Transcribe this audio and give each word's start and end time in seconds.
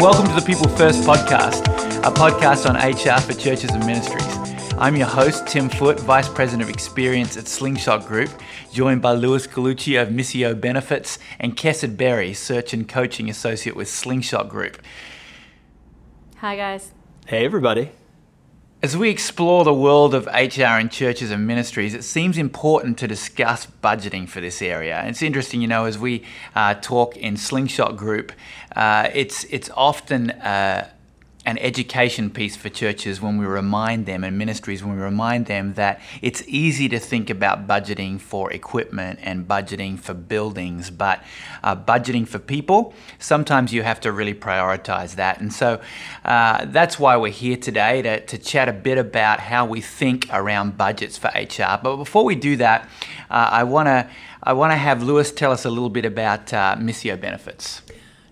Welcome 0.00 0.28
to 0.28 0.34
the 0.34 0.42
People 0.46 0.66
First 0.66 1.02
podcast, 1.02 1.60
a 1.98 2.10
podcast 2.10 2.66
on 2.66 2.74
HR 2.74 3.20
for 3.20 3.34
churches 3.34 3.68
and 3.70 3.84
ministries. 3.84 4.72
I'm 4.78 4.96
your 4.96 5.06
host, 5.06 5.46
Tim 5.46 5.68
Foote, 5.68 6.00
Vice 6.00 6.26
President 6.26 6.62
of 6.62 6.70
Experience 6.70 7.36
at 7.36 7.46
Slingshot 7.46 8.06
Group, 8.06 8.30
joined 8.72 9.02
by 9.02 9.12
Lewis 9.12 9.46
Colucci 9.46 10.00
of 10.00 10.08
Missio 10.08 10.58
Benefits 10.58 11.18
and 11.38 11.54
Kessid 11.54 11.98
Berry, 11.98 12.32
Search 12.32 12.72
and 12.72 12.88
Coaching 12.88 13.28
Associate 13.28 13.76
with 13.76 13.90
Slingshot 13.90 14.48
Group. 14.48 14.78
Hi, 16.38 16.56
guys. 16.56 16.92
Hey, 17.26 17.44
everybody. 17.44 17.92
As 18.82 18.96
we 18.96 19.10
explore 19.10 19.62
the 19.62 19.74
world 19.74 20.14
of 20.14 20.24
HR 20.24 20.78
in 20.80 20.88
churches 20.88 21.30
and 21.30 21.46
ministries, 21.46 21.92
it 21.92 22.02
seems 22.02 22.38
important 22.38 22.96
to 22.98 23.06
discuss 23.06 23.66
budgeting 23.66 24.26
for 24.26 24.40
this 24.40 24.62
area. 24.62 25.04
It's 25.06 25.20
interesting, 25.20 25.60
you 25.60 25.68
know, 25.68 25.84
as 25.84 25.98
we 25.98 26.24
uh, 26.54 26.72
talk 26.80 27.14
in 27.18 27.36
Slingshot 27.36 27.98
Group, 27.98 28.32
uh, 28.74 29.10
it's 29.12 29.44
it's 29.44 29.68
often 29.76 30.30
uh, 30.30 30.88
an 31.50 31.58
education 31.58 32.30
piece 32.30 32.54
for 32.54 32.68
churches 32.68 33.20
when 33.20 33.36
we 33.36 33.44
remind 33.44 34.06
them 34.06 34.22
and 34.22 34.38
ministries 34.38 34.84
when 34.84 34.94
we 34.94 35.02
remind 35.02 35.46
them 35.46 35.74
that 35.74 36.00
it's 36.22 36.44
easy 36.46 36.88
to 36.88 36.98
think 37.00 37.28
about 37.28 37.66
budgeting 37.66 38.20
for 38.20 38.52
equipment 38.52 39.18
and 39.20 39.48
budgeting 39.48 39.98
for 39.98 40.14
buildings, 40.14 40.90
but 40.90 41.24
uh, 41.64 41.74
budgeting 41.74 42.26
for 42.26 42.38
people, 42.38 42.94
sometimes 43.18 43.72
you 43.72 43.82
have 43.82 43.98
to 43.98 44.12
really 44.12 44.32
prioritize 44.32 45.16
that. 45.16 45.40
And 45.40 45.52
so 45.52 45.80
uh, 46.24 46.66
that's 46.66 47.00
why 47.00 47.16
we're 47.16 47.32
here 47.32 47.56
today 47.56 48.00
to, 48.02 48.24
to 48.26 48.38
chat 48.38 48.68
a 48.68 48.72
bit 48.72 48.96
about 48.96 49.40
how 49.40 49.66
we 49.66 49.80
think 49.80 50.28
around 50.32 50.78
budgets 50.78 51.18
for 51.18 51.32
HR. 51.34 51.80
But 51.82 51.96
before 51.96 52.24
we 52.24 52.36
do 52.36 52.56
that, 52.58 52.88
uh, 53.28 53.48
I 53.50 53.64
want 53.64 53.88
to 53.88 54.08
I 54.42 54.54
want 54.54 54.72
to 54.72 54.76
have 54.76 55.02
Lewis 55.02 55.32
tell 55.32 55.52
us 55.52 55.66
a 55.66 55.70
little 55.70 55.90
bit 55.90 56.06
about 56.06 56.54
uh, 56.54 56.74
Missio 56.78 57.20
benefits. 57.20 57.82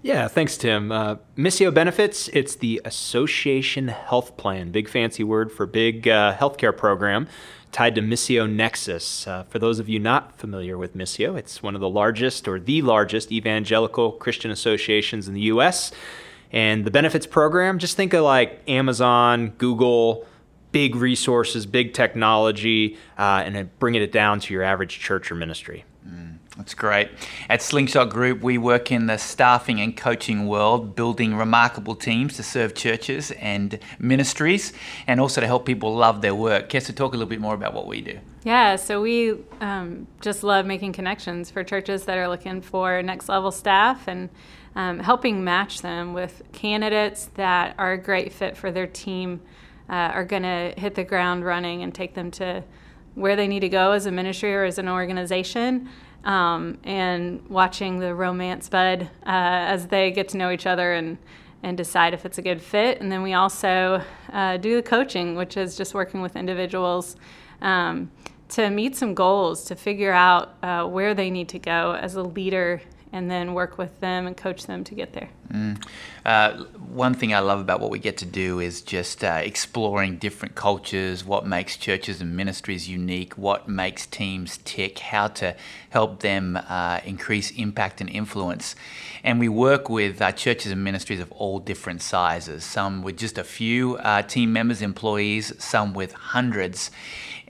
Yeah, 0.01 0.29
thanks, 0.29 0.57
Tim. 0.57 0.93
Uh, 0.93 1.17
Missio 1.37 1.75
Benefits, 1.75 2.29
it's 2.29 2.55
the 2.55 2.81
Association 2.85 3.89
Health 3.89 4.37
Plan, 4.37 4.71
big 4.71 4.89
fancy 4.89 5.25
word 5.25 5.51
for 5.51 5.67
big 5.67 6.07
uh, 6.07 6.37
healthcare 6.37 6.77
program 6.77 7.27
tied 7.73 7.97
to 7.97 8.01
Missio 8.01 8.51
Nexus. 8.51 9.27
Uh, 9.27 9.43
for 9.45 9.59
those 9.59 9.81
of 9.81 9.89
you 9.89 9.99
not 9.99 10.39
familiar 10.39 10.79
with 10.79 10.97
Missio, 10.97 11.37
it's 11.37 11.63
one 11.63 11.75
of 11.75 11.81
the 11.81 11.89
largest 11.89 12.47
or 12.47 12.61
the 12.61 12.81
largest 12.83 13.33
evangelical 13.33 14.13
Christian 14.13 14.53
associations 14.53 15.27
in 15.27 15.35
the 15.35 15.43
U.S. 15.43 15.91
And 16.53 16.85
the 16.85 16.91
benefits 16.93 17.27
program, 17.27 17.79
just 17.81 17.97
think 17.97 18.15
of 18.15 18.23
like 18.23 18.63
Amazon, 18.69 19.51
Google, 19.59 20.27
big 20.71 20.95
resources, 20.95 21.67
big 21.67 21.93
technology, 21.93 22.97
uh, 23.19 23.43
and 23.45 23.77
bringing 23.81 24.03
it 24.03 24.13
down 24.13 24.39
to 24.41 24.55
your 24.55 24.63
average 24.63 25.01
church 25.01 25.31
or 25.33 25.35
ministry. 25.35 25.85
That's 26.59 26.75
great. 26.75 27.09
At 27.49 27.63
Slingshot 27.63 28.11
Group, 28.11 28.43
we 28.43 28.59
work 28.59 28.91
in 28.91 29.07
the 29.07 29.17
staffing 29.17 29.81
and 29.81 29.97
coaching 29.97 30.49
world, 30.49 30.97
building 30.97 31.37
remarkable 31.37 31.95
teams 31.95 32.35
to 32.35 32.43
serve 32.43 32.75
churches 32.75 33.31
and 33.31 33.79
ministries, 34.01 34.73
and 35.07 35.21
also 35.21 35.41
to 35.41 35.47
help 35.47 35.65
people 35.65 35.95
love 35.95 36.21
their 36.21 36.35
work. 36.35 36.69
Kessa, 36.69 36.93
talk 36.93 37.15
a 37.15 37.17
little 37.17 37.29
bit 37.29 37.41
more 37.41 37.55
about 37.55 37.75
what 37.75 37.87
we 37.87 38.01
do. 38.01 38.19
Yeah, 38.43 38.75
so 38.75 39.01
we 39.01 39.37
um, 39.61 40.09
just 40.21 40.43
love 40.43 40.67
making 40.67 40.95
connections 40.95 41.49
for 41.49 41.63
churches 41.63 42.05
that 42.07 42.19
are 42.19 42.29
looking 42.29 42.61
for 42.61 43.03
next 43.03 43.29
level 43.29 43.53
staff 43.53 44.09
and 44.09 44.29
um, 44.75 44.99
helping 44.99 45.45
match 45.45 45.81
them 45.81 46.13
with 46.13 46.43
candidates 46.51 47.27
that 47.35 47.77
are 47.79 47.93
a 47.93 47.99
great 47.99 48.33
fit 48.33 48.57
for 48.57 48.73
their 48.73 48.89
team, 48.89 49.41
uh, 49.89 49.93
are 49.93 50.25
going 50.25 50.43
to 50.43 50.75
hit 50.77 50.97
the 50.97 51.05
ground 51.05 51.45
running 51.45 51.85
and 51.85 51.95
take 51.95 52.15
them 52.15 52.33
to 52.33 52.65
where 53.15 53.37
they 53.37 53.47
need 53.47 53.61
to 53.61 53.69
go 53.69 53.93
as 53.93 54.07
a 54.07 54.11
ministry 54.11 54.53
or 54.53 54.65
as 54.65 54.79
an 54.79 54.89
organization 54.89 55.89
um, 56.29 56.79
and 56.85 57.43
watching 57.49 57.99
the 57.99 58.15
romance 58.15 58.69
bud 58.69 59.03
uh, 59.03 59.73
as 59.75 59.87
they 59.87 60.13
get 60.13 60.29
to 60.29 60.37
know 60.37 60.51
each 60.51 60.67
other 60.67 60.93
and 60.93 61.19
and 61.61 61.77
decide 61.77 62.15
if 62.15 62.25
it's 62.25 62.39
a 62.39 62.43
good 62.43 62.63
fit. 62.63 63.01
And 63.01 63.11
then 63.11 63.21
we 63.21 63.33
also 63.35 64.01
uh, 64.33 64.59
do 64.59 64.77
the 64.77 64.83
coaching, 64.83 65.35
which 65.35 65.57
is 65.57 65.77
just 65.77 65.93
working 65.93 66.21
with 66.21 66.37
individuals 66.37 67.17
um, 67.61 68.13
to 68.51 68.71
meet 68.71 68.95
some 68.95 69.13
goals, 69.13 69.65
to 69.65 69.75
figure 69.75 70.13
out 70.13 70.55
uh, 70.63 70.87
where 70.87 71.15
they 71.15 71.31
need 71.31 71.49
to 71.49 71.59
go 71.59 71.99
as 72.01 72.15
a 72.15 72.23
leader 72.23 72.81
and 73.13 73.31
then 73.31 73.55
work 73.55 73.79
with 73.79 74.01
them 74.01 74.27
and 74.27 74.37
coach 74.37 74.67
them 74.67 74.85
to 74.85 74.95
get 74.95 75.13
there. 75.13 75.29
Mm. 75.53 75.83
Uh, 76.27 76.65
one 76.89 77.15
thing 77.15 77.33
I 77.33 77.39
love 77.41 77.61
about 77.61 77.81
what 77.81 77.91
we 77.91 77.99
get 77.99 78.19
to 78.19 78.27
do 78.27 78.61
is 78.61 78.83
just 78.83 79.25
uh, 79.25 79.41
exploring 79.43 80.19
different 80.19 80.55
cultures, 80.55 81.25
what 81.25 81.47
makes 81.47 81.77
churches 81.77 82.21
and 82.21 82.37
ministries 82.37 82.89
unique, 82.89 83.39
what 83.39 83.69
makes 83.69 84.07
teams 84.07 84.59
tick, 84.65 84.99
how 84.99 85.29
to 85.29 85.57
help 85.91 86.21
them 86.21 86.59
uh, 86.69 87.01
increase 87.05 87.51
impact 87.53 88.01
and 88.01 88.11
influence. 88.11 88.75
And 89.25 89.41
we 89.41 89.49
work 89.49 89.89
with 89.89 90.21
uh, 90.21 90.33
churches 90.33 90.71
and 90.71 90.85
ministries 90.85 91.21
of 91.21 91.33
all 91.33 91.59
different 91.59 92.03
sizes, 92.03 92.65
some 92.65 93.03
with 93.03 93.17
just 93.17 93.39
a 93.39 93.45
few 93.45 93.97
uh, 93.97 94.23
team 94.23 94.53
members, 94.53 94.83
employees, 94.83 95.53
some 95.59 95.95
with 95.95 96.13
hundreds. 96.13 96.91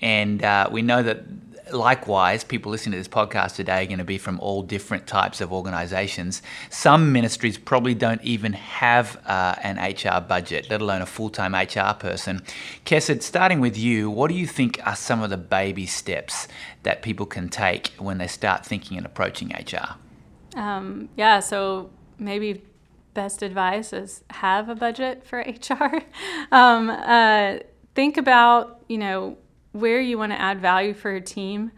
And 0.01 0.45
uh, 0.45 0.69
we 0.71 0.83
know 0.83 1.03
that 1.03 1.25
likewise, 1.73 2.45
people 2.45 2.71
listening 2.71 2.93
to 2.93 2.99
this 2.99 3.09
podcast 3.09 3.56
today 3.56 3.83
are 3.84 3.87
going 3.87 3.99
to 3.99 4.05
be 4.05 4.19
from 4.19 4.39
all 4.41 4.62
different 4.62 5.06
types 5.06 5.41
of 5.41 5.53
organizations. 5.53 6.43
Some 6.71 7.12
ministries 7.12 7.59
probably 7.59 7.95
don't 7.95 8.23
even 8.23 8.53
have 8.53 9.21
uh, 9.27 9.55
an 9.62 9.79
HR 9.79 10.21
budget, 10.21 10.69
let 10.71 10.81
alone 10.81 11.03
a 11.03 11.06
full 11.06 11.31
time 11.31 11.55
HR 11.55 11.95
person. 11.95 12.43
Kessid, 12.84 13.23
starting 13.23 13.61
with 13.61 13.77
you, 13.77 14.11
what 14.11 14.29
do 14.29 14.34
you 14.34 14.47
think 14.47 14.81
are 14.87 14.97
some 14.97 15.23
of 15.23 15.31
the 15.31 15.37
baby 15.37 15.87
steps 15.87 16.49
that 16.83 17.03
people 17.03 17.27
can 17.27 17.49
take 17.49 17.89
when 17.99 18.19
they 18.19 18.27
start 18.27 18.65
thinking 18.65 18.97
and 18.97 19.06
approaching 19.06 19.49
HR? 19.50 19.97
Um, 20.59 21.09
yeah, 21.17 21.41
so 21.41 21.91
maybe 22.19 22.62
best 23.15 23.43
advice 23.43 23.93
is 23.93 24.23
have 24.31 24.69
a 24.69 24.75
budget 24.75 25.27
for 25.27 25.39
HR. 25.71 26.03
um, 26.53 26.91
uh, 26.91 27.59
think 27.95 28.17
about, 28.17 28.81
you 28.89 28.99
know, 28.99 29.37
where 29.73 30.01
you 30.01 30.19
want 30.19 30.33
to 30.33 30.41
add 30.41 30.61
value 30.61 30.95
for 30.95 31.11
your 31.11 31.21
team, 31.21 31.73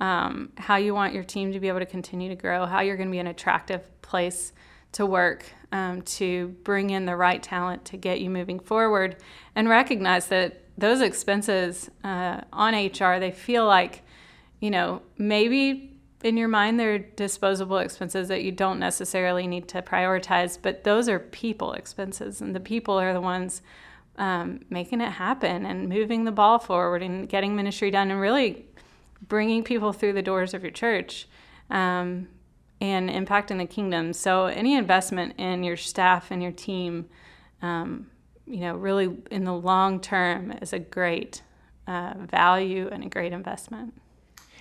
um, 0.00 0.52
how 0.56 0.76
you 0.76 0.94
want 0.94 1.14
your 1.14 1.24
team 1.24 1.52
to 1.52 1.60
be 1.60 1.68
able 1.68 1.78
to 1.78 1.86
continue 1.86 2.28
to 2.28 2.36
grow, 2.36 2.66
how 2.66 2.80
you're 2.80 2.96
going 2.96 3.08
to 3.08 3.12
be 3.12 3.18
an 3.18 3.26
attractive 3.26 3.82
place 4.02 4.52
to 4.92 5.06
work 5.06 5.44
um, 5.72 6.02
to 6.02 6.48
bring 6.64 6.90
in 6.90 7.06
the 7.06 7.16
right 7.16 7.42
talent 7.42 7.84
to 7.86 7.96
get 7.96 8.20
you 8.20 8.30
moving 8.30 8.58
forward, 8.58 9.16
and 9.54 9.68
recognize 9.68 10.26
that 10.28 10.62
those 10.78 11.00
expenses 11.00 11.90
uh, 12.04 12.40
on 12.52 12.74
HR 12.74 13.18
they 13.18 13.30
feel 13.30 13.66
like, 13.66 14.02
you 14.60 14.70
know, 14.70 15.02
maybe 15.18 15.98
in 16.22 16.36
your 16.36 16.48
mind 16.48 16.78
they're 16.78 16.98
disposable 16.98 17.78
expenses 17.78 18.28
that 18.28 18.42
you 18.42 18.52
don't 18.52 18.78
necessarily 18.78 19.46
need 19.46 19.68
to 19.68 19.82
prioritize, 19.82 20.58
but 20.60 20.84
those 20.84 21.08
are 21.08 21.18
people 21.18 21.72
expenses, 21.72 22.40
and 22.40 22.54
the 22.54 22.60
people 22.60 22.98
are 22.98 23.12
the 23.12 23.20
ones 23.20 23.62
um, 24.18 24.60
making 24.70 25.00
it 25.00 25.10
happen 25.10 25.66
and 25.66 25.88
moving 25.88 26.24
the 26.24 26.32
ball 26.32 26.58
forward 26.58 27.02
and 27.02 27.28
getting 27.28 27.54
ministry 27.54 27.90
done 27.90 28.10
and 28.10 28.20
really 28.20 28.66
bringing 29.28 29.62
people 29.62 29.92
through 29.92 30.12
the 30.12 30.22
doors 30.22 30.54
of 30.54 30.62
your 30.62 30.70
church 30.70 31.28
um, 31.70 32.28
and 32.80 33.10
impacting 33.10 33.58
the 33.58 33.66
kingdom. 33.66 34.12
So, 34.12 34.46
any 34.46 34.74
investment 34.74 35.34
in 35.38 35.62
your 35.62 35.76
staff 35.76 36.30
and 36.30 36.42
your 36.42 36.52
team, 36.52 37.06
um, 37.62 38.06
you 38.46 38.60
know, 38.60 38.76
really 38.76 39.16
in 39.30 39.44
the 39.44 39.54
long 39.54 40.00
term 40.00 40.52
is 40.62 40.72
a 40.72 40.78
great 40.78 41.42
uh, 41.86 42.14
value 42.18 42.88
and 42.90 43.04
a 43.04 43.08
great 43.08 43.32
investment 43.32 43.94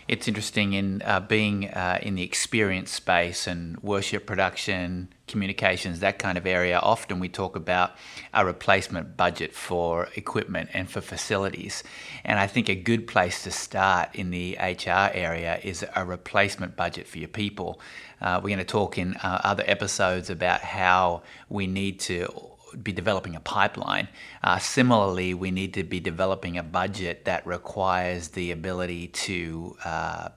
it's 0.07 0.27
interesting 0.27 0.73
in 0.73 1.01
uh, 1.03 1.19
being 1.19 1.69
uh, 1.69 1.97
in 2.01 2.13
the 2.13 2.21
experience 2.21 2.91
space 2.91 3.47
and 3.47 3.77
worship 3.81 4.27
production, 4.27 5.09
communications, 5.27 5.99
that 6.01 6.19
kind 6.19 6.37
of 6.37 6.45
area. 6.45 6.77
Often 6.77 7.19
we 7.19 7.27
talk 7.27 7.55
about 7.55 7.93
a 8.31 8.45
replacement 8.45 9.17
budget 9.17 9.53
for 9.53 10.07
equipment 10.15 10.69
and 10.73 10.87
for 10.87 11.01
facilities. 11.01 11.83
And 12.23 12.37
I 12.37 12.45
think 12.45 12.69
a 12.69 12.75
good 12.75 13.07
place 13.07 13.43
to 13.43 13.51
start 13.51 14.09
in 14.13 14.29
the 14.29 14.55
HR 14.59 15.09
area 15.11 15.59
is 15.63 15.83
a 15.95 16.05
replacement 16.05 16.75
budget 16.75 17.07
for 17.07 17.17
your 17.17 17.27
people. 17.27 17.79
Uh, 18.21 18.39
we're 18.43 18.49
going 18.49 18.59
to 18.59 18.63
talk 18.63 18.99
in 18.99 19.15
uh, 19.15 19.41
other 19.43 19.63
episodes 19.65 20.29
about 20.29 20.61
how 20.61 21.23
we 21.49 21.65
need 21.65 21.99
to 22.01 22.54
be 22.83 22.91
developing 22.91 23.35
a 23.35 23.39
pipeline. 23.39 24.07
Uh, 24.43 24.59
similarly, 24.59 25.33
we 25.33 25.51
need 25.51 25.73
to 25.73 25.83
be 25.83 25.99
developing 25.99 26.57
a 26.57 26.63
budget 26.63 27.25
that 27.25 27.45
requires 27.45 28.29
the 28.29 28.51
ability 28.51 29.07
to 29.07 29.77
uh, 29.85 30.29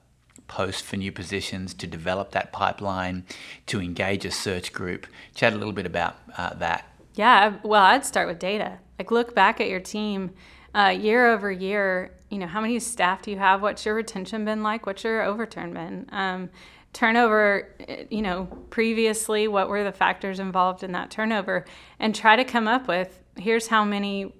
post 0.48 0.84
for 0.84 0.96
new 0.96 1.12
positions, 1.12 1.74
to 1.74 1.86
develop 1.86 2.32
that 2.32 2.52
pipeline, 2.52 3.24
to 3.66 3.80
engage 3.80 4.24
a 4.24 4.30
search 4.30 4.72
group. 4.72 5.06
Chat 5.34 5.52
a 5.52 5.56
little 5.56 5.72
bit 5.72 5.86
about 5.86 6.16
uh, 6.36 6.54
that. 6.54 6.86
Yeah, 7.14 7.56
well, 7.62 7.82
I'd 7.82 8.04
start 8.04 8.28
with 8.28 8.38
data. 8.38 8.78
Like, 8.98 9.10
look 9.10 9.34
back 9.34 9.60
at 9.60 9.68
your 9.68 9.80
team 9.80 10.30
uh, 10.74 10.88
year 10.88 11.26
over 11.32 11.50
year. 11.50 12.12
You 12.30 12.38
know, 12.38 12.46
how 12.46 12.60
many 12.60 12.78
staff 12.78 13.22
do 13.22 13.30
you 13.30 13.38
have? 13.38 13.62
What's 13.62 13.84
your 13.84 13.94
retention 13.94 14.44
been 14.44 14.62
like? 14.62 14.86
What's 14.86 15.04
your 15.04 15.22
overturn 15.22 15.72
been? 15.72 16.06
Um, 16.10 16.50
turnover, 16.92 17.74
you 18.10 18.22
know, 18.22 18.46
previously, 18.70 19.48
what 19.48 19.68
were 19.68 19.84
the 19.84 19.92
factors 19.92 20.40
involved 20.40 20.82
in 20.82 20.92
that 20.92 21.10
turnover, 21.10 21.64
and 21.98 22.14
try 22.14 22.36
to 22.36 22.44
come 22.44 22.66
up 22.66 22.88
with 22.88 23.22
here's 23.36 23.68
how 23.68 23.84
many 23.84 24.34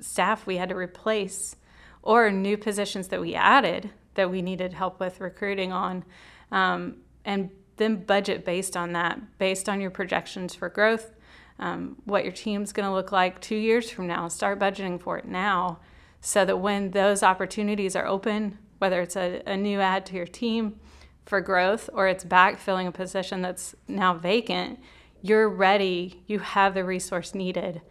staff 0.00 0.46
we 0.46 0.56
had 0.56 0.70
to 0.70 0.76
replace 0.76 1.56
or 2.02 2.30
new 2.30 2.56
positions 2.56 3.08
that 3.08 3.20
we 3.20 3.34
added 3.34 3.90
that 4.14 4.30
we 4.30 4.42
needed 4.42 4.72
help 4.72 4.98
with 4.98 5.20
recruiting 5.20 5.72
on. 5.72 6.04
Um, 6.50 6.96
and 7.24 7.50
then 7.76 8.04
budget 8.04 8.44
based 8.44 8.76
on 8.76 8.92
that, 8.92 9.38
based 9.38 9.68
on 9.68 9.80
your 9.80 9.90
projections 9.90 10.54
for 10.54 10.68
growth, 10.68 11.14
um, 11.58 11.96
what 12.04 12.24
your 12.24 12.32
team's 12.32 12.72
going 12.72 12.88
to 12.88 12.94
look 12.94 13.12
like 13.12 13.40
two 13.40 13.56
years 13.56 13.90
from 13.90 14.06
now. 14.06 14.28
Start 14.28 14.58
budgeting 14.58 15.00
for 15.00 15.18
it 15.18 15.26
now 15.26 15.78
so 16.20 16.44
that 16.44 16.56
when 16.56 16.90
those 16.90 17.22
opportunities 17.22 17.94
are 17.94 18.06
open, 18.06 18.58
whether 18.78 19.00
it's 19.00 19.16
a, 19.16 19.42
a 19.46 19.56
new 19.56 19.80
add 19.80 20.06
to 20.06 20.16
your 20.16 20.26
team 20.26 20.80
for 21.26 21.40
growth 21.40 21.88
or 21.92 22.08
it's 22.08 22.24
backfilling 22.24 22.86
a 22.86 22.92
position 22.92 23.42
that's 23.42 23.74
now 23.86 24.14
vacant, 24.14 24.78
you're 25.22 25.48
ready, 25.48 26.22
you 26.26 26.38
have 26.38 26.74
the 26.74 26.84
resource 26.84 27.34
needed 27.34 27.82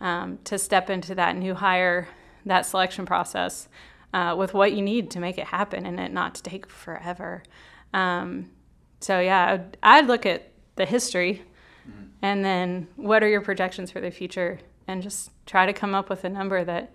um, 0.00 0.38
to 0.44 0.58
step 0.58 0.90
into 0.90 1.14
that 1.14 1.36
new 1.36 1.54
hire, 1.54 2.08
that 2.46 2.64
selection 2.66 3.04
process 3.04 3.68
uh, 4.14 4.34
with 4.36 4.54
what 4.54 4.72
you 4.72 4.82
need 4.82 5.10
to 5.10 5.20
make 5.20 5.38
it 5.38 5.46
happen 5.46 5.84
and 5.84 6.00
it 6.00 6.12
not 6.12 6.34
to 6.34 6.42
take 6.42 6.68
forever. 6.68 7.42
Um, 7.92 8.50
so, 9.00 9.20
yeah, 9.20 9.52
I'd, 9.52 9.76
I'd, 9.82 10.06
look 10.06 10.26
at 10.26 10.50
the 10.76 10.84
history 10.84 11.42
mm-hmm. 11.88 12.06
and 12.22 12.44
then 12.44 12.88
what 12.96 13.22
are 13.22 13.28
your 13.28 13.40
projections 13.40 13.90
for 13.90 14.00
the 14.00 14.10
future 14.10 14.58
and 14.86 15.02
just 15.02 15.30
try 15.46 15.66
to 15.66 15.72
come 15.72 15.94
up 15.94 16.08
with 16.08 16.24
a 16.24 16.28
number 16.28 16.64
that 16.64 16.92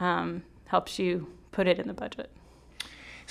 um, 0.00 0.42
helps 0.66 0.98
you 0.98 1.26
put 1.50 1.66
it 1.66 1.78
in 1.78 1.88
the 1.88 1.94
budget. 1.94 2.30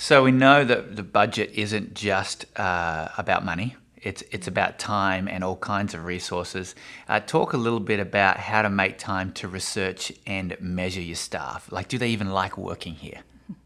So 0.02 0.24
we 0.24 0.32
know 0.32 0.64
that 0.64 0.96
the 0.96 1.04
budget 1.04 1.52
isn't 1.54 1.94
just 1.94 2.44
uh, 2.58 3.10
about 3.16 3.44
money. 3.44 3.76
It's 3.96 4.24
it's 4.32 4.48
about 4.48 4.80
time 4.80 5.28
and 5.28 5.44
all 5.44 5.54
kinds 5.54 5.94
of 5.94 6.04
resources. 6.04 6.74
Uh, 7.08 7.20
talk 7.20 7.52
a 7.52 7.56
little 7.56 7.78
bit 7.78 8.00
about 8.00 8.38
how 8.38 8.62
to 8.62 8.68
make 8.68 8.98
time 8.98 9.30
to 9.34 9.46
research 9.46 10.10
and 10.26 10.56
measure 10.58 11.00
your 11.00 11.14
staff. 11.14 11.70
Like, 11.70 11.86
do 11.86 11.98
they 11.98 12.08
even 12.08 12.30
like 12.30 12.58
working 12.58 12.94
here? 12.94 13.20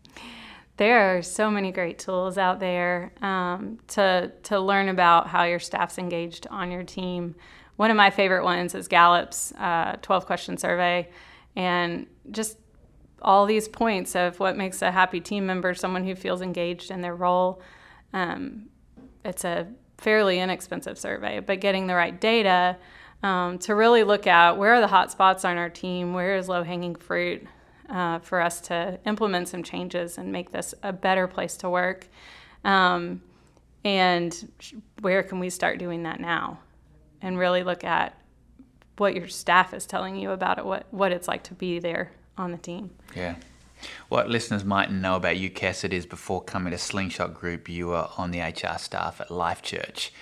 There 0.76 1.16
are 1.16 1.22
so 1.22 1.50
many 1.50 1.72
great 1.72 1.98
tools 1.98 2.36
out 2.36 2.60
there 2.60 3.12
um, 3.22 3.78
to 3.94 4.30
to 4.42 4.60
learn 4.60 4.90
about 4.90 5.28
how 5.28 5.44
your 5.44 5.58
staff's 5.58 5.96
engaged 5.96 6.46
on 6.50 6.70
your 6.70 6.84
team. 6.84 7.34
One 7.76 7.90
of 7.90 7.96
my 7.96 8.10
favorite 8.10 8.44
ones 8.44 8.74
is 8.74 8.88
Gallup's 8.88 9.52
uh, 9.52 9.96
12 10.02 10.26
question 10.26 10.58
survey, 10.58 11.08
and 11.56 12.06
just 12.30 12.58
all 13.26 13.44
these 13.44 13.66
points 13.66 14.14
of 14.14 14.38
what 14.38 14.56
makes 14.56 14.80
a 14.80 14.92
happy 14.92 15.20
team 15.20 15.44
member 15.44 15.74
someone 15.74 16.04
who 16.04 16.14
feels 16.14 16.40
engaged 16.40 16.92
in 16.92 17.02
their 17.02 17.14
role. 17.14 17.60
Um, 18.12 18.66
it's 19.24 19.44
a 19.44 19.66
fairly 19.98 20.38
inexpensive 20.38 20.96
survey, 20.96 21.40
but 21.40 21.60
getting 21.60 21.88
the 21.88 21.96
right 21.96 22.18
data 22.18 22.76
um, 23.24 23.58
to 23.58 23.74
really 23.74 24.04
look 24.04 24.28
at 24.28 24.56
where 24.56 24.74
are 24.74 24.80
the 24.80 24.86
hot 24.86 25.10
spots 25.10 25.44
on 25.44 25.56
our 25.56 25.68
team, 25.68 26.14
where 26.14 26.36
is 26.36 26.48
low 26.48 26.62
hanging 26.62 26.94
fruit 26.94 27.44
uh, 27.90 28.20
for 28.20 28.40
us 28.40 28.60
to 28.60 29.00
implement 29.04 29.48
some 29.48 29.64
changes 29.64 30.18
and 30.18 30.30
make 30.30 30.52
this 30.52 30.74
a 30.84 30.92
better 30.92 31.26
place 31.26 31.56
to 31.56 31.68
work. 31.68 32.06
Um, 32.64 33.22
and 33.84 34.52
where 35.00 35.24
can 35.24 35.40
we 35.40 35.50
start 35.50 35.80
doing 35.80 36.04
that 36.04 36.20
now? 36.20 36.60
And 37.22 37.38
really 37.38 37.64
look 37.64 37.82
at 37.82 38.20
what 38.98 39.16
your 39.16 39.26
staff 39.26 39.74
is 39.74 39.84
telling 39.84 40.16
you 40.16 40.30
about 40.30 40.58
it, 40.58 40.64
what, 40.64 40.86
what 40.92 41.10
it's 41.10 41.26
like 41.26 41.42
to 41.44 41.54
be 41.54 41.80
there 41.80 42.12
on 42.38 42.52
the 42.52 42.58
team. 42.58 42.90
Yeah. 43.14 43.36
What 44.08 44.28
listeners 44.28 44.64
mightn't 44.64 45.00
know 45.00 45.16
about 45.16 45.36
you, 45.36 45.50
Cassidy, 45.50 45.96
is 45.96 46.06
before 46.06 46.42
coming 46.42 46.70
to 46.70 46.78
Slingshot 46.78 47.34
Group, 47.34 47.68
you 47.68 47.88
were 47.88 48.08
on 48.16 48.30
the 48.30 48.40
HR 48.40 48.78
staff 48.78 49.20
at 49.20 49.30
Life 49.30 49.62
Church. 49.62 50.12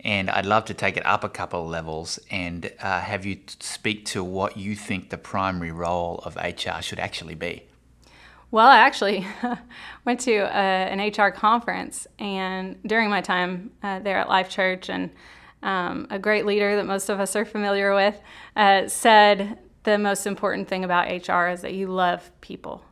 And 0.00 0.30
I'd 0.30 0.46
love 0.46 0.64
to 0.66 0.74
take 0.74 0.96
it 0.96 1.06
up 1.06 1.22
a 1.22 1.28
couple 1.28 1.62
of 1.62 1.68
levels 1.68 2.18
and 2.30 2.72
uh, 2.80 3.00
have 3.00 3.24
you 3.24 3.38
speak 3.60 4.04
to 4.06 4.24
what 4.24 4.56
you 4.56 4.74
think 4.74 5.10
the 5.10 5.18
primary 5.18 5.70
role 5.70 6.18
of 6.24 6.36
HR 6.36 6.80
should 6.80 6.98
actually 6.98 7.36
be. 7.36 7.64
Well, 8.50 8.66
I 8.66 8.78
actually 8.78 9.26
went 10.04 10.20
to 10.20 10.40
uh, 10.40 10.48
an 10.50 11.00
HR 11.00 11.30
conference, 11.30 12.06
and 12.18 12.76
during 12.84 13.08
my 13.08 13.22
time 13.22 13.70
uh, 13.82 14.00
there 14.00 14.18
at 14.18 14.28
Life 14.28 14.50
Church, 14.50 14.90
and 14.90 15.10
um, 15.62 16.06
a 16.10 16.18
great 16.18 16.44
leader 16.44 16.76
that 16.76 16.84
most 16.84 17.08
of 17.08 17.18
us 17.18 17.34
are 17.34 17.46
familiar 17.46 17.94
with 17.94 18.20
uh, 18.54 18.88
said 18.88 19.58
the 19.84 19.98
most 19.98 20.26
important 20.26 20.68
thing 20.68 20.84
about 20.84 21.08
HR 21.08 21.48
is 21.48 21.62
that 21.62 21.74
you 21.74 21.88
love 21.88 22.30
people. 22.40 22.84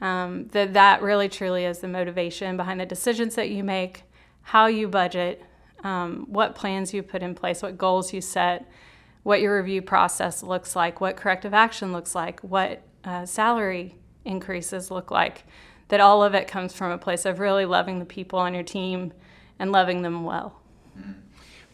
Um, 0.00 0.48
that 0.48 0.74
that 0.74 1.02
really 1.02 1.28
truly 1.28 1.64
is 1.64 1.78
the 1.78 1.88
motivation 1.88 2.56
behind 2.56 2.80
the 2.80 2.86
decisions 2.86 3.34
that 3.36 3.48
you 3.48 3.64
make, 3.64 4.02
how 4.42 4.66
you 4.66 4.88
budget, 4.88 5.42
um, 5.84 6.26
what 6.28 6.54
plans 6.54 6.92
you 6.92 7.02
put 7.02 7.22
in 7.22 7.34
place, 7.34 7.62
what 7.62 7.78
goals 7.78 8.12
you 8.12 8.20
set, 8.20 8.68
what 9.22 9.40
your 9.40 9.56
review 9.56 9.82
process 9.82 10.42
looks 10.42 10.76
like, 10.76 11.00
what 11.00 11.16
corrective 11.16 11.54
action 11.54 11.92
looks 11.92 12.14
like, 12.14 12.40
what 12.40 12.82
uh, 13.04 13.24
salary 13.24 13.94
increases 14.24 14.90
look 14.90 15.10
like. 15.10 15.44
That 15.88 16.00
all 16.00 16.22
of 16.22 16.34
it 16.34 16.48
comes 16.48 16.72
from 16.72 16.90
a 16.90 16.98
place 16.98 17.24
of 17.24 17.38
really 17.38 17.64
loving 17.64 18.00
the 18.00 18.04
people 18.04 18.40
on 18.40 18.54
your 18.54 18.64
team 18.64 19.12
and 19.58 19.70
loving 19.70 20.02
them 20.02 20.24
well. 20.24 20.60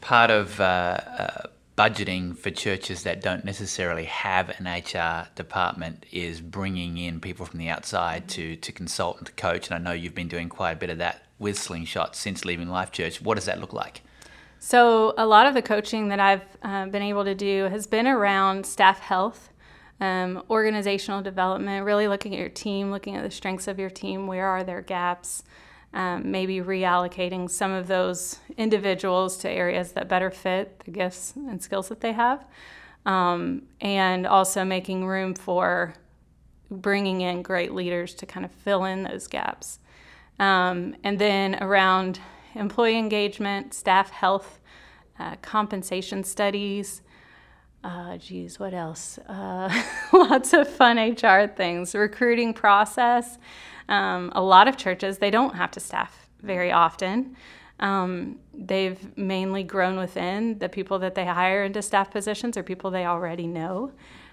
Part 0.02 0.30
of 0.30 0.60
uh, 0.60 0.64
uh 0.64 1.46
budgeting 1.76 2.36
for 2.36 2.50
churches 2.50 3.02
that 3.04 3.22
don't 3.22 3.44
necessarily 3.44 4.04
have 4.04 4.50
an 4.60 4.66
HR 4.66 5.28
department 5.34 6.04
is 6.12 6.40
bringing 6.40 6.98
in 6.98 7.20
people 7.20 7.46
from 7.46 7.58
the 7.58 7.68
outside 7.68 8.28
to, 8.28 8.56
to 8.56 8.72
consult 8.72 9.18
and 9.18 9.26
to 9.26 9.32
coach. 9.32 9.68
And 9.68 9.74
I 9.74 9.78
know 9.78 9.94
you've 9.94 10.14
been 10.14 10.28
doing 10.28 10.48
quite 10.48 10.72
a 10.72 10.76
bit 10.76 10.90
of 10.90 10.98
that 10.98 11.22
with 11.38 11.58
Slingshot 11.58 12.14
since 12.14 12.44
leaving 12.44 12.68
Life 12.68 12.92
Church. 12.92 13.22
What 13.22 13.36
does 13.36 13.46
that 13.46 13.60
look 13.60 13.72
like? 13.72 14.02
So, 14.58 15.12
a 15.18 15.26
lot 15.26 15.48
of 15.48 15.54
the 15.54 15.62
coaching 15.62 16.08
that 16.08 16.20
I've 16.20 16.44
uh, 16.62 16.86
been 16.86 17.02
able 17.02 17.24
to 17.24 17.34
do 17.34 17.64
has 17.64 17.88
been 17.88 18.06
around 18.06 18.64
staff 18.64 19.00
health, 19.00 19.50
um, 20.00 20.44
organizational 20.48 21.20
development, 21.20 21.84
really 21.84 22.06
looking 22.06 22.32
at 22.32 22.38
your 22.38 22.48
team, 22.48 22.92
looking 22.92 23.16
at 23.16 23.24
the 23.24 23.30
strengths 23.30 23.66
of 23.66 23.80
your 23.80 23.90
team, 23.90 24.28
where 24.28 24.46
are 24.46 24.62
their 24.62 24.80
gaps, 24.80 25.42
um, 25.94 26.30
maybe 26.30 26.60
reallocating 26.60 27.50
some 27.50 27.70
of 27.72 27.86
those 27.86 28.38
individuals 28.56 29.36
to 29.38 29.50
areas 29.50 29.92
that 29.92 30.08
better 30.08 30.30
fit 30.30 30.80
the 30.84 30.90
gifts 30.90 31.34
and 31.36 31.62
skills 31.62 31.88
that 31.88 32.00
they 32.00 32.12
have, 32.12 32.44
um, 33.04 33.62
and 33.80 34.26
also 34.26 34.64
making 34.64 35.06
room 35.06 35.34
for 35.34 35.94
bringing 36.70 37.20
in 37.20 37.42
great 37.42 37.72
leaders 37.72 38.14
to 38.14 38.26
kind 38.26 38.44
of 38.46 38.50
fill 38.50 38.84
in 38.84 39.02
those 39.02 39.26
gaps. 39.26 39.78
Um, 40.38 40.96
and 41.04 41.18
then 41.18 41.62
around 41.62 42.20
employee 42.54 42.98
engagement, 42.98 43.74
staff 43.74 44.10
health, 44.10 44.60
uh, 45.18 45.36
compensation 45.42 46.24
studies. 46.24 47.02
Uh, 47.84 48.16
geez, 48.16 48.58
what 48.58 48.72
else? 48.74 49.18
Uh, 49.28 49.82
lots 50.12 50.52
of 50.52 50.68
fun 50.68 50.98
HR 50.98 51.46
things. 51.46 51.94
Recruiting 51.94 52.54
process. 52.54 53.38
Um, 53.88 54.32
a 54.34 54.42
lot 54.42 54.68
of 54.68 54.76
churches, 54.76 55.18
they 55.18 55.30
don't 55.30 55.54
have 55.54 55.70
to 55.72 55.80
staff 55.80 56.28
very 56.42 56.72
often. 56.72 57.36
Um, 57.80 58.38
they've 58.54 59.16
mainly 59.16 59.64
grown 59.64 59.96
within 59.96 60.58
the 60.58 60.68
people 60.68 60.98
that 61.00 61.14
they 61.14 61.24
hire 61.24 61.64
into 61.64 61.82
staff 61.82 62.10
positions 62.10 62.56
or 62.56 62.62
people 62.62 62.90
they 62.90 63.06
already 63.06 63.46
know. 63.46 63.92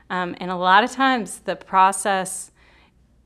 Um, 0.09 0.35
and 0.39 0.51
a 0.51 0.55
lot 0.55 0.83
of 0.83 0.91
times 0.91 1.39
the 1.39 1.55
process 1.55 2.51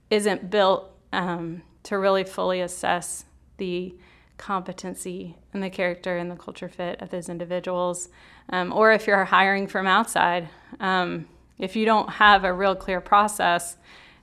isn't 0.09 0.49
built 0.49 0.91
um, 1.11 1.61
to 1.83 1.97
really 1.97 2.23
fully 2.23 2.61
assess 2.61 3.25
the 3.57 3.95
competency 4.37 5.37
and 5.53 5.61
the 5.61 5.69
character 5.69 6.17
and 6.17 6.29
the 6.29 6.35
culture 6.35 6.69
fit 6.69 7.01
of 7.01 7.09
those 7.09 7.29
individuals. 7.29 8.09
Um, 8.49 8.73
or 8.73 8.91
if 8.91 9.07
you're 9.07 9.25
hiring 9.25 9.67
from 9.67 9.87
outside, 9.87 10.49
um, 10.79 11.27
if 11.59 11.75
you 11.75 11.85
don't 11.85 12.09
have 12.09 12.43
a 12.43 12.53
real 12.53 12.75
clear 12.75 12.99
process, 12.99 13.77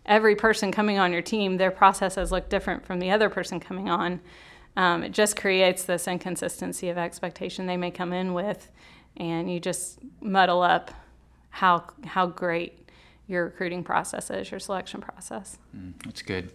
every 0.07 0.37
person 0.37 0.73
coming 0.73 0.99
on 0.99 1.13
your 1.13 1.23
team, 1.23 1.57
their 1.57 1.71
processes 1.71 2.33
look 2.33 2.49
different 2.49 2.85
from 2.85 2.99
the 2.99 3.11
other 3.11 3.29
person 3.29 3.61
coming 3.61 3.89
on. 3.89 4.21
Um, 4.77 5.03
it 5.03 5.13
just 5.13 5.37
creates 5.37 5.85
this 5.85 6.07
inconsistency 6.07 6.89
of 6.89 6.99
expectation 6.99 7.67
they 7.67 7.77
may 7.77 7.91
come 7.91 8.13
in 8.13 8.35
with, 8.35 8.71
and 9.17 9.53
you 9.53 9.61
just 9.61 9.99
muddle 10.21 10.63
up 10.63 10.93
how 11.51 11.85
how 12.05 12.27
great 12.27 12.89
your 13.31 13.45
recruiting 13.45 13.85
process 13.85 14.31
is, 14.31 14.51
your 14.51 14.61
selection 14.61 15.01
process. 15.01 15.59
Mm, 15.77 15.93
that's 16.05 16.23
good. 16.23 16.51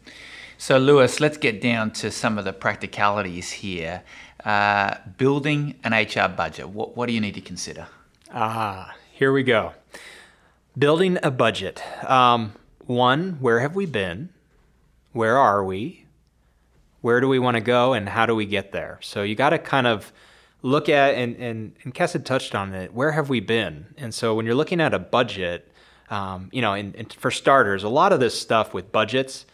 So, 0.58 0.78
Lewis, 0.78 1.20
let's 1.20 1.38
get 1.38 1.62
down 1.62 1.92
to 1.92 2.12
some 2.12 2.38
of 2.38 2.46
the 2.46 2.54
practicalities 2.54 3.52
here. 3.52 4.04
Uh, 4.44 4.98
building 5.18 5.76
an 5.84 5.94
HR 5.94 6.28
budget. 6.28 6.70
What, 6.70 6.96
what 6.96 7.08
do 7.08 7.14
you 7.14 7.22
need 7.22 7.34
to 7.34 7.42
consider? 7.42 7.88
Ah, 8.34 8.94
here 9.12 9.32
we 9.32 9.44
go. 9.44 9.74
Building 10.78 11.18
a 11.24 11.32
budget. 11.32 11.82
Um, 12.10 12.54
one, 12.88 13.38
where 13.40 13.60
have 13.60 13.76
we 13.76 13.86
been? 13.86 14.30
Where 15.12 15.38
are 15.38 15.64
we? 15.64 16.06
Where 17.02 17.22
do 17.22 17.28
we 17.28 17.40
want 17.40 17.56
to 17.56 17.62
go? 17.62 17.94
And 17.94 18.10
how 18.10 18.26
do 18.26 18.36
we 18.36 18.46
get 18.46 18.72
there? 18.72 19.00
So 19.02 19.24
you 19.24 19.36
got 19.36 19.52
to 19.52 19.60
kind 19.60 19.88
of 19.88 20.12
look 20.62 20.90
at, 20.90 21.14
and, 21.16 21.36
and, 21.38 21.74
and 21.84 21.94
Cass 21.94 22.14
had 22.14 22.26
touched 22.26 22.56
on 22.56 22.74
it, 22.74 22.94
where 22.94 23.12
have 23.12 23.30
we 23.30 23.40
been? 23.40 23.94
And 23.98 24.14
so 24.14 24.34
when 24.34 24.46
you're 24.46 24.56
looking 24.56 24.82
at 24.82 24.94
a 24.94 25.00
budget, 25.00 25.72
um, 26.10 26.50
you 26.52 26.62
know, 26.62 26.74
and, 26.74 26.96
and 26.96 27.14
for 27.14 27.32
starters, 27.32 27.84
a 27.84 27.90
lot 27.90 28.12
of 28.12 28.20
this 28.20 28.40
stuff 28.40 28.74
with 28.74 28.92
budgets, 28.92 29.46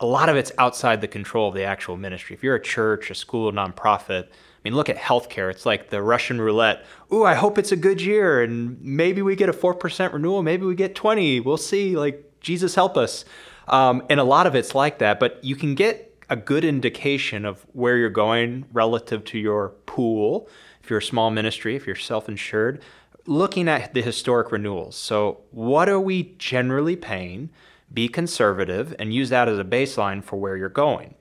a 0.00 0.06
lot 0.06 0.28
of 0.28 0.36
it's 0.36 0.52
outside 0.58 1.00
the 1.00 1.08
control 1.08 1.48
of 1.48 1.54
the 1.54 1.64
actual 1.64 1.96
ministry. 1.96 2.34
If 2.34 2.42
you're 2.42 2.54
a 2.54 2.62
church, 2.62 3.10
a 3.10 3.14
school, 3.14 3.48
a 3.48 3.52
nonprofit, 3.52 4.24
I 4.24 4.60
mean, 4.64 4.74
look 4.74 4.88
at 4.88 4.96
healthcare. 4.96 5.50
It's 5.50 5.64
like 5.64 5.90
the 5.90 6.02
Russian 6.02 6.40
roulette. 6.40 6.84
Ooh, 7.12 7.24
I 7.24 7.34
hope 7.34 7.58
it's 7.58 7.72
a 7.72 7.76
good 7.76 8.00
year, 8.00 8.42
and 8.42 8.80
maybe 8.80 9.22
we 9.22 9.36
get 9.36 9.48
a 9.48 9.52
four 9.52 9.74
percent 9.74 10.12
renewal. 10.12 10.42
Maybe 10.42 10.66
we 10.66 10.74
get 10.74 10.94
twenty. 10.94 11.38
We'll 11.38 11.56
see. 11.56 11.96
Like 11.96 12.27
Jesus 12.40 12.74
help 12.74 12.96
us. 12.96 13.24
Um, 13.68 14.02
and 14.08 14.18
a 14.18 14.24
lot 14.24 14.46
of 14.46 14.54
it's 14.54 14.74
like 14.74 14.98
that, 14.98 15.20
but 15.20 15.42
you 15.44 15.54
can 15.54 15.74
get 15.74 16.04
a 16.30 16.36
good 16.36 16.64
indication 16.64 17.44
of 17.44 17.64
where 17.72 17.96
you're 17.96 18.10
going 18.10 18.66
relative 18.72 19.24
to 19.24 19.38
your 19.38 19.70
pool. 19.86 20.48
If 20.82 20.90
you're 20.90 21.00
a 21.00 21.02
small 21.02 21.30
ministry, 21.30 21.76
if 21.76 21.86
you're 21.86 21.96
self 21.96 22.28
insured, 22.28 22.82
looking 23.26 23.68
at 23.68 23.94
the 23.94 24.02
historic 24.02 24.50
renewals. 24.50 24.96
So, 24.96 25.40
what 25.50 25.88
are 25.88 26.00
we 26.00 26.34
generally 26.38 26.96
paying? 26.96 27.50
Be 27.92 28.08
conservative 28.08 28.94
and 28.98 29.14
use 29.14 29.30
that 29.30 29.48
as 29.48 29.58
a 29.58 29.64
baseline 29.64 30.22
for 30.22 30.36
where 30.36 30.56
you're 30.56 30.68
going. 30.68 31.14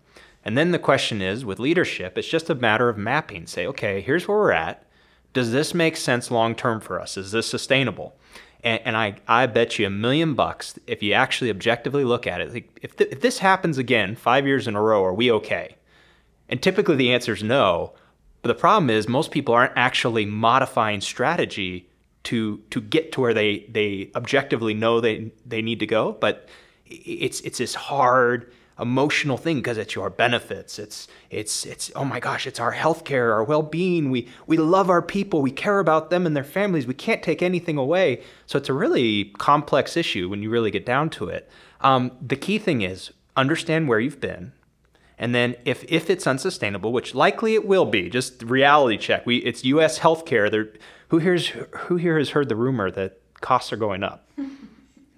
And 0.43 0.57
then 0.57 0.71
the 0.71 0.79
question 0.79 1.21
is 1.21 1.43
with 1.43 1.59
leadership, 1.59 2.17
it's 2.17 2.27
just 2.27 2.49
a 2.49 2.55
matter 2.55 2.87
of 2.89 2.97
mapping. 2.97 3.47
Say, 3.47 3.67
okay, 3.67 4.01
here's 4.01 4.27
where 4.27 4.37
we're 4.37 4.51
at. 4.51 4.83
Does 5.33 5.51
this 5.51 5.73
make 5.73 5.97
sense 5.97 6.31
long 6.31 6.55
term 6.55 6.79
for 6.79 6.99
us? 6.99 7.17
Is 7.17 7.31
this 7.31 7.47
sustainable? 7.47 8.15
And, 8.63 8.81
and, 8.85 8.97
I, 8.97 9.15
I 9.27 9.45
bet 9.45 9.77
you 9.77 9.85
a 9.85 9.89
million 9.89 10.33
bucks 10.33 10.79
if 10.87 11.03
you 11.03 11.13
actually 11.13 11.49
objectively 11.49 12.03
look 12.03 12.25
at 12.25 12.41
it. 12.41 12.53
Like 12.53 12.79
if, 12.81 12.95
th- 12.95 13.11
if 13.11 13.21
this 13.21 13.37
happens 13.37 13.77
again 13.77 14.15
five 14.15 14.47
years 14.47 14.67
in 14.67 14.75
a 14.75 14.81
row, 14.81 15.03
are 15.05 15.13
we 15.13 15.31
okay? 15.31 15.75
And 16.49 16.61
typically 16.61 16.95
the 16.95 17.13
answer 17.13 17.33
is 17.33 17.43
no. 17.43 17.93
But 18.41 18.49
the 18.49 18.59
problem 18.59 18.89
is 18.89 19.07
most 19.07 19.31
people 19.31 19.53
aren't 19.53 19.73
actually 19.75 20.25
modifying 20.25 21.01
strategy 21.01 21.87
to 22.23 22.57
to 22.71 22.81
get 22.81 23.11
to 23.13 23.21
where 23.21 23.33
they 23.33 23.65
they 23.69 24.11
objectively 24.15 24.73
know 24.73 24.99
they 24.99 25.31
they 25.45 25.61
need 25.61 25.79
to 25.79 25.87
go. 25.87 26.13
But 26.13 26.47
it's 26.85 27.41
it's 27.41 27.57
this 27.57 27.75
hard 27.75 28.51
emotional 28.79 29.37
thing 29.37 29.57
because 29.57 29.77
it's 29.77 29.95
your 29.95 30.09
benefits. 30.09 30.77
It's 30.79 31.07
it's 31.29 31.65
it's 31.65 31.91
oh 31.95 32.05
my 32.05 32.19
gosh, 32.19 32.45
it's 32.45 32.59
our 32.59 32.73
healthcare, 32.73 33.31
our 33.33 33.43
well-being. 33.43 34.11
We 34.11 34.27
we 34.45 34.57
love 34.57 34.89
our 34.89 35.01
people. 35.01 35.41
We 35.41 35.51
care 35.51 35.79
about 35.79 36.09
them 36.09 36.25
and 36.25 36.35
their 36.35 36.43
families. 36.43 36.85
We 36.85 36.93
can't 36.93 37.23
take 37.23 37.41
anything 37.41 37.77
away. 37.77 38.21
So 38.45 38.57
it's 38.57 38.69
a 38.69 38.73
really 38.73 39.25
complex 39.37 39.97
issue 39.97 40.29
when 40.29 40.43
you 40.43 40.49
really 40.49 40.71
get 40.71 40.85
down 40.85 41.09
to 41.11 41.29
it. 41.29 41.49
Um, 41.81 42.11
the 42.21 42.35
key 42.35 42.57
thing 42.57 42.81
is 42.81 43.11
understand 43.35 43.87
where 43.87 43.99
you've 43.99 44.21
been, 44.21 44.53
and 45.17 45.33
then 45.33 45.55
if 45.65 45.83
if 45.87 46.09
it's 46.09 46.27
unsustainable, 46.27 46.91
which 46.91 47.15
likely 47.15 47.55
it 47.55 47.67
will 47.67 47.85
be, 47.85 48.09
just 48.09 48.43
reality 48.43 48.97
check. 48.97 49.25
We 49.25 49.37
it's 49.37 49.63
U.S. 49.65 49.99
healthcare. 49.99 50.49
There, 50.49 50.69
who 51.09 51.19
here's 51.19 51.47
who 51.47 51.95
here 51.95 52.17
has 52.17 52.31
heard 52.31 52.49
the 52.49 52.55
rumor 52.55 52.91
that 52.91 53.19
costs 53.41 53.71
are 53.73 53.77
going 53.77 54.03
up? 54.03 54.29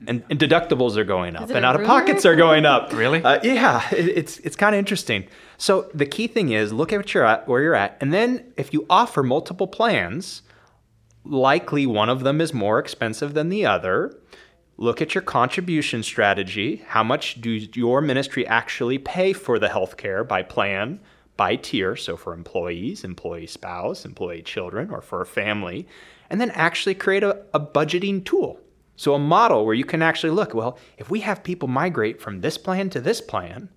and, 0.08 0.24
and 0.29 0.39
deductibles 0.39 0.96
are 0.96 1.03
going 1.03 1.36
up, 1.36 1.50
and 1.50 1.65
out 1.65 1.79
of 1.79 1.86
pockets 1.86 2.25
are 2.25 2.36
going 2.36 2.65
up. 2.65 2.94
really? 2.94 3.24
Uh, 3.24 3.39
yeah, 3.44 3.88
it, 3.91 4.08
it's 4.08 4.38
it's 4.39 4.56
kind 4.56 4.74
of 4.74 4.79
interesting. 4.79 5.27
So 5.58 5.89
the 5.94 6.06
key 6.06 6.27
thing 6.27 6.51
is 6.51 6.72
look 6.72 6.94
at 6.94 6.98
what 6.98 7.13
you're 7.13 7.25
at, 7.25 7.48
where 7.48 7.62
you're 7.62 7.75
at, 7.75 7.98
and 8.00 8.13
then 8.13 8.53
if 8.56 8.74
you 8.74 8.86
offer 8.89 9.24
multiple 9.24 9.68
plans, 9.68 10.41
likely 11.25 11.86
one 11.86 12.10
of 12.10 12.24
them 12.24 12.39
is 12.39 12.53
more 12.53 12.79
expensive 12.79 13.34
than 13.34 13.50
the 13.50 13.65
other. 13.65 14.18
Look 14.77 15.01
at 15.01 15.13
your 15.13 15.22
contribution 15.22 16.03
strategy. 16.03 16.77
How 16.88 17.03
much 17.03 17.41
do 17.41 17.50
your 17.51 18.00
ministry 18.00 18.48
actually 18.48 18.98
pay 18.98 19.34
for 19.34 19.60
the 19.60 19.68
healthcare 19.68 20.25
by 20.25 20.41
plan, 20.44 21.01
by 21.36 21.58
tier? 21.58 21.98
So 21.98 22.15
for 22.15 22.34
employees, 22.34 23.03
employee 23.03 23.48
spouse, 23.48 24.06
employee 24.06 24.41
children, 24.41 24.89
or 24.89 25.01
for 25.01 25.20
a 25.20 25.25
family, 25.25 25.86
and 26.29 26.39
then 26.39 26.51
actually 26.51 26.96
create 26.96 27.24
a, 27.24 27.44
a 27.53 27.60
budgeting 27.60 28.24
tool 28.24 28.62
so, 29.00 29.13
a 29.13 29.20
model 29.20 29.65
where 29.65 29.75
you 29.75 29.86
can 29.86 30.01
actually 30.01 30.32
look, 30.32 30.53
well, 30.53 30.77
if 30.98 31.10
we 31.10 31.22
have 31.22 31.41
people 31.41 31.70
migrate 31.70 32.20
from 32.20 32.41
this 32.41 32.58
plan 32.58 32.89
to 32.89 33.00
this 33.00 33.22
plan, 33.22 33.70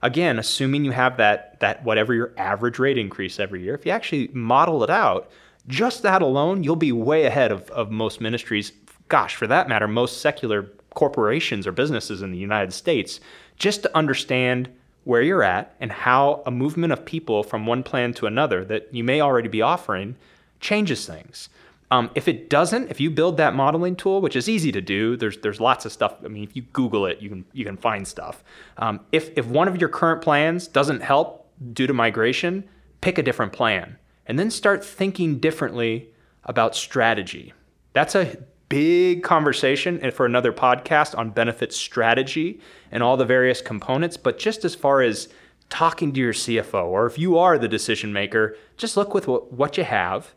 again, 0.00 0.38
assuming 0.38 0.86
you 0.86 0.92
have 0.92 1.18
that, 1.18 1.60
that 1.60 1.84
whatever 1.84 2.14
your 2.14 2.32
average 2.38 2.78
rate 2.78 2.96
increase 2.96 3.38
every 3.38 3.62
year, 3.62 3.74
if 3.74 3.84
you 3.84 3.92
actually 3.92 4.28
model 4.32 4.82
it 4.82 4.88
out, 4.88 5.30
just 5.68 6.00
that 6.00 6.22
alone, 6.22 6.64
you'll 6.64 6.76
be 6.76 6.92
way 6.92 7.26
ahead 7.26 7.52
of, 7.52 7.70
of 7.72 7.90
most 7.90 8.22
ministries. 8.22 8.72
Gosh, 9.08 9.36
for 9.36 9.46
that 9.48 9.68
matter, 9.68 9.86
most 9.86 10.22
secular 10.22 10.62
corporations 10.94 11.66
or 11.66 11.72
businesses 11.72 12.22
in 12.22 12.32
the 12.32 12.38
United 12.38 12.72
States, 12.72 13.20
just 13.58 13.82
to 13.82 13.94
understand 13.94 14.70
where 15.04 15.20
you're 15.20 15.42
at 15.42 15.74
and 15.78 15.92
how 15.92 16.42
a 16.46 16.50
movement 16.50 16.94
of 16.94 17.04
people 17.04 17.42
from 17.42 17.66
one 17.66 17.82
plan 17.82 18.14
to 18.14 18.24
another 18.24 18.64
that 18.64 18.88
you 18.94 19.04
may 19.04 19.20
already 19.20 19.48
be 19.48 19.60
offering 19.60 20.16
changes 20.58 21.04
things. 21.04 21.50
Um, 21.92 22.10
if 22.14 22.28
it 22.28 22.48
doesn't, 22.48 22.90
if 22.90 23.00
you 23.00 23.10
build 23.10 23.36
that 23.38 23.54
modeling 23.54 23.96
tool, 23.96 24.20
which 24.20 24.36
is 24.36 24.48
easy 24.48 24.70
to 24.72 24.80
do, 24.80 25.16
there's 25.16 25.38
there's 25.38 25.60
lots 25.60 25.84
of 25.84 25.92
stuff. 25.92 26.14
I 26.24 26.28
mean, 26.28 26.44
if 26.44 26.54
you 26.54 26.62
Google 26.72 27.06
it, 27.06 27.20
you 27.20 27.28
can 27.28 27.44
you 27.52 27.64
can 27.64 27.76
find 27.76 28.06
stuff. 28.06 28.44
Um, 28.78 29.00
if 29.10 29.36
if 29.36 29.46
one 29.46 29.66
of 29.66 29.80
your 29.80 29.88
current 29.88 30.22
plans 30.22 30.68
doesn't 30.68 31.00
help 31.00 31.48
due 31.72 31.86
to 31.86 31.92
migration, 31.92 32.64
pick 33.00 33.18
a 33.18 33.22
different 33.22 33.52
plan, 33.52 33.98
and 34.26 34.38
then 34.38 34.50
start 34.50 34.84
thinking 34.84 35.38
differently 35.38 36.10
about 36.44 36.76
strategy. 36.76 37.52
That's 37.92 38.14
a 38.14 38.36
big 38.68 39.24
conversation 39.24 40.10
for 40.12 40.24
another 40.24 40.52
podcast 40.52 41.18
on 41.18 41.30
benefit 41.30 41.72
strategy 41.72 42.60
and 42.92 43.02
all 43.02 43.16
the 43.16 43.24
various 43.24 43.60
components. 43.60 44.16
But 44.16 44.38
just 44.38 44.64
as 44.64 44.76
far 44.76 45.02
as 45.02 45.28
talking 45.70 46.12
to 46.12 46.20
your 46.20 46.32
CFO, 46.32 46.84
or 46.86 47.06
if 47.06 47.18
you 47.18 47.36
are 47.36 47.58
the 47.58 47.68
decision 47.68 48.12
maker, 48.12 48.56
just 48.76 48.96
look 48.96 49.12
with 49.12 49.26
what, 49.26 49.52
what 49.52 49.76
you 49.76 49.84
have 49.84 50.34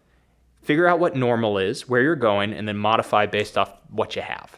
figure 0.64 0.88
out 0.88 1.00
what 1.00 1.16
normal 1.16 1.58
is, 1.58 1.88
where 1.88 2.02
you're 2.02 2.16
going, 2.16 2.54
and 2.54 2.68
then 2.68 2.78
modify 2.78 3.26
based 3.26 3.58
off 3.58 3.74
what 3.90 4.16
you 4.16 4.22
have. 4.22 4.58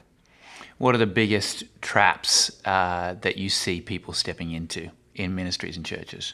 What 0.78 0.94
are 0.94 0.98
the 0.98 1.08
biggest 1.08 1.64
traps 1.82 2.62
uh, 2.66 3.16
that 3.22 3.38
you 3.38 3.50
see 3.50 3.82
people 3.82 4.14
stepping 4.14 4.52
into 4.52 4.90
in 5.14 5.36
ministries 5.36 5.78
and 5.78 5.86
churches? 5.86 6.34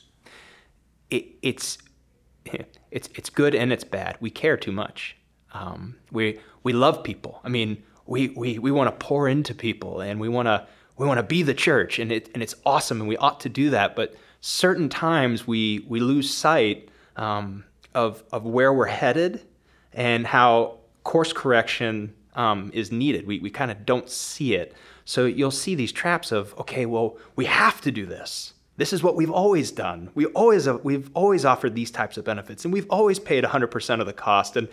It, 1.09 1.25
it's 1.41 1.77
it's 2.91 3.09
it's 3.15 3.29
good 3.29 3.55
and 3.55 3.71
it's 3.71 3.83
bad. 3.83 4.17
We 4.19 4.29
care 4.29 4.57
too 4.57 4.71
much. 4.71 5.15
Um, 5.53 5.95
we 6.11 6.39
we 6.63 6.73
love 6.73 7.03
people. 7.03 7.39
I 7.43 7.49
mean, 7.49 7.83
we 8.05 8.29
we, 8.29 8.59
we 8.59 8.71
want 8.71 8.87
to 8.89 9.05
pour 9.05 9.27
into 9.27 9.53
people 9.53 10.01
and 10.01 10.19
we 10.19 10.29
want 10.29 10.47
to 10.47 10.65
we 10.97 11.05
want 11.05 11.19
to 11.19 11.23
be 11.23 11.43
the 11.43 11.53
church 11.53 11.99
and 11.99 12.11
it 12.11 12.29
and 12.33 12.41
it's 12.41 12.55
awesome 12.65 12.99
and 12.99 13.07
we 13.07 13.17
ought 13.17 13.39
to 13.41 13.49
do 13.49 13.69
that. 13.69 13.95
But 13.95 14.15
certain 14.41 14.89
times 14.89 15.45
we 15.45 15.85
we 15.87 15.99
lose 15.99 16.33
sight 16.33 16.89
um, 17.15 17.63
of 17.93 18.23
of 18.31 18.43
where 18.43 18.73
we're 18.73 18.87
headed 18.87 19.45
and 19.93 20.27
how 20.27 20.77
course 21.03 21.33
correction 21.33 22.13
um, 22.35 22.71
is 22.73 22.91
needed. 22.91 23.27
We, 23.27 23.39
we 23.39 23.49
kind 23.49 23.71
of 23.71 23.85
don't 23.85 24.09
see 24.09 24.55
it. 24.55 24.73
So 25.05 25.25
you'll 25.25 25.51
see 25.51 25.75
these 25.75 25.91
traps 25.91 26.31
of, 26.31 26.57
okay, 26.59 26.85
well, 26.85 27.17
we 27.35 27.45
have 27.45 27.81
to 27.81 27.91
do 27.91 28.05
this. 28.05 28.53
This 28.77 28.93
is 28.93 29.03
what 29.03 29.15
we've 29.15 29.31
always 29.31 29.71
done. 29.71 30.09
We 30.15 30.27
always 30.27 30.67
we've 30.67 31.11
always 31.13 31.45
offered 31.45 31.75
these 31.75 31.91
types 31.91 32.17
of 32.17 32.25
benefits, 32.25 32.63
and 32.63 32.73
we've 32.73 32.89
always 32.89 33.19
paid 33.19 33.43
100% 33.43 33.99
of 33.99 34.05
the 34.07 34.13
cost. 34.13 34.55
And 34.55 34.69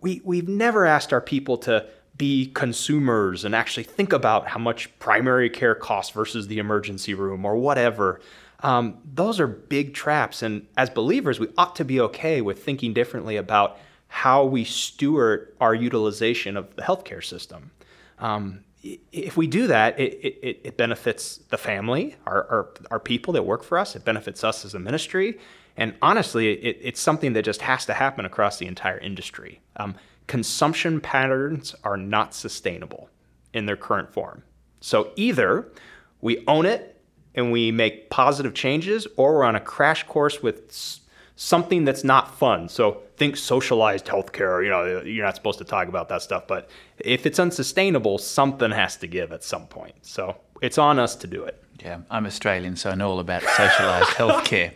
we 0.00 0.20
we've 0.24 0.48
never 0.48 0.86
asked 0.86 1.12
our 1.12 1.20
people 1.20 1.58
to 1.58 1.86
be 2.16 2.46
consumers 2.54 3.44
and 3.44 3.54
actually 3.54 3.84
think 3.84 4.12
about 4.12 4.48
how 4.48 4.58
much 4.58 4.98
primary 4.98 5.48
care 5.48 5.74
costs 5.74 6.12
versus 6.12 6.48
the 6.48 6.58
emergency 6.58 7.14
room 7.14 7.44
or 7.44 7.56
whatever. 7.56 8.20
Um, 8.60 8.98
those 9.04 9.38
are 9.38 9.46
big 9.46 9.92
traps, 9.92 10.42
and 10.42 10.66
as 10.76 10.88
believers, 10.88 11.38
we 11.38 11.48
ought 11.58 11.76
to 11.76 11.84
be 11.84 12.00
okay 12.00 12.40
with 12.40 12.64
thinking 12.64 12.92
differently 12.92 13.36
about 13.36 13.78
how 14.12 14.44
we 14.44 14.62
steward 14.62 15.54
our 15.58 15.74
utilization 15.74 16.54
of 16.54 16.76
the 16.76 16.82
healthcare 16.82 17.24
system. 17.24 17.70
Um, 18.18 18.62
if 19.10 19.38
we 19.38 19.46
do 19.46 19.66
that, 19.68 19.98
it, 19.98 20.12
it, 20.12 20.60
it 20.64 20.76
benefits 20.76 21.38
the 21.48 21.56
family, 21.56 22.16
our, 22.26 22.46
our, 22.50 22.68
our, 22.90 23.00
people 23.00 23.32
that 23.32 23.44
work 23.44 23.64
for 23.64 23.78
us, 23.78 23.96
it 23.96 24.04
benefits 24.04 24.44
us 24.44 24.66
as 24.66 24.74
a 24.74 24.78
ministry. 24.78 25.38
And 25.78 25.94
honestly, 26.02 26.52
it, 26.52 26.78
it's 26.82 27.00
something 27.00 27.32
that 27.32 27.42
just 27.42 27.62
has 27.62 27.86
to 27.86 27.94
happen 27.94 28.26
across 28.26 28.58
the 28.58 28.66
entire 28.66 28.98
industry. 28.98 29.62
Um, 29.76 29.94
consumption 30.26 31.00
patterns 31.00 31.74
are 31.82 31.96
not 31.96 32.34
sustainable 32.34 33.08
in 33.54 33.64
their 33.64 33.78
current 33.78 34.12
form. 34.12 34.42
So 34.82 35.12
either 35.16 35.72
we 36.20 36.44
own 36.46 36.66
it 36.66 37.00
and 37.34 37.50
we 37.50 37.72
make 37.72 38.10
positive 38.10 38.52
changes, 38.52 39.06
or 39.16 39.36
we're 39.36 39.44
on 39.44 39.56
a 39.56 39.60
crash 39.60 40.02
course 40.02 40.42
with 40.42 41.00
something 41.34 41.86
that's 41.86 42.04
not 42.04 42.38
fun. 42.38 42.68
So 42.68 43.02
think 43.22 43.36
socialized 43.36 44.06
healthcare. 44.06 44.64
You 44.64 44.70
know, 44.70 45.02
you're 45.02 45.24
not 45.24 45.36
supposed 45.36 45.58
to 45.58 45.64
talk 45.64 45.86
about 45.86 46.08
that 46.08 46.22
stuff, 46.22 46.48
but 46.48 46.68
if 46.98 47.24
it's 47.24 47.38
unsustainable, 47.38 48.18
something 48.18 48.72
has 48.72 48.96
to 48.96 49.06
give 49.06 49.30
at 49.30 49.44
some 49.44 49.66
point. 49.68 49.94
So 50.02 50.36
it's 50.60 50.76
on 50.76 50.98
us 50.98 51.14
to 51.16 51.28
do 51.28 51.44
it. 51.44 51.62
Yeah, 51.80 51.98
I'm 52.10 52.26
Australian, 52.26 52.74
so 52.76 52.90
I 52.90 52.94
know 52.96 53.10
all 53.10 53.20
about 53.20 53.42
socialised 53.42 54.14
healthcare. 54.20 54.72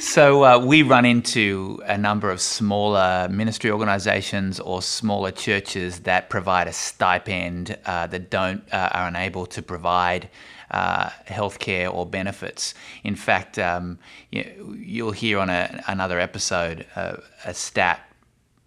So 0.00 0.44
uh, 0.44 0.58
we 0.58 0.82
run 0.82 1.04
into 1.04 1.80
a 1.84 1.96
number 1.96 2.30
of 2.30 2.40
smaller 2.40 3.28
ministry 3.30 3.70
organisations 3.70 4.58
or 4.58 4.82
smaller 4.82 5.30
churches 5.30 6.00
that 6.00 6.28
provide 6.28 6.66
a 6.66 6.72
stipend 6.72 7.78
uh, 7.86 8.08
that 8.08 8.30
don't 8.30 8.62
uh, 8.72 8.90
are 8.92 9.06
unable 9.06 9.46
to 9.46 9.62
provide 9.62 10.28
uh, 10.70 11.10
healthcare 11.28 11.92
or 11.92 12.06
benefits. 12.06 12.74
In 13.04 13.16
fact, 13.16 13.58
um, 13.58 13.98
you, 14.30 15.04
will 15.04 15.12
hear 15.12 15.38
on 15.38 15.50
a, 15.50 15.82
another 15.86 16.18
episode 16.20 16.86
uh, 16.96 17.16
a 17.44 17.54
stat 17.54 18.00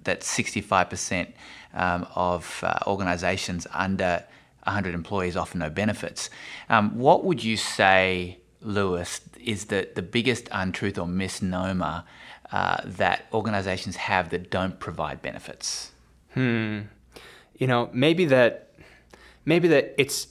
that 0.04 0.22
65% 0.22 1.34
um, 1.74 2.08
of 2.16 2.64
uh, 2.64 2.80
organisations 2.88 3.68
under 3.74 4.24
100 4.64 4.94
employees 4.94 5.36
offer 5.36 5.58
no 5.58 5.70
benefits. 5.70 6.30
Um, 6.70 6.98
what 6.98 7.24
would 7.26 7.44
you 7.44 7.58
say, 7.58 8.40
Lewis, 8.62 9.22
is 9.44 9.66
the, 9.66 9.90
the 9.96 10.02
biggest 10.02 10.48
untruth 10.52 10.98
or 10.98 11.08
misnomer 11.08 12.04
uh, 12.52 12.82
that 12.86 13.26
organizations 13.34 13.96
have 13.96 14.30
that 14.30 14.50
don't 14.50 14.80
provide 14.80 15.22
benefits? 15.22 15.92
Hmm. 16.34 16.82
You 17.58 17.68
know, 17.68 17.90
maybe 17.92 18.26
that 18.26 18.70
maybe 19.46 19.68
that 19.68 19.94
it's 19.98 20.28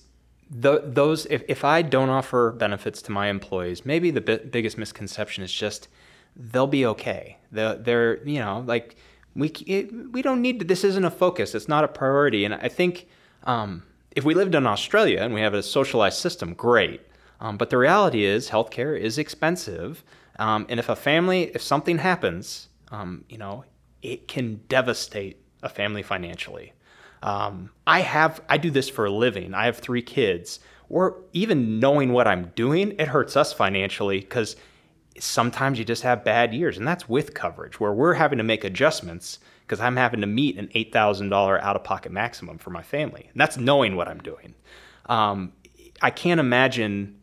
th- 0.50 0.82
those 0.84 1.26
if, 1.26 1.42
if 1.48 1.64
I 1.64 1.82
don't 1.82 2.08
offer 2.08 2.52
benefits 2.52 3.02
to 3.02 3.12
my 3.12 3.28
employees, 3.28 3.84
maybe 3.84 4.10
the 4.10 4.20
bi- 4.20 4.36
biggest 4.38 4.78
misconception 4.78 5.44
is 5.44 5.52
just 5.52 5.88
they'll 6.36 6.66
be 6.66 6.86
okay. 6.86 7.38
They're, 7.50 7.76
they're 7.76 8.26
you 8.26 8.40
know 8.40 8.64
like 8.66 8.96
we 9.34 9.48
it, 9.66 10.12
we 10.12 10.22
don't 10.22 10.42
need 10.42 10.60
to, 10.60 10.64
this 10.64 10.84
isn't 10.84 11.04
a 11.04 11.10
focus. 11.10 11.54
It's 11.54 11.68
not 11.68 11.84
a 11.84 11.88
priority. 11.88 12.44
And 12.44 12.54
I 12.54 12.68
think 12.68 13.08
um, 13.44 13.84
if 14.14 14.24
we 14.24 14.34
lived 14.34 14.54
in 14.54 14.66
Australia 14.66 15.20
and 15.20 15.32
we 15.34 15.40
have 15.40 15.54
a 15.54 15.62
socialized 15.62 16.18
system, 16.18 16.54
great. 16.54 17.02
Um, 17.40 17.56
but 17.56 17.70
the 17.70 17.78
reality 17.78 18.24
is, 18.24 18.50
healthcare 18.50 18.98
is 18.98 19.16
expensive, 19.16 20.02
um, 20.40 20.66
and 20.68 20.80
if 20.80 20.88
a 20.88 20.96
family, 20.96 21.52
if 21.54 21.62
something 21.62 21.98
happens, 21.98 22.68
um, 22.90 23.24
you 23.28 23.38
know, 23.38 23.64
it 24.02 24.26
can 24.26 24.60
devastate 24.68 25.40
a 25.62 25.68
family 25.68 26.02
financially. 26.02 26.72
Um, 27.22 27.70
I 27.86 28.00
have, 28.00 28.40
I 28.48 28.58
do 28.58 28.70
this 28.70 28.88
for 28.88 29.06
a 29.06 29.10
living. 29.10 29.54
I 29.54 29.66
have 29.66 29.78
three 29.78 30.02
kids. 30.02 30.60
Or 30.88 31.22
even 31.32 31.80
knowing 31.80 32.12
what 32.12 32.26
I'm 32.26 32.52
doing, 32.54 32.92
it 32.98 33.08
hurts 33.08 33.36
us 33.36 33.52
financially 33.52 34.20
because 34.20 34.56
sometimes 35.18 35.78
you 35.78 35.84
just 35.84 36.02
have 36.02 36.24
bad 36.24 36.54
years, 36.54 36.78
and 36.78 36.86
that's 36.86 37.08
with 37.08 37.34
coverage 37.34 37.80
where 37.80 37.92
we're 37.92 38.14
having 38.14 38.38
to 38.38 38.44
make 38.44 38.64
adjustments 38.64 39.38
because 39.66 39.80
I'm 39.80 39.96
having 39.96 40.22
to 40.22 40.26
meet 40.26 40.56
an 40.56 40.68
$8,000 40.68 41.60
out 41.60 41.76
of 41.76 41.84
pocket 41.84 42.10
maximum 42.10 42.56
for 42.56 42.70
my 42.70 42.82
family. 42.82 43.28
And 43.30 43.40
that's 43.40 43.58
knowing 43.58 43.96
what 43.96 44.08
I'm 44.08 44.18
doing. 44.18 44.54
Um, 45.06 45.52
I 46.00 46.10
can't 46.10 46.40
imagine, 46.40 47.18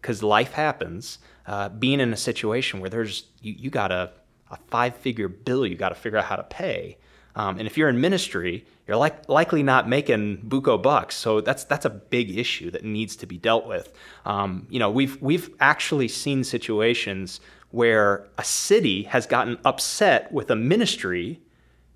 because 0.00 0.22
life 0.22 0.52
happens, 0.52 1.18
uh, 1.46 1.68
being 1.68 1.98
in 1.98 2.12
a 2.12 2.16
situation 2.16 2.78
where 2.78 2.90
there's, 2.90 3.24
you, 3.40 3.54
you 3.58 3.70
got 3.70 3.90
a, 3.90 4.12
a 4.52 4.58
five 4.68 4.94
figure 4.96 5.28
bill 5.28 5.66
you 5.66 5.74
got 5.74 5.88
to 5.88 5.94
figure 5.96 6.18
out 6.18 6.26
how 6.26 6.36
to 6.36 6.44
pay. 6.44 6.96
Um, 7.34 7.58
and 7.58 7.66
if 7.66 7.76
you're 7.76 7.88
in 7.88 8.00
ministry, 8.00 8.64
you're 8.90 8.98
like, 8.98 9.28
likely 9.28 9.62
not 9.62 9.88
making 9.88 10.38
buco 10.38 10.82
bucks. 10.82 11.14
So 11.14 11.40
that's 11.40 11.62
that's 11.62 11.84
a 11.84 11.90
big 11.90 12.36
issue 12.36 12.72
that 12.72 12.84
needs 12.84 13.14
to 13.16 13.26
be 13.26 13.38
dealt 13.38 13.64
with. 13.64 13.92
Um, 14.24 14.66
you 14.68 14.80
know, 14.80 14.90
we've 14.90 15.16
we've 15.22 15.48
actually 15.60 16.08
seen 16.08 16.42
situations 16.42 17.40
where 17.70 18.26
a 18.36 18.42
city 18.42 19.04
has 19.04 19.26
gotten 19.26 19.58
upset 19.64 20.32
with 20.32 20.50
a 20.50 20.56
ministry 20.56 21.40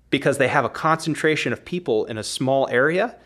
because 0.09 0.37
they 0.37 0.47
have 0.47 0.63
a 0.63 0.69
concentration 0.69 1.51
of 1.51 1.65
people 1.65 2.05
in 2.05 2.17
a 2.17 2.23
small 2.23 2.65
area 2.69 3.17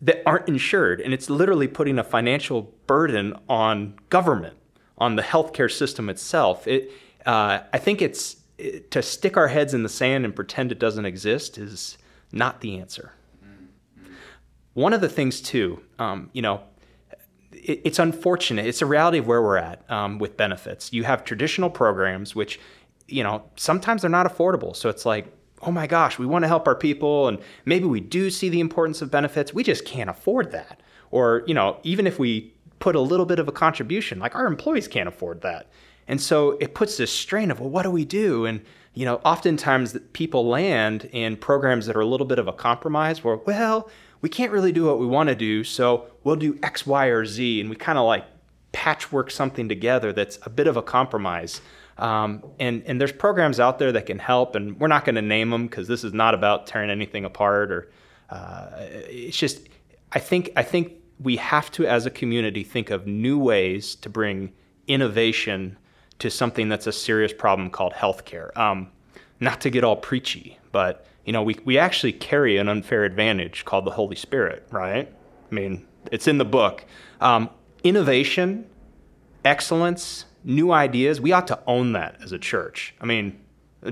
that 0.00 0.22
aren't 0.24 0.46
insured. 0.46 1.00
And 1.00 1.12
it's 1.12 1.28
literally 1.28 1.66
putting 1.66 1.98
a 1.98 2.04
financial 2.04 2.72
burden 2.86 3.34
on 3.48 3.94
government, 4.08 4.56
on 4.98 5.16
the 5.16 5.22
healthcare 5.22 5.72
system 5.72 6.08
itself. 6.08 6.68
It, 6.68 6.92
uh, 7.26 7.58
I 7.72 7.78
think 7.78 8.00
it's 8.00 8.36
it, 8.56 8.92
to 8.92 9.02
stick 9.02 9.36
our 9.36 9.48
heads 9.48 9.74
in 9.74 9.82
the 9.82 9.88
sand 9.88 10.24
and 10.24 10.32
pretend 10.32 10.70
it 10.70 10.78
doesn't 10.78 11.06
exist 11.06 11.58
is 11.58 11.98
not 12.30 12.60
the 12.60 12.78
answer. 12.78 13.12
One 14.76 14.92
of 14.92 15.00
the 15.00 15.08
things, 15.08 15.40
too, 15.40 15.80
um, 15.98 16.28
you 16.34 16.42
know, 16.42 16.60
it, 17.50 17.80
it's 17.84 17.98
unfortunate. 17.98 18.66
It's 18.66 18.82
a 18.82 18.86
reality 18.86 19.16
of 19.16 19.26
where 19.26 19.40
we're 19.40 19.56
at 19.56 19.90
um, 19.90 20.18
with 20.18 20.36
benefits. 20.36 20.92
You 20.92 21.04
have 21.04 21.24
traditional 21.24 21.70
programs, 21.70 22.34
which, 22.34 22.60
you 23.08 23.22
know, 23.22 23.44
sometimes 23.56 24.02
they're 24.02 24.10
not 24.10 24.26
affordable. 24.26 24.76
So 24.76 24.90
it's 24.90 25.06
like, 25.06 25.32
oh 25.62 25.70
my 25.70 25.86
gosh, 25.86 26.18
we 26.18 26.26
want 26.26 26.42
to 26.42 26.48
help 26.48 26.68
our 26.68 26.74
people 26.74 27.26
and 27.26 27.38
maybe 27.64 27.86
we 27.86 28.00
do 28.00 28.28
see 28.28 28.50
the 28.50 28.60
importance 28.60 29.00
of 29.00 29.10
benefits. 29.10 29.54
We 29.54 29.62
just 29.62 29.86
can't 29.86 30.10
afford 30.10 30.52
that. 30.52 30.82
Or, 31.10 31.42
you 31.46 31.54
know, 31.54 31.80
even 31.82 32.06
if 32.06 32.18
we 32.18 32.52
put 32.78 32.96
a 32.96 33.00
little 33.00 33.24
bit 33.24 33.38
of 33.38 33.48
a 33.48 33.52
contribution, 33.52 34.18
like 34.18 34.34
our 34.34 34.46
employees 34.46 34.88
can't 34.88 35.08
afford 35.08 35.40
that. 35.40 35.70
And 36.06 36.20
so 36.20 36.52
it 36.60 36.74
puts 36.74 36.98
this 36.98 37.10
strain 37.10 37.50
of, 37.50 37.60
well, 37.60 37.70
what 37.70 37.84
do 37.84 37.90
we 37.90 38.04
do? 38.04 38.44
And, 38.44 38.60
you 38.92 39.06
know, 39.06 39.22
oftentimes 39.24 39.96
people 40.12 40.46
land 40.46 41.08
in 41.12 41.38
programs 41.38 41.86
that 41.86 41.96
are 41.96 42.00
a 42.00 42.06
little 42.06 42.26
bit 42.26 42.38
of 42.38 42.46
a 42.46 42.52
compromise 42.52 43.24
where, 43.24 43.36
well, 43.36 43.88
we 44.26 44.30
can't 44.30 44.50
really 44.50 44.72
do 44.72 44.84
what 44.84 44.98
we 44.98 45.06
want 45.06 45.28
to 45.28 45.36
do, 45.36 45.62
so 45.62 46.08
we'll 46.24 46.34
do 46.34 46.58
X, 46.60 46.84
Y, 46.84 47.06
or 47.06 47.24
Z. 47.24 47.60
And 47.60 47.70
we 47.70 47.76
kind 47.76 47.96
of 47.96 48.06
like 48.06 48.24
patchwork 48.72 49.30
something 49.30 49.68
together 49.68 50.12
that's 50.12 50.40
a 50.42 50.50
bit 50.50 50.66
of 50.66 50.76
a 50.76 50.82
compromise. 50.82 51.60
Um, 51.96 52.42
and, 52.58 52.82
and 52.86 53.00
there's 53.00 53.12
programs 53.12 53.60
out 53.60 53.78
there 53.78 53.92
that 53.92 54.06
can 54.06 54.18
help, 54.18 54.56
and 54.56 54.80
we're 54.80 54.88
not 54.88 55.04
going 55.04 55.14
to 55.14 55.22
name 55.22 55.50
them 55.50 55.68
because 55.68 55.86
this 55.86 56.02
is 56.02 56.12
not 56.12 56.34
about 56.34 56.66
tearing 56.66 56.90
anything 56.90 57.24
apart 57.24 57.70
or 57.70 57.92
uh, 58.30 58.70
it's 58.80 59.36
just 59.36 59.68
I 60.10 60.18
think 60.18 60.50
I 60.56 60.64
think 60.64 60.94
we 61.20 61.36
have 61.36 61.70
to 61.72 61.86
as 61.86 62.04
a 62.04 62.10
community 62.10 62.64
think 62.64 62.90
of 62.90 63.06
new 63.06 63.38
ways 63.38 63.94
to 63.94 64.08
bring 64.08 64.52
innovation 64.88 65.78
to 66.18 66.30
something 66.30 66.68
that's 66.68 66.88
a 66.88 66.92
serious 66.92 67.32
problem 67.32 67.70
called 67.70 67.92
healthcare. 67.92 68.56
Um, 68.56 68.88
not 69.38 69.60
to 69.60 69.70
get 69.70 69.84
all 69.84 69.94
preachy, 69.94 70.58
but 70.72 71.06
you 71.26 71.32
know 71.32 71.42
we 71.42 71.58
we 71.64 71.76
actually 71.76 72.12
carry 72.12 72.56
an 72.56 72.68
unfair 72.68 73.04
advantage 73.04 73.64
called 73.66 73.84
the 73.84 73.90
Holy 73.90 74.16
Spirit, 74.16 74.66
right? 74.70 75.12
I 75.50 75.54
mean, 75.54 75.86
it's 76.10 76.26
in 76.26 76.38
the 76.38 76.44
book. 76.44 76.84
Um, 77.20 77.50
innovation, 77.84 78.66
excellence, 79.44 80.24
new 80.44 80.72
ideas, 80.72 81.20
we 81.20 81.32
ought 81.32 81.48
to 81.48 81.60
own 81.66 81.92
that 81.92 82.16
as 82.22 82.32
a 82.32 82.38
church. 82.38 82.94
I 83.00 83.06
mean, 83.06 83.38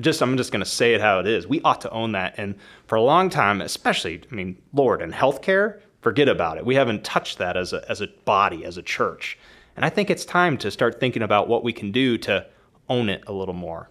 just 0.01 0.23
I'm 0.23 0.37
just 0.37 0.53
going 0.53 0.65
to 0.65 0.71
say 0.71 0.95
it 0.95 1.01
how 1.01 1.21
it 1.21 1.27
is. 1.27 1.47
We 1.47 1.61
ought 1.63 1.81
to 1.83 1.91
own 1.91 2.13
that. 2.13 2.35
And 2.39 2.55
for 2.87 2.97
a 2.97 3.03
long 3.03 3.29
time, 3.29 3.61
especially, 3.61 4.23
I 4.31 4.35
mean, 4.35 4.57
Lord, 4.73 5.03
in 5.03 5.13
healthcare, 5.13 5.81
forget 6.01 6.29
about 6.29 6.57
it. 6.57 6.65
We 6.65 6.77
haven't 6.77 7.05
touched 7.05 7.39
that 7.39 7.57
as 7.57 7.73
a 7.73 7.85
as 7.91 8.01
a 8.01 8.09
body, 8.25 8.65
as 8.65 8.77
a 8.77 8.83
church. 8.83 9.39
And 9.77 9.85
I 9.85 9.91
think 9.91 10.09
it's 10.09 10.25
time 10.25 10.57
to 10.59 10.71
start 10.71 11.01
thinking 11.01 11.23
about 11.23 11.49
what 11.49 11.65
we 11.65 11.73
can 11.73 11.91
do 11.91 12.17
to 12.19 12.47
own 12.89 13.09
it 13.09 13.25
a 13.27 13.33
little 13.33 13.55
more. 13.55 13.91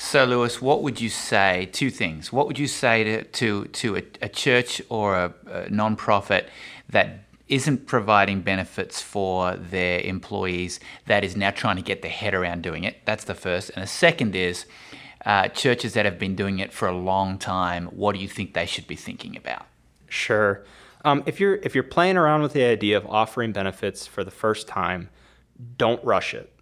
So, 0.00 0.24
Lewis, 0.24 0.62
what 0.62 0.84
would 0.84 1.00
you 1.00 1.08
say? 1.08 1.68
Two 1.72 1.90
things. 1.90 2.32
What 2.32 2.46
would 2.46 2.56
you 2.56 2.68
say 2.68 3.02
to 3.02 3.24
to, 3.24 3.64
to 3.64 3.96
a, 3.96 4.02
a 4.22 4.28
church 4.28 4.80
or 4.88 5.16
a, 5.16 5.34
a 5.50 5.62
nonprofit 5.70 6.46
that 6.88 7.24
isn't 7.48 7.86
providing 7.86 8.42
benefits 8.42 9.02
for 9.02 9.56
their 9.56 9.98
employees 10.00 10.78
that 11.06 11.24
is 11.24 11.36
now 11.36 11.50
trying 11.50 11.74
to 11.76 11.82
get 11.82 12.02
their 12.02 12.12
head 12.12 12.32
around 12.32 12.62
doing 12.62 12.84
it. 12.84 13.04
That's 13.06 13.24
the 13.24 13.34
first. 13.34 13.70
And 13.70 13.82
the 13.82 13.88
second 13.88 14.36
is 14.36 14.66
uh, 15.26 15.48
churches 15.48 15.94
that 15.94 16.04
have 16.04 16.18
been 16.18 16.36
doing 16.36 16.60
it 16.60 16.72
for 16.72 16.86
a 16.86 16.96
long 16.96 17.36
time. 17.36 17.86
What 17.86 18.14
do 18.14 18.20
you 18.20 18.28
think 18.28 18.54
they 18.54 18.66
should 18.66 18.86
be 18.86 18.94
thinking 18.94 19.36
about? 19.36 19.66
Sure. 20.08 20.64
Um, 21.04 21.24
if 21.26 21.40
you're 21.40 21.56
if 21.56 21.74
you're 21.74 21.82
playing 21.82 22.16
around 22.16 22.42
with 22.42 22.52
the 22.52 22.62
idea 22.62 22.96
of 22.96 23.04
offering 23.06 23.50
benefits 23.50 24.06
for 24.06 24.22
the 24.22 24.30
first 24.30 24.68
time, 24.68 25.08
don't 25.76 26.02
rush 26.04 26.34
it. 26.34 26.52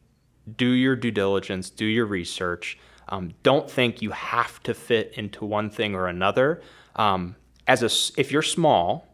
Do 0.56 0.70
your 0.70 0.96
due 0.96 1.10
diligence. 1.10 1.68
Do 1.68 1.84
your 1.84 2.06
research. 2.06 2.78
Um, 3.08 3.32
don't 3.42 3.70
think 3.70 4.02
you 4.02 4.10
have 4.10 4.62
to 4.64 4.74
fit 4.74 5.12
into 5.16 5.44
one 5.44 5.70
thing 5.70 5.94
or 5.94 6.08
another. 6.08 6.60
Um, 6.96 7.36
as 7.66 7.82
a, 7.82 8.20
if 8.20 8.32
you're 8.32 8.42
small, 8.42 9.06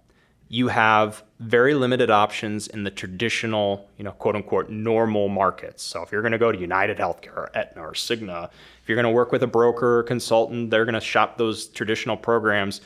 you 0.48 0.68
have 0.68 1.22
very 1.40 1.72
limited 1.72 2.10
options 2.10 2.68
in 2.68 2.84
the 2.84 2.90
traditional, 2.90 3.88
you 3.96 4.04
know, 4.04 4.12
quote 4.12 4.36
unquote, 4.36 4.68
normal 4.68 5.28
markets. 5.28 5.82
So 5.82 6.02
if 6.02 6.12
you're 6.12 6.20
going 6.20 6.32
to 6.32 6.38
go 6.38 6.52
to 6.52 6.58
United 6.58 6.98
Healthcare 6.98 7.36
or 7.36 7.50
Aetna 7.54 7.82
or 7.82 7.92
Cigna, 7.92 8.50
if 8.82 8.88
you're 8.88 8.96
going 8.96 9.10
to 9.10 9.16
work 9.16 9.32
with 9.32 9.42
a 9.42 9.46
broker 9.46 10.00
or 10.00 10.02
consultant, 10.02 10.70
they're 10.70 10.84
going 10.84 10.94
to 10.94 11.00
shop 11.00 11.38
those 11.38 11.68
traditional 11.68 12.18
programs. 12.18 12.82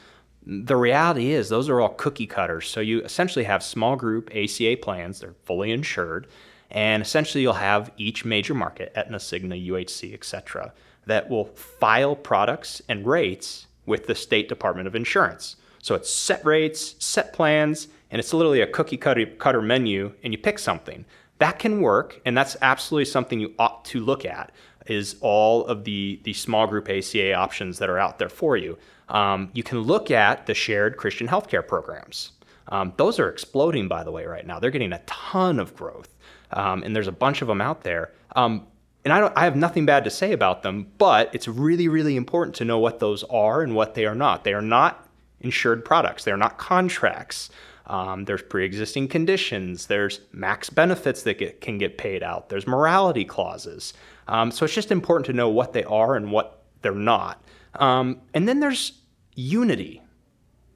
The 0.47 0.77
reality 0.77 1.33
is, 1.33 1.49
those 1.49 1.69
are 1.69 1.81
all 1.81 1.89
cookie 1.89 2.29
cutters. 2.29 2.69
So 2.69 2.79
you 2.79 3.03
essentially 3.03 3.45
have 3.47 3.65
small 3.65 3.97
group 3.97 4.31
ACA 4.33 4.77
plans, 4.81 5.19
they're 5.19 5.35
fully 5.45 5.73
insured, 5.73 6.29
and 6.71 7.03
essentially 7.03 7.43
you'll 7.43 7.55
have 7.55 7.91
each 7.97 8.25
major 8.25 8.55
market, 8.55 8.93
Aetna, 8.95 9.19
Cigna, 9.19 9.69
UHC, 9.69 10.15
etc., 10.15 10.73
that 11.07 11.29
will 11.29 11.47
file 11.47 12.15
products 12.15 12.83
and 12.89 13.07
rates 13.07 13.67
with 13.87 14.07
the 14.07 14.15
state 14.15 14.49
department 14.49 14.87
of 14.89 14.95
insurance. 14.95 15.57
So 15.81 15.95
it's 15.95 16.13
set 16.13 16.45
rates, 16.45 16.97
set 16.99 17.33
plans, 17.33 17.89
and 18.11 18.19
it's 18.19 18.35
literally 18.35 18.61
a 18.61 18.67
cookie 18.67 18.97
cutter 18.97 19.63
menu, 19.63 20.13
and 20.23 20.33
you 20.33 20.39
pick 20.39 20.59
something. 20.59 21.05
That 21.39 21.59
can 21.59 21.81
work, 21.81 22.21
and 22.25 22.37
that's 22.37 22.57
absolutely 22.63 23.05
something 23.05 23.39
you 23.39 23.55
ought 23.59 23.85
to 23.87 24.01
look 24.01 24.25
at. 24.25 24.53
Is 24.87 25.17
all 25.21 25.67
of 25.67 25.85
the 25.85 26.21
the 26.23 26.33
small 26.33 26.67
group 26.67 26.89
ACA 26.89 27.35
options 27.35 27.79
that 27.79 27.91
are 27.91 27.99
out 27.99 28.19
there 28.19 28.29
for 28.29 28.57
you. 28.57 28.79
Um, 29.09 29.51
you 29.53 29.63
can 29.63 29.81
look 29.81 30.11
at 30.11 30.47
the 30.47 30.55
shared 30.55 30.97
Christian 30.97 31.27
healthcare 31.27 31.67
programs. 31.67 32.33
Um, 32.69 32.93
those 32.97 33.19
are 33.19 33.29
exploding, 33.29 33.89
by 33.89 34.05
the 34.05 34.11
way, 34.13 34.27
right 34.27 34.47
now. 34.47 34.59
They're 34.59 34.71
getting 34.71 34.93
a 34.93 35.03
ton 35.07 35.59
of 35.59 35.75
growth, 35.77 36.09
um, 36.53 36.83
and 36.83 36.95
there's 36.95 37.09
a 37.09 37.13
bunch 37.13 37.43
of 37.43 37.49
them 37.49 37.61
out 37.61 37.83
there. 37.83 38.13
Um, 38.35 38.67
and 39.07 39.13
I, 39.13 39.31
I, 39.37 39.45
have 39.45 39.55
nothing 39.55 39.87
bad 39.87 40.03
to 40.03 40.11
say 40.11 40.33
about 40.33 40.65
them, 40.65 40.91
but 40.99 41.33
it's 41.33 41.47
really, 41.47 41.87
really 41.87 42.17
important 42.17 42.57
to 42.57 42.65
know 42.65 42.81
what 42.81 42.99
those 42.99 43.23
are 43.31 43.63
and 43.63 43.73
what 43.73 43.95
they 43.95 44.05
are 44.05 44.17
not. 44.17 44.43
They 44.43 44.53
are 44.53 44.61
not 44.61 45.09
insured 45.39 45.85
products. 45.85 46.25
They're 46.25 46.37
not 46.37 46.59
contracts. 46.59 47.49
Um, 47.87 48.25
there's 48.25 48.43
pre-existing 48.43 49.07
conditions. 49.07 49.87
There's 49.87 50.23
max 50.33 50.71
benefits 50.71 51.23
that 51.23 51.39
get, 51.39 51.61
can 51.61 51.79
get 51.79 51.99
paid 51.99 52.25
out. 52.25 52.49
There's 52.49 52.67
morality 52.67 53.25
clauses. 53.25 53.95
Um, 54.27 54.51
so 54.51 54.65
it's 54.65 54.75
just 54.75 54.91
important 54.91 55.27
to 55.27 55.33
know 55.33 55.51
what 55.51 55.73
they 55.73 55.85
are 55.85 56.17
and 56.17 56.33
what 56.33 56.65
they're 56.83 56.93
not. 56.93 57.41
Um, 57.77 58.23
and 58.35 58.49
then 58.49 58.59
there's 58.59 59.03
unity. 59.37 60.03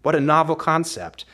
What 0.02 0.14
a 0.14 0.20
novel 0.20 0.54
concept. 0.54 1.24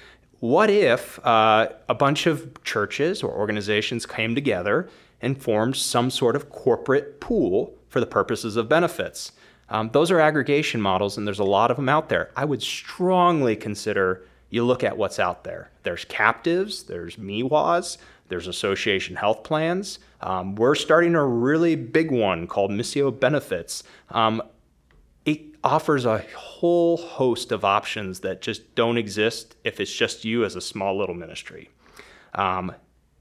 What 0.40 0.70
if 0.70 1.18
uh, 1.26 1.68
a 1.90 1.94
bunch 1.94 2.26
of 2.26 2.64
churches 2.64 3.22
or 3.22 3.34
organizations 3.34 4.06
came 4.06 4.34
together 4.34 4.88
and 5.20 5.40
formed 5.40 5.76
some 5.76 6.10
sort 6.10 6.36
of 6.36 6.50
corporate 6.50 7.20
pool 7.20 7.74
for 7.88 8.00
the 8.00 8.06
purposes 8.06 8.56
of 8.56 8.68
benefits? 8.68 9.32
Um, 9.68 9.90
those 9.92 10.10
are 10.10 10.20
aggregation 10.20 10.80
models, 10.80 11.16
and 11.16 11.26
there's 11.26 11.38
a 11.38 11.44
lot 11.44 11.70
of 11.70 11.76
them 11.76 11.88
out 11.88 12.08
there. 12.08 12.30
I 12.36 12.44
would 12.44 12.62
strongly 12.62 13.56
consider 13.56 14.24
you 14.50 14.64
look 14.64 14.84
at 14.84 14.96
what's 14.96 15.18
out 15.18 15.44
there. 15.44 15.70
There's 15.82 16.04
captives, 16.04 16.84
there's 16.84 17.16
MEWAs, 17.16 17.98
there's 18.28 18.46
association 18.46 19.16
health 19.16 19.44
plans. 19.44 19.98
Um, 20.20 20.54
we're 20.54 20.74
starting 20.74 21.14
a 21.14 21.24
really 21.24 21.76
big 21.76 22.10
one 22.10 22.46
called 22.46 22.70
Missio 22.70 23.18
Benefits. 23.18 23.82
Um, 24.10 24.42
it 25.24 25.40
offers 25.64 26.04
a 26.04 26.18
whole 26.36 26.96
host 26.96 27.50
of 27.50 27.64
options 27.64 28.20
that 28.20 28.40
just 28.42 28.74
don't 28.74 28.96
exist 28.96 29.56
if 29.64 29.80
it's 29.80 29.92
just 29.92 30.24
you 30.24 30.44
as 30.44 30.54
a 30.54 30.60
small 30.60 30.96
little 30.96 31.14
ministry. 31.14 31.70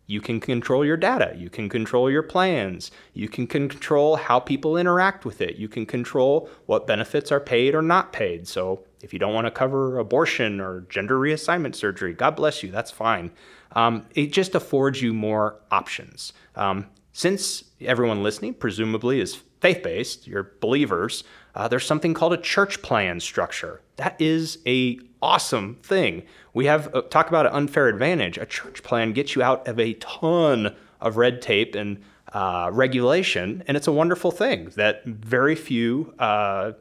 You 0.08 0.22
can 0.22 0.40
control 0.40 0.86
your 0.86 0.98
data. 0.98 1.34
You 1.36 1.50
can 1.50 1.68
control 1.68 2.12
your 2.12 2.24
plans. 2.24 2.92
You 3.14 3.28
can 3.28 3.48
control 3.48 4.16
how 4.16 4.40
people 4.40 4.78
interact 4.78 5.26
with 5.26 5.42
it. 5.42 5.56
You 5.56 5.68
can 5.68 5.86
control 5.86 6.50
what 6.68 6.86
benefits 6.86 7.32
are 7.32 7.40
paid 7.40 7.74
or 7.74 7.82
not 7.82 8.14
paid. 8.14 8.48
So, 8.48 8.84
if 9.02 9.14
you 9.14 9.20
don't 9.20 9.34
want 9.34 9.46
to 9.46 9.52
cover 9.52 10.00
abortion 10.00 10.60
or 10.60 10.82
gender 10.90 11.20
reassignment 11.20 11.76
surgery, 11.76 12.14
God 12.14 12.36
bless 12.36 12.64
you, 12.64 12.72
that's 12.72 12.92
fine. 12.92 13.32
Um, 13.74 14.06
it 14.16 14.32
just 14.32 14.56
affords 14.56 15.02
you 15.02 15.14
more 15.14 15.60
options. 15.70 16.34
Um, 16.56 16.88
since 17.14 17.64
everyone 17.82 18.24
listening 18.24 18.56
presumably 18.56 19.20
is 19.20 19.36
faith 19.62 19.84
based, 19.84 20.28
you're 20.28 20.52
believers, 20.60 21.24
uh, 21.56 21.68
there's 21.68 21.86
something 21.86 22.14
called 22.14 22.34
a 22.34 22.38
church 22.38 22.82
plan 22.82 23.20
structure. 23.20 23.82
That 23.98 24.20
is 24.20 24.60
a 24.66 25.00
awesome 25.22 25.76
thing. 25.82 26.24
We 26.56 26.68
have 26.68 26.96
uh, 26.96 27.02
talk 27.02 27.28
about 27.28 27.46
an 27.46 27.52
unfair 27.52 27.90
advantage. 27.90 28.38
A 28.38 28.46
church 28.46 28.82
plan 28.82 29.12
gets 29.12 29.36
you 29.36 29.44
out 29.44 29.68
of 29.68 29.78
a 29.78 29.94
ton 29.96 30.74
of 31.02 31.18
red 31.18 31.42
tape 31.42 31.76
and 31.76 32.02
uh, 32.32 32.70
regulation, 32.72 33.62
and 33.68 33.76
it's 33.76 33.88
a 33.88 33.92
wonderful 33.92 34.32
thing 34.32 34.72
that 34.76 35.04
very 35.04 35.54
few 35.54 36.14
uh, 36.18 36.72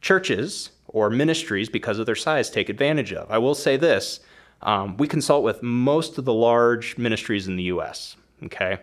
churches 0.00 0.70
or 0.88 1.08
ministries, 1.08 1.68
because 1.68 2.00
of 2.00 2.06
their 2.06 2.16
size, 2.16 2.50
take 2.50 2.68
advantage 2.68 3.12
of. 3.12 3.30
I 3.30 3.38
will 3.38 3.54
say 3.54 3.76
this: 3.76 4.18
um, 4.62 4.96
we 4.96 5.06
consult 5.06 5.44
with 5.44 5.62
most 5.62 6.18
of 6.18 6.24
the 6.24 6.34
large 6.34 6.98
ministries 6.98 7.46
in 7.46 7.54
the 7.54 7.62
U.S. 7.64 8.16
Okay, 8.42 8.80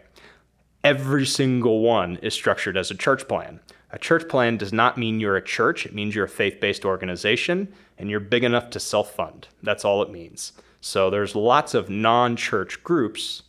every 0.87 1.25
single 1.25 1.81
one 1.81 2.15
is 2.21 2.33
structured 2.33 2.77
as 2.77 2.89
a 2.89 2.95
church 2.95 3.27
plan. 3.27 3.59
A 3.91 3.99
church 3.99 4.29
plan 4.29 4.55
does 4.55 4.71
not 4.71 4.97
mean 4.97 5.19
you're 5.19 5.35
a 5.35 5.41
church, 5.43 5.85
it 5.85 5.93
means 5.93 6.15
you're 6.15 6.23
a 6.23 6.29
faith 6.29 6.61
based 6.61 6.85
organization 6.85 7.67
and 7.97 8.09
you're 8.09 8.21
big 8.21 8.45
enough 8.45 8.69
to 8.69 8.79
self 8.79 9.13
fund. 9.13 9.49
That's 9.61 9.83
all 9.83 10.01
it 10.01 10.09
means. 10.09 10.53
So 10.79 11.09
there's 11.09 11.35
lots 11.35 11.73
of 11.73 11.89
non 11.89 12.37
church 12.37 12.81
groups 12.85 13.43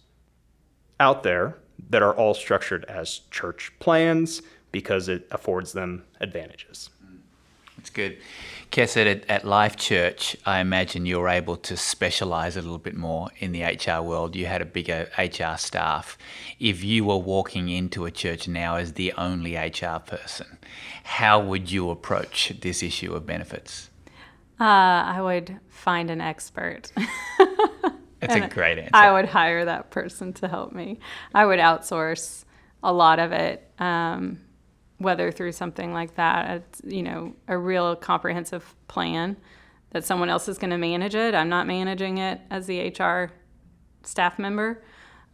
out 0.98 1.22
there 1.22 1.56
that 1.90 2.02
are 2.02 2.12
all 2.12 2.34
structured 2.34 2.84
as 2.86 3.20
church 3.30 3.72
plans 3.78 4.42
because 4.72 5.08
it 5.08 5.28
affords 5.30 5.72
them 5.72 6.02
advantages. 6.20 6.90
That's 7.76 7.90
good. 7.90 8.18
Kes, 8.70 8.96
at, 8.96 9.24
at 9.28 9.44
Life 9.44 9.76
Church, 9.76 10.36
I 10.44 10.60
imagine 10.60 11.06
you 11.06 11.18
were 11.18 11.28
able 11.28 11.56
to 11.56 11.76
specialize 11.76 12.56
a 12.56 12.62
little 12.62 12.78
bit 12.78 12.96
more 12.96 13.28
in 13.38 13.52
the 13.52 13.62
HR 13.62 14.02
world. 14.02 14.36
You 14.36 14.46
had 14.46 14.60
a 14.60 14.66
bigger 14.66 15.08
HR 15.16 15.56
staff. 15.56 16.18
If 16.60 16.84
you 16.84 17.04
were 17.04 17.16
walking 17.16 17.70
into 17.70 18.04
a 18.04 18.10
church 18.10 18.46
now 18.46 18.76
as 18.76 18.92
the 18.92 19.12
only 19.14 19.56
HR 19.56 19.98
person, 20.04 20.58
how 21.04 21.40
would 21.40 21.70
you 21.70 21.90
approach 21.90 22.52
this 22.60 22.82
issue 22.82 23.14
of 23.14 23.24
benefits? 23.24 23.90
Uh, 24.60 24.64
I 24.64 25.20
would 25.22 25.58
find 25.68 26.10
an 26.10 26.20
expert. 26.20 26.92
That's 28.20 28.34
a 28.34 28.48
great 28.48 28.78
answer. 28.78 28.90
I 28.92 29.12
would 29.12 29.26
hire 29.26 29.64
that 29.64 29.90
person 29.90 30.32
to 30.34 30.48
help 30.48 30.72
me. 30.72 30.98
I 31.34 31.46
would 31.46 31.60
outsource 31.60 32.44
a 32.82 32.92
lot 32.92 33.18
of 33.18 33.32
it. 33.32 33.70
Um, 33.78 34.40
whether 34.98 35.30
through 35.30 35.52
something 35.52 35.92
like 35.92 36.16
that, 36.16 36.50
it's, 36.50 36.82
you 36.84 37.02
know, 37.02 37.34
a 37.46 37.56
real 37.56 37.96
comprehensive 37.96 38.74
plan 38.88 39.36
that 39.90 40.04
someone 40.04 40.28
else 40.28 40.48
is 40.48 40.58
going 40.58 40.70
to 40.70 40.78
manage 40.78 41.14
it. 41.14 41.34
I'm 41.34 41.48
not 41.48 41.66
managing 41.66 42.18
it 42.18 42.40
as 42.50 42.66
the 42.66 42.88
HR 42.88 43.32
staff 44.02 44.38
member. 44.38 44.82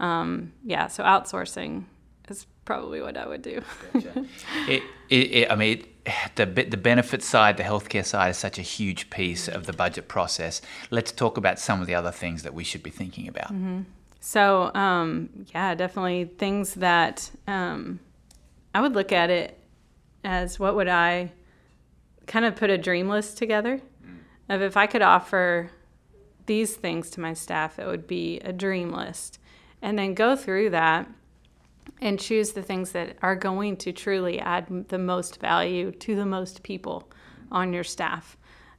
Um, 0.00 0.52
yeah, 0.64 0.86
so 0.88 1.02
outsourcing 1.02 1.84
is 2.28 2.46
probably 2.64 3.00
what 3.00 3.16
I 3.16 3.26
would 3.26 3.42
do. 3.42 3.62
gotcha. 3.92 4.26
it, 4.68 4.82
it, 5.08 5.32
it, 5.32 5.50
I 5.50 5.56
mean, 5.56 5.86
the 6.34 6.46
the 6.46 6.76
benefit 6.76 7.22
side, 7.22 7.56
the 7.56 7.62
healthcare 7.62 8.04
side, 8.04 8.30
is 8.30 8.38
such 8.38 8.58
a 8.58 8.62
huge 8.62 9.10
piece 9.10 9.48
of 9.48 9.66
the 9.66 9.72
budget 9.72 10.08
process. 10.08 10.60
Let's 10.90 11.12
talk 11.12 11.36
about 11.36 11.58
some 11.58 11.80
of 11.80 11.86
the 11.86 11.94
other 11.94 12.10
things 12.10 12.42
that 12.42 12.54
we 12.54 12.64
should 12.64 12.82
be 12.82 12.90
thinking 12.90 13.28
about. 13.28 13.52
Mm-hmm. 13.52 13.82
So, 14.20 14.74
um, 14.74 15.28
yeah, 15.54 15.74
definitely 15.74 16.24
things 16.38 16.74
that 16.74 17.30
um, 17.46 18.00
I 18.74 18.80
would 18.80 18.94
look 18.94 19.12
at 19.12 19.30
it 19.30 19.58
as 20.24 20.58
what 20.58 20.74
would 20.74 20.88
I 20.88 21.32
kind 22.26 22.44
of 22.44 22.56
put 22.56 22.70
a 22.70 22.78
dream 22.78 23.08
list 23.08 23.38
together 23.38 23.80
mm. 24.04 24.18
of 24.48 24.62
if 24.62 24.76
I 24.76 24.86
could 24.86 25.02
offer 25.02 25.70
these 26.46 26.74
things 26.74 27.10
to 27.10 27.20
my 27.20 27.32
staff, 27.32 27.78
it 27.78 27.86
would 27.86 28.06
be 28.06 28.40
a 28.40 28.52
dream 28.52 28.90
list. 28.90 29.38
And 29.80 29.98
then 29.98 30.14
go 30.14 30.34
through 30.34 30.70
that 30.70 31.08
and 32.00 32.18
choose 32.18 32.52
the 32.52 32.62
things 32.62 32.92
that 32.92 33.16
are 33.22 33.36
going 33.36 33.76
to 33.78 33.92
truly 33.92 34.40
add 34.40 34.88
the 34.88 34.98
most 34.98 35.40
value 35.40 35.92
to 35.92 36.16
the 36.16 36.26
most 36.26 36.62
people 36.62 37.10
on 37.52 37.72
your 37.72 37.84
staff. 37.84 38.36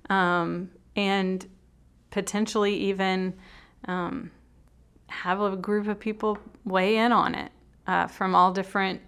Um, 0.09 0.69
and 0.95 1.45
potentially 2.11 2.75
even 2.75 3.33
um, 3.87 4.31
have 5.07 5.41
a 5.41 5.55
group 5.55 5.87
of 5.87 5.99
people 5.99 6.37
weigh 6.63 6.97
in 6.97 7.11
on 7.11 7.35
it 7.35 7.51
uh, 7.87 8.07
from 8.07 8.35
all 8.35 8.51
different 8.51 9.01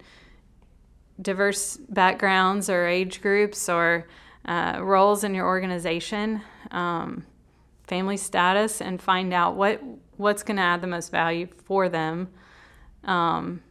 diverse 1.20 1.76
backgrounds 1.76 2.70
or 2.70 2.86
age 2.86 3.20
groups 3.20 3.68
or 3.68 4.06
uh, 4.44 4.78
roles 4.80 5.24
in 5.24 5.34
your 5.34 5.46
organization, 5.46 6.40
um, 6.70 7.24
family 7.86 8.16
status, 8.16 8.80
and 8.80 9.00
find 9.00 9.32
out 9.32 9.56
what 9.56 9.82
what's 10.16 10.42
going 10.42 10.56
to 10.56 10.62
add 10.62 10.80
the 10.80 10.86
most 10.86 11.10
value 11.10 11.46
for 11.64 11.88
them, 11.88 12.28
um, 13.04 13.62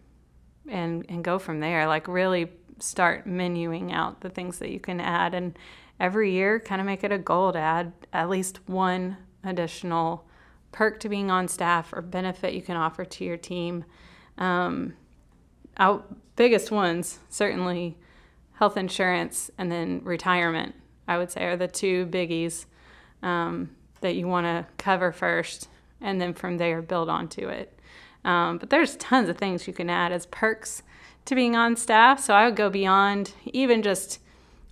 and 0.68 1.06
and 1.10 1.24
go 1.24 1.40
from 1.40 1.60
there. 1.60 1.88
Like 1.88 2.08
really 2.08 2.52
start 2.80 3.28
menuing 3.28 3.92
out 3.92 4.22
the 4.22 4.30
things 4.30 4.60
that 4.60 4.70
you 4.70 4.80
can 4.80 5.00
add, 5.00 5.34
and 5.34 5.58
every 6.00 6.32
year 6.32 6.60
kind 6.60 6.80
of 6.80 6.86
make 6.86 7.04
it 7.04 7.12
a 7.12 7.18
goal 7.18 7.52
to 7.54 7.60
add 7.60 7.92
at 8.14 8.30
least 8.30 8.60
one 8.68 9.18
additional 9.44 10.26
perk 10.72 11.00
to 11.00 11.10
being 11.10 11.32
on 11.32 11.48
staff 11.48 11.92
or 11.94 12.02
benefit 12.02 12.54
you 12.54 12.62
can 12.62 12.76
offer 12.76 13.04
to 13.06 13.24
your 13.24 13.38
team. 13.38 13.84
Um, 14.38 14.94
our 15.78 16.04
biggest 16.36 16.72
ones, 16.72 17.20
certainly 17.30 17.98
health 18.54 18.78
insurance 18.78 19.52
and 19.58 19.72
then 19.72 20.02
retirement, 20.04 20.76
I 21.08 21.18
would 21.18 21.32
say, 21.32 21.46
are 21.46 21.58
the 21.58 21.68
two 21.68 22.06
biggies 22.08 22.66
um, 23.24 23.70
that 24.02 24.16
you 24.16 24.28
want 24.28 24.46
to 24.46 24.66
cover 24.78 25.12
first, 25.12 25.70
and 26.02 26.20
then 26.20 26.34
from 26.34 26.58
there 26.58 26.82
build 26.82 27.10
onto 27.10 27.48
it. 27.48 27.80
Um, 28.26 28.58
but 28.58 28.70
there's 28.70 28.96
tons 28.98 29.30
of 29.30 29.38
things 29.38 29.68
you 29.68 29.74
can 29.74 29.90
add 29.90 30.12
as 30.12 30.26
perks 30.26 30.84
to 31.26 31.36
being 31.36 31.56
on 31.56 31.76
staff. 31.76 32.20
So 32.20 32.34
I 32.34 32.46
would 32.46 32.56
go 32.56 32.70
beyond 32.70 33.34
even 33.46 33.82
just, 33.82 34.20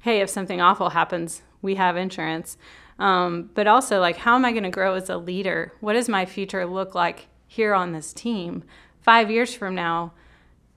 hey, 0.01 0.19
if 0.21 0.29
something 0.29 0.61
awful 0.61 0.89
happens, 0.89 1.41
we 1.61 1.75
have 1.75 1.97
insurance. 1.97 2.57
Um, 2.97 3.49
but 3.53 3.67
also, 3.67 3.99
like, 3.99 4.17
how 4.17 4.35
am 4.35 4.45
I 4.45 4.51
going 4.51 4.63
to 4.63 4.69
grow 4.69 4.95
as 4.95 5.09
a 5.09 5.17
leader? 5.17 5.73
What 5.79 5.93
does 5.93 6.09
my 6.09 6.25
future 6.25 6.65
look 6.65 6.95
like 6.95 7.27
here 7.47 7.73
on 7.73 7.91
this 7.91 8.13
team? 8.13 8.63
Five 9.01 9.29
years 9.29 9.53
from 9.53 9.75
now, 9.75 10.13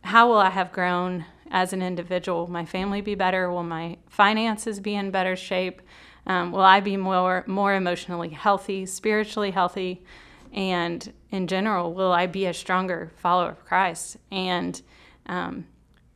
how 0.02 0.28
will 0.28 0.38
I 0.38 0.50
have 0.50 0.72
grown 0.72 1.24
as 1.50 1.72
an 1.72 1.82
individual? 1.82 2.40
Will 2.40 2.52
my 2.52 2.64
family 2.64 3.00
be 3.00 3.14
better? 3.14 3.50
Will 3.50 3.62
my 3.62 3.96
finances 4.08 4.80
be 4.80 4.94
in 4.94 5.10
better 5.10 5.36
shape? 5.36 5.82
Um, 6.26 6.52
will 6.52 6.60
I 6.60 6.80
be 6.80 6.96
more 6.96 7.44
more 7.46 7.74
emotionally 7.74 8.30
healthy, 8.30 8.84
spiritually 8.86 9.50
healthy, 9.50 10.04
and 10.52 11.12
in 11.30 11.46
general, 11.46 11.92
will 11.92 12.12
I 12.12 12.26
be 12.26 12.46
a 12.46 12.54
stronger 12.54 13.12
follower 13.16 13.50
of 13.50 13.64
Christ? 13.64 14.16
And 14.30 14.80
um, 15.26 15.66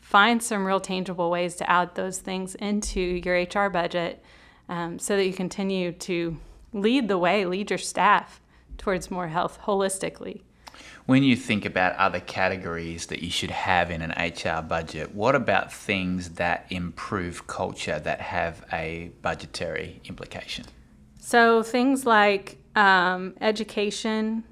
find 0.01 0.43
some 0.43 0.65
real 0.65 0.81
tangible 0.81 1.31
ways 1.31 1.57
to 1.57 1.71
add 1.71 1.95
those 1.95 2.19
things 2.19 2.55
into 2.57 3.01
your 3.01 3.37
HR 3.37 3.69
budget 3.69 4.23
um, 4.69 4.99
so 4.99 5.17
that 5.17 5.27
you 5.27 5.33
continue 5.33 5.93
to 5.93 6.39
lead 6.73 7.09
the 7.09 7.19
way, 7.19 7.45
lead 7.45 7.71
your 7.71 7.79
staff 7.79 8.41
towards 8.79 9.11
more 9.11 9.29
health 9.29 9.59
holistically. 9.65 10.43
When 11.07 11.23
you 11.23 11.37
think 11.37 11.65
about 11.65 11.97
other 11.97 12.21
categories 12.21 13.07
that 13.07 13.23
you 13.23 13.31
should 13.31 13.51
have 13.51 13.91
in 13.91 14.03
an 14.03 14.11
HR 14.11 14.63
budget, 14.63 15.15
what 15.15 15.35
about 15.35 15.73
things 15.73 16.31
that 16.31 16.67
improve 16.71 17.47
culture 17.47 17.99
that 17.99 18.21
have 18.21 18.65
a 18.73 19.11
budgetary 19.21 20.01
implication? 20.05 20.65
So, 21.21 21.63
things 21.63 22.07
like 22.07 22.59
um, 22.77 23.35
education, 23.41 24.45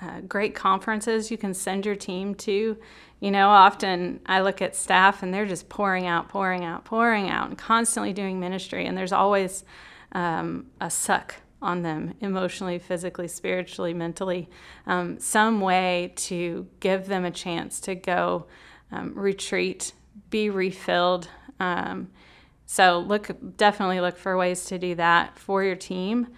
uh, 0.00 0.20
great 0.20 0.54
conferences 0.54 1.30
you 1.30 1.38
can 1.38 1.54
send 1.54 1.86
your 1.86 1.96
team 1.96 2.34
to. 2.36 2.76
You 3.20 3.30
know, 3.30 3.48
often 3.48 4.20
I 4.26 4.42
look 4.42 4.62
at 4.62 4.76
staff 4.76 5.22
and 5.22 5.34
they're 5.34 5.46
just 5.46 5.68
pouring 5.68 6.06
out, 6.06 6.28
pouring 6.28 6.64
out, 6.64 6.84
pouring 6.84 7.28
out, 7.28 7.48
and 7.48 7.58
constantly 7.58 8.12
doing 8.12 8.38
ministry, 8.38 8.86
and 8.86 8.96
there's 8.96 9.12
always 9.12 9.64
um, 10.12 10.66
a 10.80 10.90
suck 10.90 11.34
on 11.60 11.82
them 11.82 12.14
emotionally, 12.20 12.78
physically, 12.78 13.28
spiritually, 13.28 13.92
mentally, 13.92 14.48
um, 14.86 15.18
some 15.18 15.60
way 15.60 16.12
to 16.16 16.66
give 16.80 17.06
them 17.06 17.24
a 17.24 17.30
chance 17.30 17.80
to 17.80 17.94
go 17.94 18.46
um, 18.92 19.12
retreat, 19.14 19.92
be 20.30 20.50
refilled. 20.50 21.28
Um, 21.58 22.10
so 22.66 23.00
look, 23.00 23.30
definitely 23.56 24.00
look 24.00 24.16
for 24.16 24.36
ways 24.36 24.66
to 24.66 24.78
do 24.78 24.94
that 24.94 25.38
for 25.38 25.64
your 25.64 25.76
team, 25.76 26.28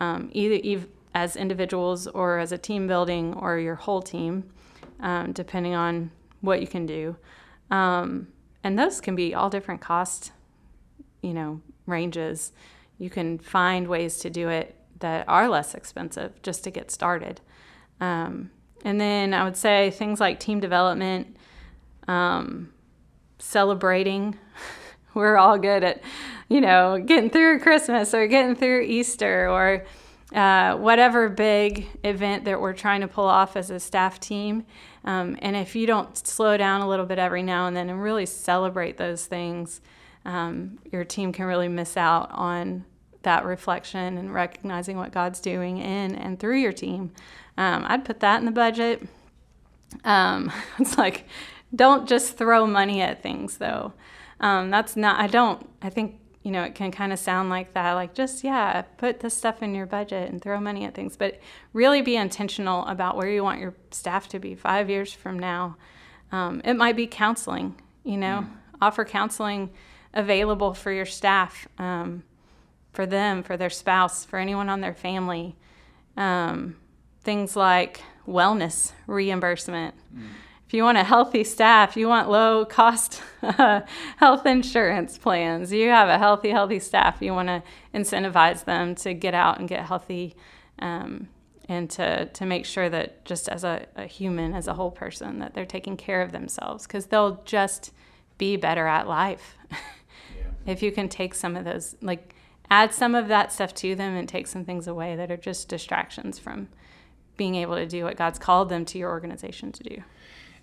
um, 0.00 0.30
either 0.32 0.86
as 1.14 1.34
individuals 1.34 2.06
or 2.06 2.38
as 2.38 2.52
a 2.52 2.58
team 2.58 2.86
building 2.86 3.34
or 3.34 3.58
your 3.58 3.74
whole 3.74 4.02
team, 4.02 4.44
um, 5.00 5.32
depending 5.32 5.74
on 5.74 6.10
what 6.40 6.60
you 6.60 6.66
can 6.66 6.86
do. 6.86 7.16
Um, 7.70 8.28
and 8.62 8.78
those 8.78 9.00
can 9.00 9.16
be 9.16 9.34
all 9.34 9.50
different 9.50 9.80
cost 9.80 10.32
you 11.22 11.34
know, 11.34 11.60
ranges, 11.86 12.52
you 12.98 13.10
can 13.10 13.38
find 13.38 13.88
ways 13.88 14.18
to 14.18 14.30
do 14.30 14.48
it 14.48 14.74
that 15.00 15.28
are 15.28 15.48
less 15.48 15.74
expensive 15.74 16.42
just 16.42 16.64
to 16.64 16.70
get 16.70 16.90
started. 16.90 17.40
Um, 18.00 18.50
and 18.84 19.00
then 19.00 19.34
I 19.34 19.44
would 19.44 19.56
say 19.56 19.90
things 19.90 20.20
like 20.20 20.40
team 20.40 20.60
development, 20.60 21.36
um, 22.06 22.72
celebrating. 23.38 24.36
We're 25.14 25.36
all 25.36 25.58
good 25.58 25.84
at, 25.84 26.02
you 26.48 26.60
know, 26.60 26.98
getting 26.98 27.30
through 27.30 27.60
Christmas 27.60 28.14
or 28.14 28.26
getting 28.26 28.54
through 28.54 28.82
Easter 28.82 29.48
or 29.48 29.84
uh, 30.34 30.76
whatever 30.76 31.28
big 31.28 31.88
event 32.04 32.44
that 32.44 32.60
we're 32.60 32.74
trying 32.74 33.00
to 33.00 33.08
pull 33.08 33.24
off 33.24 33.56
as 33.56 33.70
a 33.70 33.80
staff 33.80 34.20
team. 34.20 34.64
Um, 35.04 35.38
and 35.40 35.56
if 35.56 35.74
you 35.74 35.86
don't 35.86 36.14
slow 36.26 36.56
down 36.58 36.82
a 36.82 36.88
little 36.88 37.06
bit 37.06 37.18
every 37.18 37.42
now 37.42 37.66
and 37.66 37.74
then 37.74 37.88
and 37.88 38.02
really 38.02 38.26
celebrate 38.26 38.98
those 38.98 39.24
things, 39.24 39.80
um, 40.26 40.78
your 40.92 41.04
team 41.04 41.32
can 41.32 41.46
really 41.46 41.68
miss 41.68 41.96
out 41.96 42.30
on 42.30 42.84
that 43.22 43.44
reflection 43.44 44.18
and 44.18 44.32
recognizing 44.32 44.96
what 44.96 45.12
God's 45.12 45.40
doing 45.40 45.78
in 45.78 46.14
and 46.14 46.38
through 46.38 46.58
your 46.58 46.72
team. 46.72 47.12
Um, 47.56 47.84
I'd 47.86 48.04
put 48.04 48.20
that 48.20 48.38
in 48.38 48.46
the 48.46 48.52
budget. 48.52 49.06
Um, 50.04 50.52
it's 50.78 50.96
like, 50.96 51.26
don't 51.74 52.08
just 52.08 52.36
throw 52.36 52.66
money 52.66 53.00
at 53.02 53.22
things, 53.22 53.58
though. 53.58 53.92
Um, 54.40 54.70
that's 54.70 54.96
not, 54.96 55.20
I 55.20 55.26
don't, 55.26 55.68
I 55.82 55.90
think, 55.90 56.20
you 56.42 56.52
know, 56.52 56.62
it 56.62 56.74
can 56.74 56.92
kind 56.92 57.12
of 57.12 57.18
sound 57.18 57.50
like 57.50 57.74
that, 57.74 57.92
like 57.92 58.14
just, 58.14 58.44
yeah, 58.44 58.82
put 58.96 59.20
this 59.20 59.34
stuff 59.34 59.62
in 59.62 59.74
your 59.74 59.86
budget 59.86 60.30
and 60.30 60.40
throw 60.40 60.60
money 60.60 60.84
at 60.84 60.94
things, 60.94 61.16
but 61.16 61.40
really 61.72 62.00
be 62.00 62.16
intentional 62.16 62.86
about 62.86 63.16
where 63.16 63.28
you 63.28 63.42
want 63.42 63.60
your 63.60 63.74
staff 63.90 64.28
to 64.28 64.38
be 64.38 64.54
five 64.54 64.88
years 64.88 65.12
from 65.12 65.38
now. 65.38 65.76
Um, 66.30 66.62
it 66.64 66.74
might 66.74 66.96
be 66.96 67.06
counseling, 67.06 67.74
you 68.04 68.16
know, 68.16 68.46
mm. 68.46 68.50
offer 68.80 69.04
counseling 69.04 69.70
available 70.14 70.74
for 70.74 70.92
your 70.92 71.06
staff, 71.06 71.68
um, 71.78 72.22
for 72.92 73.06
them, 73.06 73.42
for 73.42 73.56
their 73.56 73.70
spouse, 73.70 74.24
for 74.24 74.38
anyone 74.38 74.68
on 74.68 74.80
their 74.80 74.94
family. 74.94 75.56
Um, 76.16 76.76
things 77.22 77.56
like 77.56 78.00
wellness 78.26 78.92
reimbursement. 79.06 79.94
Mm. 80.14 80.28
If 80.66 80.74
you 80.74 80.82
want 80.82 80.98
a 80.98 81.04
healthy 81.04 81.44
staff, 81.44 81.96
you 81.96 82.08
want 82.08 82.28
low 82.28 82.66
cost 82.66 83.22
health 84.16 84.44
insurance 84.44 85.16
plans, 85.16 85.72
you 85.72 85.88
have 85.88 86.10
a 86.10 86.18
healthy, 86.18 86.50
healthy 86.50 86.78
staff, 86.78 87.22
you 87.22 87.32
want 87.32 87.48
to 87.48 87.62
incentivize 87.94 88.64
them 88.64 88.94
to 88.96 89.14
get 89.14 89.32
out 89.32 89.58
and 89.58 89.66
get 89.66 89.86
healthy 89.86 90.36
um, 90.80 91.28
and 91.70 91.88
to, 91.90 92.26
to 92.26 92.44
make 92.44 92.66
sure 92.66 92.90
that 92.90 93.24
just 93.24 93.48
as 93.48 93.64
a, 93.64 93.86
a 93.96 94.04
human, 94.04 94.52
as 94.52 94.68
a 94.68 94.74
whole 94.74 94.90
person, 94.90 95.38
that 95.38 95.54
they're 95.54 95.64
taking 95.64 95.96
care 95.96 96.20
of 96.20 96.32
themselves 96.32 96.86
because 96.86 97.06
they'll 97.06 97.42
just 97.44 97.92
be 98.36 98.56
better 98.56 98.86
at 98.86 99.08
life. 99.08 99.56
if 100.66 100.82
you 100.82 100.92
can 100.92 101.08
take 101.08 101.34
some 101.34 101.56
of 101.56 101.64
those, 101.64 101.96
like 102.02 102.34
add 102.70 102.92
some 102.92 103.14
of 103.14 103.28
that 103.28 103.52
stuff 103.52 103.74
to 103.74 103.94
them 103.94 104.14
and 104.14 104.28
take 104.28 104.46
some 104.46 104.64
things 104.64 104.86
away 104.86 105.16
that 105.16 105.30
are 105.30 105.36
just 105.36 105.68
distractions 105.68 106.38
from 106.38 106.68
being 107.36 107.54
able 107.54 107.76
to 107.76 107.86
do 107.86 108.04
what 108.04 108.16
God's 108.16 108.38
called 108.38 108.68
them 108.68 108.84
to 108.86 108.98
your 108.98 109.10
organization 109.10 109.72
to 109.72 109.82
do. 109.82 110.02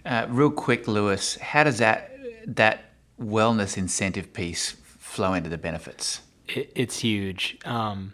Uh, 0.06 0.28
real 0.30 0.52
quick, 0.52 0.88
Lewis, 0.88 1.36
how 1.38 1.64
does 1.64 1.80
that 1.80 2.12
that 2.46 2.92
wellness 3.20 3.78
incentive 3.78 4.34
piece 4.34 4.72
flow 5.00 5.34
into 5.34 5.50
the 5.50 5.58
benefits? 5.58 6.22
It, 6.48 6.72
it's 6.76 7.00
huge. 7.00 7.58
Um, 7.66 8.14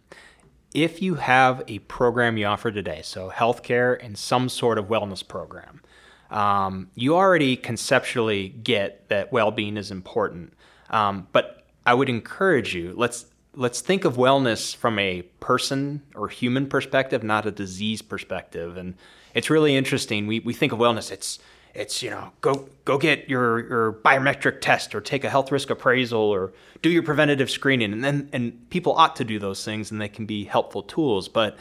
if 0.74 1.02
you 1.02 1.16
have 1.16 1.64
a 1.68 1.80
program 1.80 2.38
you 2.38 2.46
offer 2.46 2.72
today, 2.72 3.02
so 3.04 3.30
healthcare 3.30 3.98
and 4.02 4.18
some 4.18 4.48
sort 4.48 4.78
of 4.78 4.86
wellness 4.86 5.28
program, 5.28 5.82
um, 6.30 6.90
you 6.96 7.16
already 7.16 7.58
conceptually 7.58 8.48
get 8.48 9.10
that 9.10 9.34
well-being 9.34 9.76
is 9.76 9.92
important. 9.92 10.54
Um, 10.90 11.28
but 11.34 11.66
I 11.86 11.94
would 11.94 12.08
encourage 12.08 12.74
you 12.74 12.94
let's 12.96 13.26
let's 13.56 13.82
think 13.82 14.06
of 14.06 14.16
wellness 14.16 14.76
from 14.76 14.98
a 14.98 15.24
person 15.40 16.02
or 16.16 16.30
human 16.30 16.68
perspective, 16.68 17.24
not 17.24 17.46
a 17.46 17.52
disease 17.52 18.02
perspective. 18.02 18.78
And 18.78 18.96
it's 19.34 19.50
really 19.50 19.76
interesting. 19.76 20.28
We 20.28 20.40
we 20.40 20.54
think 20.54 20.72
of 20.72 20.80
wellness. 20.80 21.12
It's 21.12 21.40
it's 21.74 22.04
you 22.04 22.10
know 22.10 22.32
go 22.42 22.68
go 22.86 22.98
get 22.98 23.30
your 23.30 23.68
your 23.68 23.94
biometric 23.94 24.62
test 24.62 24.94
or 24.94 25.02
take 25.02 25.24
a 25.24 25.30
health 25.30 25.52
risk 25.52 25.70
appraisal 25.70 26.20
or 26.20 26.52
do 26.82 26.90
your 26.90 27.04
preventative 27.04 27.50
screening 27.50 27.94
and 27.94 28.04
then 28.04 28.30
and 28.34 28.70
people 28.70 28.94
ought 28.94 29.16
to 29.16 29.24
do 29.24 29.40
those 29.40 29.64
things 29.64 29.92
and 29.92 30.02
they 30.02 30.10
can 30.10 30.26
be 30.26 30.44
helpful 30.44 30.84
tools 30.84 31.28
but 31.30 31.58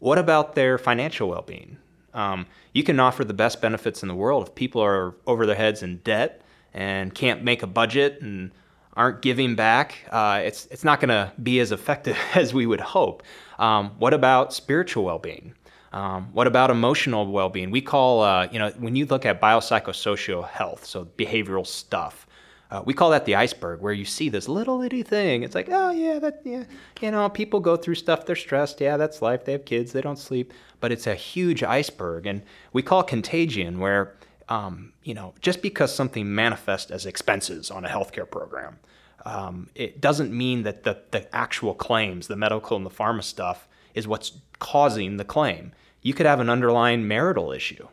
what 0.00 0.18
about 0.18 0.54
their 0.54 0.76
financial 0.76 1.28
well-being 1.28 1.78
um, 2.12 2.46
you 2.72 2.84
can 2.84 3.00
offer 3.00 3.24
the 3.24 3.34
best 3.34 3.62
benefits 3.62 4.02
in 4.02 4.08
the 4.08 4.14
world 4.14 4.48
if 4.48 4.54
people 4.54 4.82
are 4.82 5.14
over 5.26 5.46
their 5.46 5.56
heads 5.56 5.82
in 5.82 5.96
debt 5.98 6.42
and 6.74 7.14
can't 7.14 7.42
make 7.42 7.62
a 7.62 7.66
budget 7.66 8.20
and 8.20 8.50
aren't 8.96 9.22
giving 9.22 9.54
back 9.54 9.98
uh, 10.10 10.40
it's 10.44 10.66
it's 10.66 10.84
not 10.84 11.00
going 11.00 11.08
to 11.08 11.32
be 11.42 11.60
as 11.60 11.72
effective 11.72 12.16
as 12.34 12.54
we 12.54 12.66
would 12.66 12.80
hope 12.80 13.22
um, 13.58 13.90
what 13.98 14.14
about 14.14 14.52
spiritual 14.52 15.04
well-being 15.04 15.54
um, 15.94 16.30
what 16.32 16.48
about 16.48 16.72
emotional 16.72 17.24
well-being? 17.30 17.70
We 17.70 17.80
call, 17.80 18.22
uh, 18.22 18.48
you 18.50 18.58
know, 18.58 18.70
when 18.78 18.96
you 18.96 19.06
look 19.06 19.24
at 19.24 19.40
biopsychosocial 19.40 20.44
health, 20.48 20.84
so 20.84 21.04
behavioral 21.04 21.64
stuff, 21.64 22.26
uh, 22.72 22.82
we 22.84 22.92
call 22.92 23.10
that 23.10 23.26
the 23.26 23.36
iceberg, 23.36 23.80
where 23.80 23.92
you 23.92 24.04
see 24.04 24.28
this 24.28 24.48
little 24.48 24.82
itty 24.82 25.04
thing. 25.04 25.44
It's 25.44 25.54
like, 25.54 25.68
oh 25.70 25.92
yeah, 25.92 26.18
that 26.18 26.40
yeah, 26.42 26.64
you 27.00 27.12
know, 27.12 27.28
people 27.28 27.60
go 27.60 27.76
through 27.76 27.94
stuff. 27.94 28.26
They're 28.26 28.34
stressed. 28.34 28.80
Yeah, 28.80 28.96
that's 28.96 29.22
life. 29.22 29.44
They 29.44 29.52
have 29.52 29.64
kids. 29.64 29.92
They 29.92 30.00
don't 30.00 30.18
sleep. 30.18 30.52
But 30.80 30.90
it's 30.90 31.06
a 31.06 31.14
huge 31.14 31.62
iceberg, 31.62 32.26
and 32.26 32.42
we 32.72 32.82
call 32.82 33.04
contagion, 33.04 33.78
where 33.78 34.16
um, 34.48 34.92
you 35.02 35.14
know, 35.14 35.34
just 35.40 35.62
because 35.62 35.94
something 35.94 36.34
manifests 36.34 36.90
as 36.90 37.06
expenses 37.06 37.70
on 37.70 37.84
a 37.84 37.88
healthcare 37.88 38.30
program, 38.30 38.78
um, 39.24 39.70
it 39.74 40.00
doesn't 40.00 40.32
mean 40.32 40.62
that 40.64 40.84
the 40.84 40.98
the 41.10 41.34
actual 41.34 41.74
claims, 41.74 42.26
the 42.26 42.36
medical 42.36 42.76
and 42.76 42.84
the 42.84 42.90
pharma 42.90 43.22
stuff, 43.22 43.68
is 43.94 44.06
what's 44.06 44.32
causing 44.58 45.16
the 45.16 45.24
claim 45.24 45.72
you 46.04 46.14
could 46.14 46.26
have 46.26 46.38
an 46.38 46.50
underlying 46.50 47.08
marital 47.08 47.50
issue. 47.50 47.88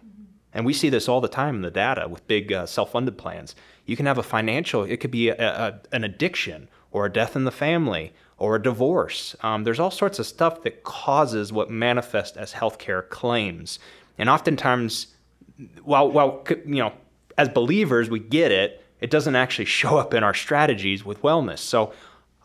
And 0.53 0.65
we 0.65 0.73
see 0.73 0.89
this 0.89 1.07
all 1.07 1.21
the 1.21 1.29
time 1.29 1.55
in 1.55 1.61
the 1.61 1.71
data 1.71 2.07
with 2.07 2.27
big 2.27 2.51
uh, 2.51 2.65
self 2.67 2.91
funded 2.91 3.17
plans. 3.17 3.55
You 3.85 3.95
can 3.95 4.05
have 4.05 4.19
a 4.19 4.23
financial, 4.23 4.83
it 4.83 4.97
could 4.97 5.11
be 5.11 5.29
a, 5.29 5.35
a, 5.35 5.79
an 5.93 6.03
addiction 6.03 6.69
or 6.91 7.05
a 7.05 7.11
death 7.11 7.37
in 7.37 7.45
the 7.45 7.51
family 7.51 8.13
or 8.37 8.57
a 8.57 8.61
divorce. 8.61 9.35
Um, 9.41 9.63
there's 9.63 9.79
all 9.79 9.91
sorts 9.91 10.19
of 10.19 10.27
stuff 10.27 10.61
that 10.63 10.83
causes 10.83 11.53
what 11.53 11.71
manifests 11.71 12.35
as 12.35 12.53
healthcare 12.53 13.07
claims. 13.07 13.79
And 14.17 14.29
oftentimes, 14.29 15.15
while, 15.83 16.09
while 16.11 16.43
you 16.49 16.75
know, 16.75 16.93
as 17.37 17.49
believers, 17.49 18.09
we 18.09 18.19
get 18.19 18.51
it, 18.51 18.83
it 18.99 19.09
doesn't 19.09 19.35
actually 19.35 19.65
show 19.65 19.97
up 19.97 20.13
in 20.13 20.23
our 20.23 20.33
strategies 20.33 21.05
with 21.05 21.21
wellness. 21.21 21.59
So, 21.59 21.93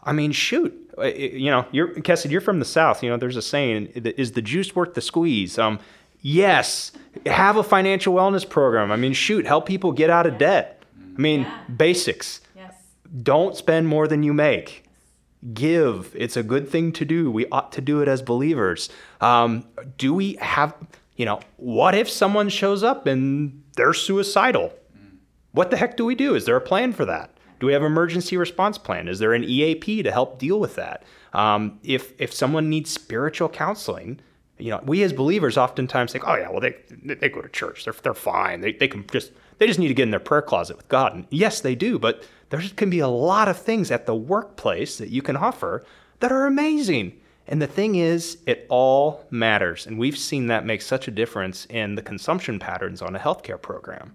I 0.03 0.13
mean, 0.13 0.33
shoot, 0.33 0.73
you 1.05 1.51
know, 1.51 1.67
you're 1.73 1.89
Kessid, 1.95 2.31
you're 2.31 2.41
from 2.41 2.59
the 2.59 2.65
South. 2.65 3.03
You 3.03 3.11
know, 3.11 3.17
there's 3.17 3.37
a 3.37 3.43
saying: 3.43 3.89
"Is 3.95 4.33
the 4.33 4.43
juice 4.43 4.75
worth 4.75 4.95
the 4.95 5.01
squeeze?" 5.01 5.59
Um, 5.59 5.79
yes, 6.23 6.93
have 7.27 7.57
a 7.57 7.63
financial 7.63 8.15
wellness 8.15 8.49
program. 8.49 8.91
I 8.91 8.97
mean, 8.97 9.13
shoot, 9.13 9.47
help 9.47 9.67
people 9.67 9.93
get 9.93 10.11
out 10.11 10.27
of 10.27 10.39
debt. 10.39 10.83
I 10.97 11.21
mean, 11.21 11.43
yeah. 11.43 11.61
basics. 11.77 12.41
Yes. 12.55 12.75
Don't 13.23 13.57
spend 13.57 13.89
more 13.89 14.07
than 14.09 14.23
you 14.23 14.33
make. 14.33 14.85
Give. 15.53 16.13
It's 16.15 16.37
a 16.37 16.43
good 16.43 16.69
thing 16.69 16.93
to 16.93 17.05
do. 17.05 17.31
We 17.31 17.47
ought 17.49 17.73
to 17.73 17.81
do 17.81 18.01
it 18.01 18.09
as 18.09 18.23
believers. 18.23 18.89
Um, 19.21 19.65
do 19.97 20.13
we 20.13 20.35
have, 20.35 20.75
you 21.17 21.25
know, 21.25 21.41
what 21.57 21.95
if 21.95 22.09
someone 22.09 22.49
shows 22.49 22.83
up 22.83 23.07
and 23.07 23.63
they're 23.77 23.95
suicidal? 23.95 24.73
What 25.53 25.71
the 25.71 25.79
heck 25.79 25.97
do 25.97 26.05
we 26.05 26.15
do? 26.15 26.35
Is 26.35 26.45
there 26.45 26.57
a 26.57 26.61
plan 26.61 26.93
for 26.93 27.07
that? 27.07 27.31
Do 27.61 27.67
we 27.67 27.73
have 27.73 27.83
an 27.83 27.87
emergency 27.87 28.37
response 28.37 28.77
plan? 28.77 29.09
Is 29.09 29.19
there 29.19 29.33
an 29.33 29.43
EAP 29.43 30.03
to 30.03 30.13
help 30.13 30.39
deal 30.39 30.61
with 30.61 30.75
that? 30.77 31.05
Um, 31.33 31.81
if 31.83 32.13
if 32.21 32.33
someone 32.33 32.69
needs 32.69 32.91
spiritual 32.91 33.49
counseling, 33.49 34.21
you 34.59 34.71
know, 34.71 34.81
we 34.85 35.03
as 35.03 35.15
believers 35.15 35.57
oftentimes 35.57 36.13
think, 36.13 36.27
oh 36.27 36.37
yeah, 36.37 36.51
well 36.51 36.61
they 36.61 36.77
they 37.03 37.31
go 37.31 37.41
to 37.41 37.49
church, 37.49 37.85
they're 37.85 37.95
they're 38.03 38.15
fine, 38.15 38.61
they 38.61 38.73
they 38.73 38.89
can 38.89 39.07
just 39.11 39.33
they 39.59 39.67
just 39.67 39.79
need 39.79 39.89
to 39.89 39.95
get 39.95 40.03
in 40.03 40.11
their 40.11 40.21
prayer 40.21 40.43
closet 40.43 40.77
with 40.77 40.89
God. 40.89 41.15
And 41.15 41.27
yes, 41.31 41.63
they 41.63 41.75
do, 41.75 41.99
but 41.99 42.23
there 42.51 42.61
can 42.77 42.91
be 42.91 42.99
a 42.99 43.09
lot 43.09 43.49
of 43.49 43.57
things 43.57 43.91
at 43.91 44.05
the 44.05 44.15
workplace 44.15 44.99
that 44.99 45.09
you 45.09 45.23
can 45.23 45.37
offer 45.37 45.85
that 46.21 46.33
are 46.33 46.47
amazing. 46.47 47.19
And 47.49 47.63
the 47.63 47.67
thing 47.67 47.95
is, 47.95 48.39
it 48.47 48.67
all 48.69 49.25
matters. 49.31 49.87
And 49.87 49.99
we've 49.99 50.19
seen 50.19 50.49
that 50.49 50.67
make 50.67 50.83
such 50.83 51.07
a 51.07 51.13
difference 51.13 51.67
in 51.67 51.95
the 51.95 52.03
consumption 52.03 52.59
patterns 52.59 53.03
on 53.03 53.15
a 53.15 53.19
healthcare 53.19 53.61
program. 53.61 54.15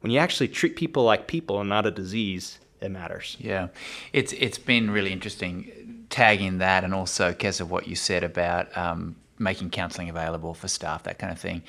When 0.00 0.10
you 0.10 0.18
actually 0.18 0.48
treat 0.48 0.76
people 0.76 1.04
like 1.04 1.26
people 1.26 1.60
and 1.60 1.68
not 1.68 1.86
a 1.86 1.90
disease, 1.90 2.58
it 2.80 2.90
matters. 2.90 3.36
Yeah, 3.38 3.68
it's 4.12 4.32
it's 4.32 4.56
been 4.58 4.90
really 4.90 5.12
interesting 5.12 6.06
tagging 6.08 6.58
that, 6.58 6.84
and 6.84 6.94
also 6.94 7.30
because 7.30 7.60
of 7.60 7.70
what 7.70 7.86
you 7.86 7.94
said 7.94 8.24
about 8.24 8.74
um, 8.76 9.16
making 9.38 9.70
counselling 9.70 10.08
available 10.08 10.54
for 10.54 10.68
staff, 10.68 11.02
that 11.02 11.18
kind 11.18 11.32
of 11.32 11.38
thing. 11.38 11.62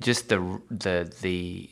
Just 0.00 0.28
the 0.28 0.60
the 0.70 1.10
the 1.22 1.70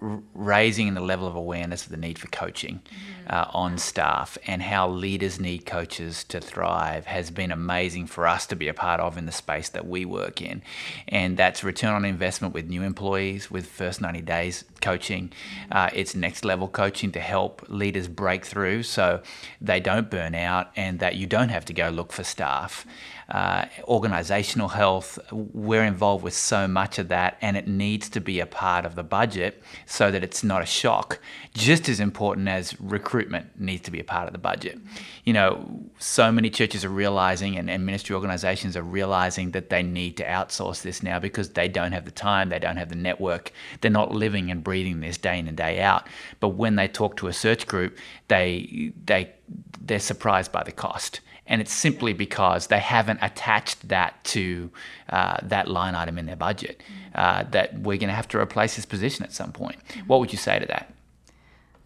raising 0.00 0.94
the 0.94 1.00
level 1.00 1.26
of 1.26 1.34
awareness 1.34 1.84
of 1.84 1.90
the 1.90 1.96
need 1.96 2.18
for 2.18 2.28
coaching 2.28 2.80
mm-hmm. 2.84 3.34
uh, 3.34 3.46
on 3.52 3.78
staff 3.78 4.38
and 4.46 4.62
how 4.62 4.88
leaders 4.88 5.40
need 5.40 5.66
coaches 5.66 6.22
to 6.22 6.40
thrive 6.40 7.06
has 7.06 7.30
been 7.30 7.50
amazing 7.50 8.06
for 8.06 8.26
us 8.26 8.46
to 8.46 8.54
be 8.54 8.68
a 8.68 8.74
part 8.74 9.00
of 9.00 9.18
in 9.18 9.26
the 9.26 9.32
space 9.32 9.68
that 9.70 9.88
we 9.88 10.04
work 10.04 10.40
in. 10.40 10.62
And 11.08 11.36
that's 11.36 11.64
return 11.64 11.94
on 11.94 12.04
investment 12.04 12.54
with 12.54 12.68
new 12.68 12.82
employees, 12.82 13.50
with 13.50 13.66
first 13.66 14.00
90 14.00 14.22
days 14.22 14.64
coaching. 14.80 15.32
Uh, 15.70 15.90
it's 15.92 16.14
next 16.14 16.44
level 16.44 16.68
coaching 16.68 17.10
to 17.12 17.20
help 17.20 17.64
leaders 17.68 18.06
break 18.06 18.44
through 18.44 18.84
so 18.84 19.20
they 19.60 19.80
don't 19.80 20.10
burn 20.10 20.36
out 20.36 20.70
and 20.76 21.00
that 21.00 21.16
you 21.16 21.26
don't 21.26 21.48
have 21.48 21.64
to 21.64 21.72
go 21.72 21.88
look 21.88 22.12
for 22.12 22.22
staff 22.22 22.86
uh, 23.28 23.66
organizational 23.84 24.68
health. 24.68 25.18
We're 25.30 25.84
involved 25.84 26.24
with 26.24 26.32
so 26.32 26.66
much 26.66 26.98
of 26.98 27.08
that, 27.08 27.36
and 27.42 27.58
it 27.58 27.68
needs 27.68 28.08
to 28.10 28.20
be 28.20 28.40
a 28.40 28.46
part 28.46 28.86
of 28.86 28.94
the 28.94 29.02
budget 29.02 29.62
so 29.84 30.10
that 30.10 30.24
it's 30.24 30.42
not 30.42 30.62
a 30.62 30.66
shock. 30.66 31.20
Just 31.52 31.90
as 31.90 32.00
important 32.00 32.48
as 32.48 32.80
recruitment 32.80 33.60
needs 33.60 33.82
to 33.82 33.90
be 33.90 34.00
a 34.00 34.04
part 34.04 34.28
of 34.28 34.32
the 34.32 34.38
budget. 34.38 34.78
You 35.24 35.34
know, 35.34 35.90
so 35.98 36.32
many 36.32 36.48
churches 36.48 36.86
are 36.86 36.88
realizing, 36.90 37.58
and, 37.58 37.68
and 37.68 37.84
ministry 37.84 38.14
organizations 38.14 38.78
are 38.78 38.82
realizing 38.82 39.50
that 39.50 39.68
they 39.68 39.82
need 39.82 40.16
to 40.16 40.24
outsource 40.24 40.80
this 40.80 41.02
now 41.02 41.18
because 41.18 41.50
they 41.50 41.68
don't 41.68 41.92
have 41.92 42.06
the 42.06 42.10
time, 42.10 42.48
they 42.48 42.58
don't 42.58 42.78
have 42.78 42.88
the 42.88 42.94
network, 42.94 43.52
they're 43.82 43.90
not 43.90 44.10
living 44.10 44.50
and 44.50 44.64
breathing 44.64 45.00
this 45.00 45.18
day 45.18 45.38
in 45.38 45.48
and 45.48 45.56
day 45.56 45.80
out. 45.80 46.06
But 46.40 46.50
when 46.50 46.76
they 46.76 46.88
talk 46.88 47.18
to 47.18 47.26
a 47.26 47.32
search 47.34 47.66
group, 47.66 47.98
they 48.28 48.92
they 49.04 49.32
they're 49.80 49.98
surprised 49.98 50.50
by 50.50 50.62
the 50.62 50.72
cost 50.72 51.20
and 51.48 51.60
it's 51.60 51.72
simply 51.72 52.12
because 52.12 52.66
they 52.66 52.78
haven't 52.78 53.18
attached 53.22 53.88
that 53.88 54.22
to 54.22 54.70
uh, 55.08 55.38
that 55.42 55.68
line 55.68 55.94
item 55.94 56.18
in 56.18 56.26
their 56.26 56.36
budget. 56.36 56.82
Uh, 57.14 57.42
that 57.50 57.74
we're 57.80 57.96
going 57.96 58.08
to 58.08 58.14
have 58.14 58.28
to 58.28 58.38
replace 58.38 58.76
this 58.76 58.86
position 58.86 59.24
at 59.24 59.32
some 59.32 59.50
point. 59.50 59.76
What 60.06 60.20
would 60.20 60.30
you 60.30 60.38
say 60.38 60.58
to 60.58 60.66
that? 60.66 60.92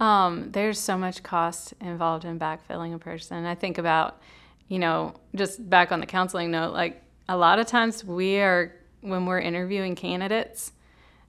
Um, 0.04 0.50
there's 0.50 0.80
so 0.80 0.98
much 0.98 1.22
cost 1.22 1.74
involved 1.80 2.24
in 2.24 2.38
backfilling 2.38 2.92
a 2.92 2.98
person. 2.98 3.46
I 3.46 3.54
think 3.54 3.78
about, 3.78 4.20
you 4.66 4.80
know, 4.80 5.14
just 5.36 5.70
back 5.70 5.92
on 5.92 6.00
the 6.00 6.06
counseling 6.06 6.50
note, 6.50 6.72
like 6.72 7.00
a 7.28 7.36
lot 7.36 7.60
of 7.60 7.66
times 7.66 8.04
we 8.04 8.38
are, 8.38 8.74
when 9.00 9.26
we're 9.26 9.38
interviewing 9.38 9.94
candidates, 9.94 10.72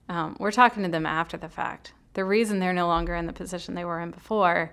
um, 0.09 0.35
we're 0.39 0.51
talking 0.51 0.81
to 0.83 0.89
them 0.89 1.05
after 1.05 1.37
the 1.37 1.49
fact. 1.49 1.93
The 2.15 2.25
reason 2.25 2.59
they're 2.59 2.73
no 2.73 2.87
longer 2.87 3.15
in 3.15 3.27
the 3.27 3.33
position 3.33 3.75
they 3.75 3.85
were 3.85 3.99
in 3.99 4.09
before 4.09 4.71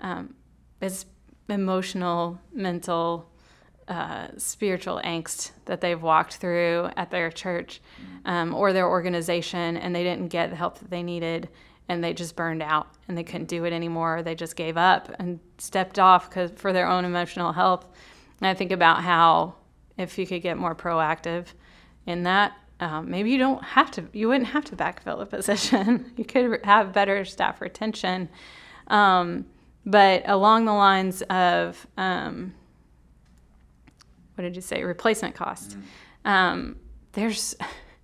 um, 0.00 0.34
is 0.80 1.04
emotional, 1.48 2.40
mental, 2.52 3.28
uh, 3.88 4.28
spiritual 4.36 5.00
angst 5.04 5.50
that 5.64 5.80
they've 5.80 6.00
walked 6.00 6.36
through 6.36 6.88
at 6.96 7.10
their 7.10 7.30
church 7.30 7.80
um, 8.24 8.54
or 8.54 8.72
their 8.72 8.88
organization, 8.88 9.76
and 9.76 9.94
they 9.94 10.04
didn't 10.04 10.28
get 10.28 10.50
the 10.50 10.56
help 10.56 10.78
that 10.78 10.90
they 10.90 11.02
needed, 11.02 11.48
and 11.88 12.02
they 12.02 12.14
just 12.14 12.36
burned 12.36 12.62
out 12.62 12.88
and 13.08 13.18
they 13.18 13.24
couldn't 13.24 13.48
do 13.48 13.64
it 13.64 13.72
anymore. 13.72 14.22
They 14.22 14.34
just 14.34 14.56
gave 14.56 14.76
up 14.76 15.12
and 15.18 15.40
stepped 15.58 15.98
off 15.98 16.30
cause, 16.30 16.52
for 16.54 16.72
their 16.72 16.88
own 16.88 17.04
emotional 17.04 17.52
health. 17.52 17.86
And 18.40 18.46
I 18.46 18.54
think 18.54 18.72
about 18.72 19.02
how 19.02 19.56
if 19.98 20.16
you 20.16 20.26
could 20.26 20.42
get 20.42 20.56
more 20.56 20.74
proactive 20.74 21.46
in 22.06 22.22
that, 22.22 22.52
um, 22.80 23.10
maybe 23.10 23.30
you 23.30 23.38
don't 23.38 23.62
have 23.62 23.90
to, 23.92 24.04
you 24.12 24.28
wouldn't 24.28 24.48
have 24.48 24.64
to 24.66 24.76
backfill 24.76 25.20
a 25.20 25.26
position. 25.36 26.12
you 26.16 26.24
could 26.24 26.64
have 26.64 26.92
better 26.92 27.24
staff 27.24 27.60
retention. 27.60 28.28
Um, 28.86 29.46
but 29.84 30.22
along 30.28 30.64
the 30.64 30.72
lines 30.72 31.22
of 31.22 31.86
um, 31.96 32.54
what 34.34 34.42
did 34.42 34.56
you 34.56 34.62
say? 34.62 34.82
Replacement 34.82 35.34
cost. 35.34 35.70
Mm-hmm. 35.70 36.28
um, 36.28 36.76
there's 37.12 37.54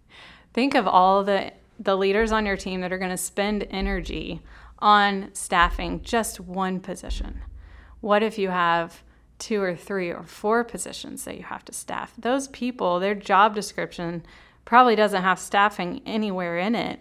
think 0.52 0.74
of 0.74 0.86
all 0.86 1.24
the 1.24 1.52
the 1.80 1.96
leaders 1.96 2.32
on 2.32 2.44
your 2.44 2.56
team 2.56 2.80
that 2.80 2.92
are 2.92 2.98
going 2.98 3.10
to 3.10 3.16
spend 3.16 3.66
energy 3.70 4.42
on 4.80 5.30
staffing 5.32 6.02
just 6.02 6.40
one 6.40 6.80
position. 6.80 7.40
What 8.00 8.22
if 8.22 8.36
you 8.36 8.48
have 8.48 9.02
two 9.38 9.62
or 9.62 9.76
three 9.76 10.10
or 10.10 10.24
four 10.24 10.64
positions 10.64 11.24
that 11.24 11.36
you 11.36 11.44
have 11.44 11.64
to 11.66 11.72
staff? 11.72 12.12
Those 12.18 12.48
people 12.48 12.98
their 12.98 13.14
job 13.14 13.54
description 13.54 14.24
probably 14.64 14.96
doesn't 14.96 15.22
have 15.22 15.38
staffing 15.38 16.02
anywhere 16.04 16.58
in 16.58 16.74
it. 16.74 17.00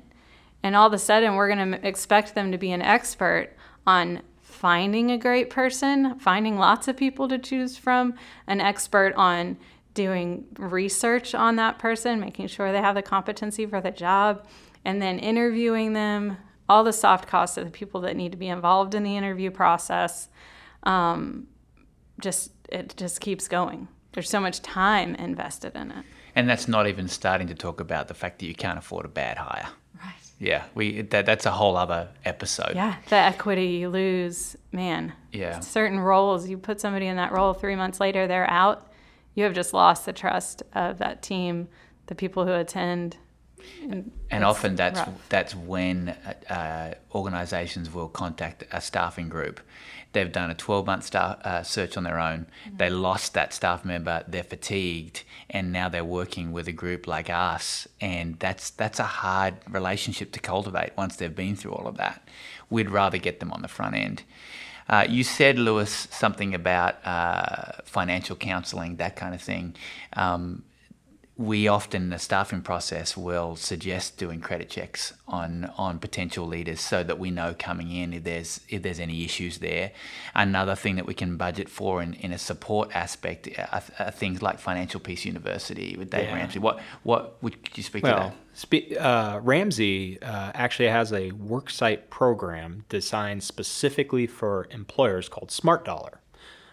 And 0.63 0.75
all 0.75 0.87
of 0.87 0.93
a 0.93 0.99
sudden 0.99 1.35
we're 1.35 1.53
going 1.53 1.71
to 1.71 1.87
expect 1.87 2.33
them 2.33 2.51
to 2.51 2.57
be 2.57 2.71
an 2.71 2.81
expert 2.81 3.49
on 3.85 4.21
finding 4.57 5.11
a 5.11 5.17
great 5.17 5.49
person, 5.49 6.17
finding 6.19 6.57
lots 6.57 6.87
of 6.87 6.97
people 6.97 7.27
to 7.27 7.37
choose 7.37 7.77
from, 7.77 8.15
an 8.47 8.59
expert 8.59 9.13
on 9.15 9.57
doing 9.93 10.45
research 10.57 11.35
on 11.35 11.55
that 11.57 11.79
person, 11.79 12.19
making 12.19 12.47
sure 12.47 12.71
they 12.71 12.81
have 12.81 12.95
the 12.95 13.01
competency 13.01 13.65
for 13.65 13.79
the 13.79 13.91
job, 13.91 14.45
and 14.83 15.01
then 15.01 15.19
interviewing 15.19 15.93
them, 15.93 16.37
all 16.67 16.83
the 16.83 16.93
soft 16.93 17.27
costs 17.27 17.57
of 17.57 17.65
the 17.65 17.71
people 17.71 18.01
that 18.01 18.15
need 18.15 18.31
to 18.31 18.37
be 18.37 18.47
involved 18.47 18.93
in 18.95 19.03
the 19.03 19.15
interview 19.15 19.51
process. 19.51 20.27
Um, 20.83 21.47
just 22.19 22.51
it 22.69 22.95
just 22.97 23.21
keeps 23.21 23.47
going. 23.47 23.87
There's 24.13 24.29
so 24.29 24.39
much 24.39 24.61
time 24.61 25.15
invested 25.15 25.75
in 25.75 25.91
it. 25.91 26.05
And 26.35 26.49
that's 26.49 26.67
not 26.67 26.87
even 26.87 27.07
starting 27.07 27.47
to 27.47 27.55
talk 27.55 27.79
about 27.79 28.07
the 28.07 28.13
fact 28.13 28.39
that 28.39 28.47
you 28.47 28.55
can't 28.55 28.77
afford 28.77 29.05
a 29.05 29.09
bad 29.09 29.37
hire. 29.37 29.69
Right 29.99 30.26
yeah, 30.39 30.65
we 30.75 31.01
that, 31.01 31.25
that's 31.25 31.45
a 31.45 31.51
whole 31.51 31.75
other 31.75 32.09
episode. 32.23 32.73
Yeah, 32.75 32.95
the 33.09 33.15
equity 33.15 33.67
you 33.67 33.89
lose, 33.89 34.55
man. 34.71 35.13
Yeah. 35.31 35.59
Certain 35.61 35.99
roles, 35.99 36.47
you 36.47 36.57
put 36.57 36.79
somebody 36.79 37.07
in 37.07 37.15
that 37.17 37.31
role, 37.31 37.53
three 37.53 37.75
months 37.75 37.99
later 37.99 38.27
they're 38.27 38.49
out. 38.49 38.91
You 39.33 39.43
have 39.43 39.53
just 39.53 39.73
lost 39.73 40.05
the 40.05 40.13
trust 40.13 40.63
of 40.73 40.99
that 40.99 41.21
team, 41.21 41.67
the 42.07 42.15
people 42.15 42.45
who 42.45 42.53
attend. 42.53 43.17
And, 43.81 44.11
and 44.29 44.43
often 44.43 44.75
that's 44.75 44.99
rough. 44.99 45.29
that's 45.29 45.55
when 45.55 46.09
uh, 46.49 46.93
organisations 47.13 47.93
will 47.93 48.09
contact 48.09 48.63
a 48.71 48.81
staffing 48.81 49.29
group 49.29 49.59
They've 50.17 50.31
done 50.31 50.49
a 50.49 50.55
12 50.55 50.85
month 50.87 51.03
staff, 51.03 51.39
uh, 51.45 51.63
search 51.63 51.97
on 51.97 52.03
their 52.03 52.19
own. 52.19 52.47
Mm-hmm. 52.65 52.77
They 52.77 52.89
lost 52.89 53.35
that 53.35 53.53
staff 53.53 53.83
member. 53.83 54.23
They're 54.27 54.43
fatigued, 54.43 55.23
and 55.49 55.71
now 55.71 55.89
they're 55.89 56.03
working 56.03 56.51
with 56.51 56.67
a 56.67 56.71
group 56.71 57.05
like 57.05 57.29
us. 57.29 57.87
And 57.99 58.39
that's 58.39 58.69
that's 58.71 58.99
a 58.99 59.03
hard 59.03 59.55
relationship 59.69 60.31
to 60.31 60.39
cultivate 60.39 60.93
once 60.97 61.17
they've 61.17 61.35
been 61.35 61.55
through 61.55 61.73
all 61.73 61.87
of 61.87 61.97
that. 61.97 62.27
We'd 62.69 62.89
rather 62.89 63.19
get 63.19 63.39
them 63.39 63.51
on 63.51 63.61
the 63.61 63.67
front 63.67 63.95
end. 63.95 64.23
Uh, 64.89 65.05
you 65.07 65.23
said, 65.23 65.59
Lewis, 65.59 66.07
something 66.11 66.55
about 66.55 67.05
uh, 67.05 67.73
financial 67.83 68.37
counselling, 68.37 68.95
that 68.95 69.17
kind 69.17 69.35
of 69.35 69.41
thing. 69.41 69.75
Um, 70.13 70.63
we 71.37 71.67
often 71.67 72.03
in 72.03 72.09
the 72.09 72.17
staffing 72.17 72.61
process 72.61 73.15
will 73.15 73.55
suggest 73.55 74.17
doing 74.17 74.41
credit 74.41 74.69
checks 74.69 75.13
on 75.27 75.71
on 75.77 75.99
potential 75.99 76.47
leaders 76.47 76.81
so 76.81 77.03
that 77.03 77.19
we 77.19 77.29
know 77.29 77.53
coming 77.57 77.91
in 77.91 78.11
if 78.11 78.23
there's 78.23 78.61
if 78.69 78.81
there's 78.81 78.99
any 78.99 79.23
issues 79.23 79.59
there. 79.59 79.91
Another 80.33 80.73
thing 80.75 80.95
that 80.95 81.05
we 81.05 81.13
can 81.13 81.37
budget 81.37 81.69
for 81.69 82.01
in, 82.01 82.15
in 82.15 82.31
a 82.31 82.39
support 82.39 82.89
aspect 82.95 83.47
are, 83.57 83.83
are 83.99 84.11
things 84.11 84.41
like 84.41 84.57
Financial 84.57 84.99
Peace 84.99 85.25
University 85.25 85.95
with 85.95 86.09
Dave 86.09 86.29
yeah. 86.29 86.35
Ramsey. 86.35 86.59
What 86.59 86.79
what 87.03 87.41
would 87.43 87.55
you 87.75 87.83
speak 87.83 88.03
well, 88.03 88.15
to 88.15 88.19
that? 88.19 88.35
Spe- 88.53 88.99
uh, 88.99 89.39
Ramsey 89.43 90.19
uh, 90.23 90.51
actually 90.55 90.89
has 90.89 91.11
a 91.11 91.29
worksite 91.31 92.09
program 92.09 92.83
designed 92.89 93.43
specifically 93.43 94.25
for 94.25 94.67
employers 94.71 95.29
called 95.29 95.51
Smart 95.51 95.85
Dollar. 95.85 96.19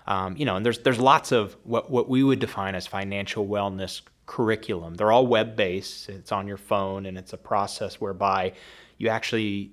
Um, 0.07 0.37
you 0.38 0.46
know, 0.46 0.57
and 0.57 0.64
there's 0.64 0.79
there's 0.79 0.98
lots 0.98 1.33
of 1.33 1.55
what 1.64 1.90
what 1.90 2.09
we 2.09 2.22
would 2.22 2.38
define 2.38 2.74
as 2.74 2.87
financial 2.87 3.46
wellness 3.46 4.00
curriculum. 4.26 4.94
They're 4.94 5.12
all 5.12 5.26
web 5.26 5.56
based, 5.56 6.08
it's 6.08 6.32
on 6.32 6.46
your 6.46 6.56
phone, 6.56 7.06
and 7.06 7.18
it's 7.18 7.32
a 7.32 7.38
process 7.38 8.00
whereby 8.00 8.52
you 8.98 9.08
actually 9.08 9.72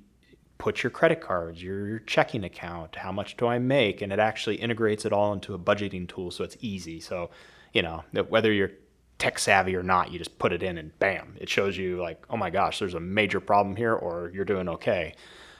put 0.58 0.84
your 0.84 0.92
credit 0.92 1.22
cards, 1.22 1.62
your, 1.62 2.00
checking 2.00 2.44
account, 2.44 2.96
how 2.96 3.12
much 3.12 3.36
do 3.36 3.48
I 3.48 3.58
make, 3.58 4.02
and 4.02 4.14
it 4.14 4.20
actually 4.20 4.58
integrates 4.58 5.06
it 5.06 5.14
all 5.14 5.34
into 5.34 5.54
a 5.54 5.60
budgeting 5.60 6.08
tool 6.08 6.30
so 6.30 6.44
it's 6.44 6.58
easy. 6.62 7.00
So, 7.00 7.32
you 7.74 7.82
know, 7.82 8.04
whether 8.30 8.52
you're 8.52 8.72
tech 9.18 9.40
savvy 9.40 9.76
or 9.76 9.84
not, 9.84 10.12
you 10.12 10.20
just 10.20 10.38
put 10.38 10.52
it 10.52 10.62
in 10.62 10.78
and 10.78 10.98
bam, 11.00 11.36
it 11.40 11.50
shows 11.50 11.78
you 11.78 12.02
like, 12.02 12.24
oh 12.30 12.38
my 12.38 12.50
gosh, 12.50 12.80
there's 12.80 12.94
a 12.94 13.00
major 13.00 13.40
problem 13.40 13.76
here, 13.76 13.94
or 13.94 14.32
you're 14.34 14.46
doing 14.46 14.68
okay. 14.70 15.16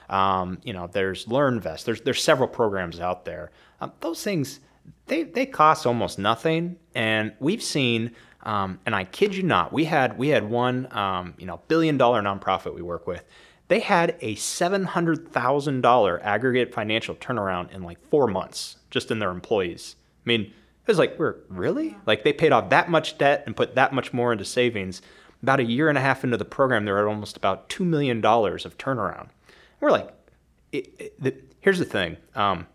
Um, 0.08 0.60
you 0.62 0.72
know, 0.72 0.88
there's 0.88 1.26
LearnVest. 1.26 1.84
There's 1.84 2.00
there's 2.02 2.22
several 2.22 2.48
programs 2.48 3.00
out 3.00 3.24
there. 3.24 3.50
Um, 3.80 3.92
those 4.00 4.22
things 4.22 4.60
they 5.06 5.22
they 5.22 5.46
cost 5.46 5.86
almost 5.86 6.18
nothing, 6.18 6.76
and 6.94 7.32
we've 7.40 7.62
seen 7.62 8.12
um, 8.42 8.80
and 8.84 8.94
I 8.94 9.04
kid 9.04 9.34
you 9.34 9.42
not, 9.42 9.72
we 9.72 9.84
had 9.84 10.18
we 10.18 10.28
had 10.28 10.48
one 10.48 10.88
um, 10.92 11.34
you 11.38 11.46
know 11.46 11.60
billion 11.68 11.96
dollar 11.96 12.20
nonprofit 12.22 12.74
we 12.74 12.82
work 12.82 13.06
with. 13.06 13.24
They 13.68 13.80
had 13.80 14.16
a 14.20 14.34
seven 14.34 14.84
hundred 14.84 15.28
thousand 15.32 15.80
dollar 15.80 16.20
aggregate 16.22 16.74
financial 16.74 17.14
turnaround 17.14 17.72
in 17.72 17.82
like 17.82 17.98
four 18.08 18.26
months, 18.26 18.76
just 18.90 19.10
in 19.10 19.18
their 19.18 19.30
employees. 19.30 19.96
I 20.24 20.28
mean, 20.28 20.42
it 20.42 20.88
was 20.88 20.98
like 20.98 21.18
we're 21.18 21.36
really 21.48 21.96
like 22.06 22.24
they 22.24 22.32
paid 22.32 22.52
off 22.52 22.70
that 22.70 22.90
much 22.90 23.16
debt 23.18 23.44
and 23.46 23.56
put 23.56 23.76
that 23.76 23.92
much 23.92 24.12
more 24.12 24.32
into 24.32 24.44
savings. 24.44 25.02
About 25.42 25.58
a 25.58 25.64
year 25.64 25.88
and 25.88 25.98
a 25.98 26.00
half 26.00 26.22
into 26.22 26.36
the 26.36 26.44
program, 26.44 26.84
they're 26.84 27.00
at 27.00 27.06
almost 27.06 27.36
about 27.36 27.68
two 27.68 27.84
million 27.84 28.20
dollars 28.20 28.64
of 28.64 28.78
turnaround. 28.78 29.28
We're 29.80 29.90
like, 29.90 30.10
it, 30.70 30.94
it, 30.98 31.20
the, 31.20 31.34
here's 31.60 31.80
the 31.80 31.84
thing. 31.84 32.16
Um, 32.36 32.68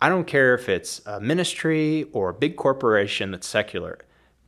I 0.00 0.10
don't 0.10 0.26
care 0.26 0.54
if 0.54 0.68
it's 0.68 1.00
a 1.06 1.20
ministry 1.20 2.04
or 2.12 2.28
a 2.28 2.34
big 2.34 2.56
corporation 2.56 3.30
that's 3.30 3.46
secular 3.46 3.98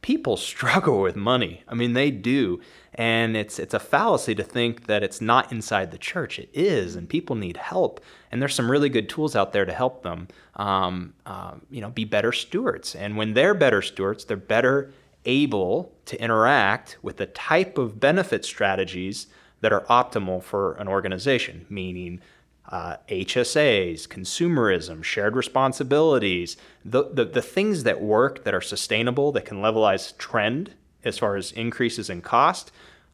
people 0.03 0.36
struggle 0.51 1.01
with 1.01 1.16
money. 1.16 1.62
I 1.68 1.74
mean, 1.74 1.92
they 1.92 2.11
do. 2.11 2.61
And 2.94 3.36
it's 3.36 3.59
it's 3.59 3.74
a 3.74 3.78
fallacy 3.78 4.34
to 4.34 4.42
think 4.42 4.86
that 4.86 5.05
it's 5.05 5.20
not 5.20 5.53
inside 5.53 5.92
the 5.92 5.99
church. 5.99 6.38
It 6.38 6.51
is, 6.53 6.96
and 6.96 7.09
people 7.09 7.36
need 7.36 7.57
help. 7.57 8.01
And 8.32 8.42
there's 8.42 8.55
some 8.55 8.70
really 8.70 8.88
good 8.88 9.09
tools 9.09 9.36
out 9.36 9.53
there 9.53 9.64
to 9.64 9.72
help 9.72 10.03
them, 10.03 10.26
um, 10.57 11.14
uh, 11.24 11.55
you 11.70 11.80
know, 11.80 11.90
be 11.90 12.05
better 12.05 12.32
stewards. 12.32 12.96
And 12.96 13.16
when 13.16 13.34
they're 13.34 13.55
better 13.55 13.82
stewards, 13.82 14.24
they're 14.24 14.36
better 14.36 14.92
able 15.24 15.92
to 16.07 16.20
interact 16.20 16.96
with 17.03 17.18
the 17.18 17.26
type 17.26 17.78
of 17.78 18.01
benefit 18.01 18.44
strategies 18.44 19.28
that 19.61 19.72
are 19.72 19.82
optimal 19.82 20.42
for 20.42 20.74
an 20.74 20.88
organization, 20.88 21.66
meaning 21.68 22.20
uh, 22.68 22.96
HSAs, 23.08 24.06
consumerism, 24.06 25.02
shared 25.02 25.34
responsibilities, 25.34 26.56
the, 26.84 27.04
the, 27.12 27.24
the 27.24 27.42
things 27.42 27.84
that 27.84 28.00
work 28.00 28.44
that 28.44 28.54
are 28.54 28.60
sustainable, 28.60 29.32
that 29.32 29.44
can 29.44 29.58
levelize 29.58 30.16
trend 30.18 30.74
as 31.04 31.18
far 31.18 31.36
as 31.36 31.52
increases 31.52 32.10
in 32.10 32.20
cost, 32.20 32.70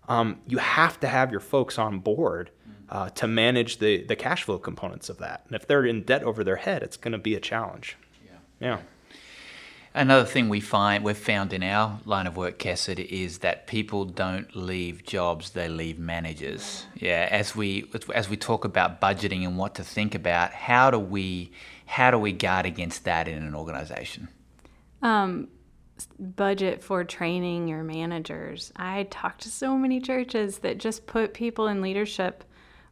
um, 0.09 0.40
you 0.46 0.59
have 0.59 0.98
to 1.00 1.07
have 1.07 1.30
your 1.30 1.40
folks 1.40 1.78
on 1.78 2.00
board 2.00 2.50
uh, 2.90 3.09
to 3.11 3.26
manage 3.26 3.78
the, 3.78 4.05
the 4.05 4.16
cash 4.16 4.42
flow 4.42 4.59
components 4.59 5.09
of 5.09 5.18
that. 5.18 5.42
And 5.46 5.55
if 5.55 5.66
they're 5.66 5.84
in 5.84 6.02
debt 6.02 6.22
over 6.22 6.44
their 6.44 6.57
head, 6.57 6.82
it's 6.82 6.96
going 6.96 7.12
to 7.12 7.18
be 7.18 7.34
a 7.34 7.40
challenge. 7.40 7.96
Yeah. 8.24 8.36
Yeah. 8.61 8.78
Another 9.97 10.24
thing 10.24 10.49
we 10.49 10.59
find 10.59 11.05
we've 11.05 11.16
found 11.16 11.53
in 11.53 11.62
our 11.62 12.01
line 12.05 12.26
of 12.26 12.36
work, 12.36 12.59
Kesset, 12.59 12.99
is 12.99 13.38
that 13.38 13.68
people 13.68 14.05
don't 14.05 14.57
leave 14.57 15.05
jobs; 15.05 15.51
they 15.51 15.68
leave 15.68 16.01
managers. 16.01 16.86
Yeah, 16.97 17.28
as 17.30 17.55
we 17.55 17.88
as 18.12 18.28
we 18.28 18.36
talk 18.36 18.64
about 18.64 19.01
budgeting 19.01 19.45
and 19.45 19.57
what 19.57 19.76
to 19.76 19.84
think 19.84 20.16
about, 20.16 20.53
how 20.53 20.90
do 20.90 20.99
we 20.99 21.53
how 21.86 22.11
do 22.11 22.18
we 22.18 22.32
guard 22.32 22.66
against 22.66 23.05
that 23.05 23.28
in 23.28 23.40
an 23.40 23.55
organization? 23.55 24.26
Um, 25.01 25.47
budget 26.18 26.82
for 26.82 27.05
training 27.05 27.68
your 27.68 27.84
managers. 27.84 28.72
I 28.74 29.05
talk 29.11 29.38
to 29.38 29.49
so 29.49 29.78
many 29.78 30.01
churches 30.01 30.59
that 30.59 30.78
just 30.78 31.07
put 31.07 31.34
people 31.34 31.68
in 31.68 31.82
leadership 31.82 32.42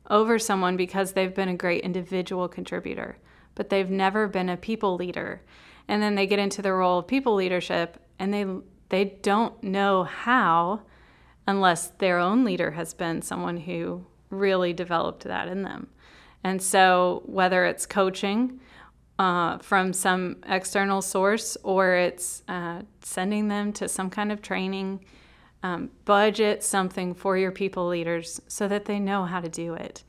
over 0.08 0.38
someone 0.38 0.76
because 0.76 1.14
they've 1.14 1.34
been 1.34 1.48
a 1.48 1.56
great 1.56 1.82
individual 1.82 2.46
contributor, 2.46 3.16
but 3.56 3.70
they've 3.70 3.90
never 3.90 4.28
been 4.28 4.48
a 4.48 4.56
people 4.56 4.94
leader 4.94 5.42
and 5.88 6.02
then 6.02 6.14
they 6.14 6.26
get 6.26 6.38
into 6.38 6.62
the 6.62 6.72
role 6.72 6.98
of 6.98 7.06
people 7.06 7.34
leadership 7.34 7.98
and 8.18 8.32
they 8.32 8.46
they 8.88 9.04
don't 9.22 9.62
know 9.62 10.04
how 10.04 10.82
unless 11.46 11.88
their 11.88 12.18
own 12.18 12.44
leader 12.44 12.72
has 12.72 12.94
been 12.94 13.22
someone 13.22 13.56
who 13.56 14.04
really 14.30 14.72
developed 14.72 15.24
that 15.24 15.48
in 15.48 15.62
them. 15.62 15.88
And 16.44 16.60
so 16.60 17.22
whether 17.24 17.64
it's 17.64 17.86
coaching 17.86 18.60
uh, 19.18 19.58
from 19.58 19.92
some 19.92 20.36
external 20.46 21.02
source 21.02 21.56
or 21.62 21.94
it's 21.94 22.42
uh, 22.48 22.82
sending 23.00 23.48
them 23.48 23.72
to 23.74 23.88
some 23.88 24.10
kind 24.10 24.32
of 24.32 24.42
training, 24.42 25.04
um, 25.62 25.90
budget 26.04 26.62
something 26.62 27.14
for 27.14 27.36
your 27.38 27.52
people 27.52 27.86
leaders 27.86 28.40
so 28.48 28.66
that 28.68 28.86
they 28.86 28.98
know 28.98 29.24
how 29.24 29.40
to 29.40 29.48
do 29.48 29.74
it. 29.74 30.02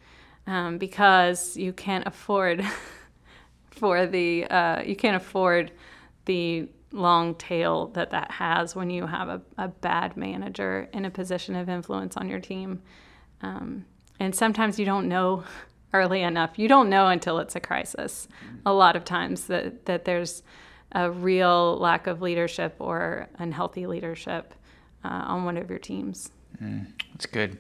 Um, 0.46 0.78
because 0.78 1.56
you 1.56 1.74
can't 1.74 2.06
afford 2.08 2.66
for 3.74 4.06
the 4.06 4.46
uh, 4.46 4.82
you 4.82 4.96
can't 4.96 5.16
afford 5.16 5.72
the 6.26 6.68
long 6.92 7.36
tail 7.36 7.88
that 7.88 8.12
that 8.12 8.32
has 8.32 8.76
when 8.76 8.90
you 8.90 9.08
have 9.08 9.28
a, 9.28 9.42
a 9.58 9.68
bad 9.68 10.16
manager 10.16 10.88
in 10.94 11.06
a 11.06 11.10
position 11.10 11.56
of 11.56 11.68
influence 11.68 12.16
on 12.16 12.30
your 12.30 12.40
team. 12.40 12.82
Um, 13.42 13.86
and 14.20 14.34
sometimes 14.34 14.80
you 14.80 14.86
don't 14.86 15.10
know 15.10 15.44
early 15.94 16.22
enough. 16.22 16.58
You 16.58 16.68
don't 16.68 16.90
know 16.90 17.08
until 17.08 17.40
it's 17.40 17.56
a 17.56 17.60
crisis. 17.60 18.28
A 18.66 18.74
lot 18.74 18.96
of 18.96 19.04
times 19.04 19.46
that, 19.46 19.86
that 19.86 20.06
there's 20.06 20.44
a 20.92 21.12
real 21.12 21.78
lack 21.78 22.08
of 22.08 22.22
leadership 22.22 22.76
or 22.80 23.28
unhealthy 23.38 23.86
leadership 23.86 24.54
uh, 25.04 25.08
on 25.08 25.46
one 25.46 25.58
of 25.58 25.70
your 25.70 25.80
teams. 25.80 26.32
Mm, 26.62 26.88
that's 27.12 27.26
good. 27.26 27.58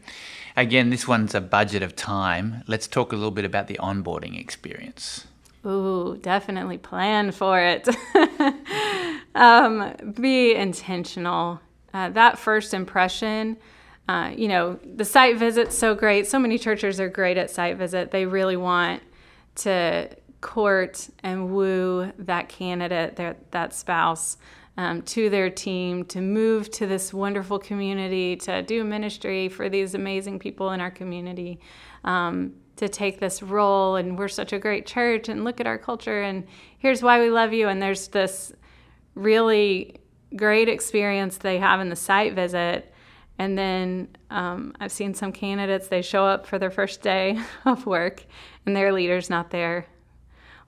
Again, 0.55 0.89
this 0.89 1.07
one's 1.07 1.35
a 1.35 1.41
budget 1.41 1.83
of 1.83 1.95
time. 1.95 2.63
Let's 2.67 2.87
talk 2.87 3.11
a 3.11 3.15
little 3.15 3.31
bit 3.31 3.45
about 3.45 3.67
the 3.67 3.79
onboarding 3.81 4.39
experience. 4.39 5.27
Ooh, 5.65 6.17
definitely 6.21 6.77
plan 6.77 7.31
for 7.31 7.59
it. 7.59 7.87
um, 9.35 9.93
be 10.19 10.53
intentional. 10.55 11.61
Uh, 11.93 12.09
that 12.09 12.37
first 12.37 12.73
impression, 12.73 13.57
uh, 14.09 14.33
you 14.35 14.47
know, 14.47 14.77
the 14.83 15.05
site 15.05 15.37
visit's 15.37 15.77
so 15.77 15.95
great. 15.95 16.27
So 16.27 16.37
many 16.37 16.57
churches 16.57 16.99
are 16.99 17.07
great 17.07 17.37
at 17.37 17.49
site 17.49 17.77
visit. 17.77 18.11
They 18.11 18.25
really 18.25 18.57
want 18.57 19.01
to 19.55 20.09
court 20.41 21.09
and 21.23 21.49
woo 21.51 22.11
that 22.19 22.49
candidate, 22.49 23.15
their, 23.15 23.37
that 23.51 23.73
spouse, 23.73 24.37
um, 24.75 25.01
to 25.03 25.29
their 25.29 25.49
team, 25.49 26.03
to 26.05 26.19
move 26.19 26.69
to 26.71 26.87
this 26.87 27.13
wonderful 27.13 27.59
community, 27.59 28.35
to 28.35 28.61
do 28.63 28.83
ministry 28.83 29.47
for 29.47 29.69
these 29.69 29.95
amazing 29.95 30.39
people 30.39 30.71
in 30.71 30.81
our 30.81 30.91
community. 30.91 31.59
Um, 32.03 32.53
to 32.75 32.89
take 32.89 33.19
this 33.19 33.43
role 33.43 33.95
and 33.95 34.17
we're 34.17 34.27
such 34.27 34.53
a 34.53 34.59
great 34.59 34.85
church 34.85 35.29
and 35.29 35.43
look 35.43 35.59
at 35.59 35.67
our 35.67 35.77
culture 35.77 36.21
and 36.21 36.45
here's 36.79 37.03
why 37.03 37.19
we 37.19 37.29
love 37.29 37.53
you. 37.53 37.67
And 37.67 37.81
there's 37.81 38.07
this 38.07 38.51
really 39.15 39.97
great 40.35 40.67
experience 40.67 41.37
they 41.37 41.59
have 41.59 41.79
in 41.79 41.89
the 41.89 41.95
site 41.95 42.33
visit. 42.33 42.91
And 43.39 43.57
then 43.57 44.09
um, 44.29 44.73
i've 44.79 44.91
seen 44.91 45.13
some 45.13 45.31
candidates 45.31 45.87
they 45.87 46.01
show 46.01 46.25
up 46.25 46.45
for 46.45 46.57
their 46.59 46.71
first 46.71 47.01
day 47.01 47.39
of 47.65 47.85
work 47.85 48.25
and 48.65 48.75
their 48.75 48.91
leader's 48.91 49.29
not 49.29 49.51
there. 49.51 49.85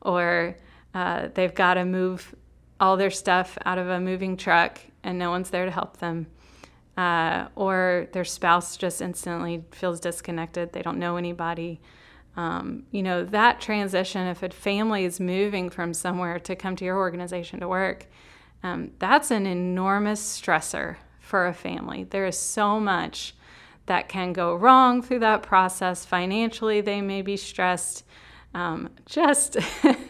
Or 0.01 0.57
uh, 0.93 1.29
they've 1.33 1.53
got 1.53 1.75
to 1.75 1.85
move 1.85 2.35
all 2.79 2.97
their 2.97 3.11
stuff 3.11 3.57
out 3.65 3.77
of 3.77 3.87
a 3.87 3.99
moving 3.99 4.37
truck 4.37 4.79
and 5.03 5.17
no 5.17 5.29
one's 5.29 5.49
there 5.49 5.65
to 5.65 5.71
help 5.71 5.97
them 5.97 6.27
uh, 6.97 7.47
or 7.55 8.07
their 8.13 8.23
spouse 8.23 8.77
just 8.77 9.01
instantly 9.01 9.63
feels 9.71 9.99
disconnected. 9.99 10.71
They 10.71 10.81
don't 10.81 10.99
know 10.99 11.17
anybody. 11.17 11.81
Um, 12.37 12.83
you 12.91 13.03
know, 13.03 13.23
that 13.25 13.61
transition, 13.61 14.27
if 14.27 14.43
a 14.43 14.49
family 14.49 15.05
is 15.05 15.19
moving 15.19 15.69
from 15.69 15.93
somewhere 15.93 16.39
to 16.39 16.55
come 16.55 16.75
to 16.77 16.85
your 16.85 16.97
organization 16.97 17.59
to 17.61 17.67
work, 17.67 18.07
um, 18.63 18.91
that's 18.99 19.31
an 19.31 19.45
enormous 19.45 20.21
stressor 20.21 20.97
for 21.19 21.47
a 21.47 21.53
family. 21.53 22.03
There 22.03 22.25
is 22.25 22.37
so 22.37 22.79
much 22.79 23.35
that 23.85 24.09
can 24.09 24.33
go 24.33 24.55
wrong 24.55 25.01
through 25.01 25.19
that 25.19 25.43
process. 25.43 26.05
Financially, 26.05 26.81
they 26.81 27.01
may 27.01 27.21
be 27.21 27.37
stressed. 27.37 28.03
Um, 28.53 28.89
just, 29.05 29.57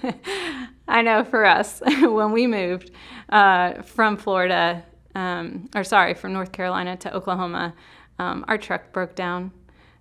I 0.87 1.01
know 1.01 1.23
for 1.23 1.45
us, 1.45 1.81
when 2.01 2.31
we 2.31 2.47
moved 2.47 2.91
uh, 3.29 3.81
from 3.81 4.17
Florida 4.17 4.83
um, 5.15 5.69
or 5.73 5.83
sorry, 5.83 6.13
from 6.13 6.33
North 6.33 6.51
Carolina 6.51 6.97
to 6.97 7.15
Oklahoma, 7.15 7.73
um, 8.19 8.45
our 8.47 8.57
truck 8.57 8.91
broke 8.91 9.15
down 9.15 9.51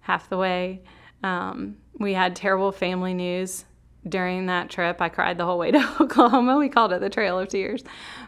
half 0.01 0.29
the 0.29 0.37
way. 0.37 0.83
Um, 1.23 1.77
we 1.99 2.13
had 2.13 2.37
terrible 2.37 2.73
family 2.73 3.15
news 3.15 3.65
during 4.07 4.47
that 4.47 4.69
trip. 4.69 5.01
I 5.01 5.09
cried 5.09 5.39
the 5.39 5.45
whole 5.45 5.57
way 5.57 5.71
to 5.71 5.97
Oklahoma. 6.01 6.59
We 6.59 6.69
called 6.69 6.93
it 6.93 7.01
the 7.01 7.09
Trail 7.09 7.39
of 7.39 7.49
Tears. 7.49 7.85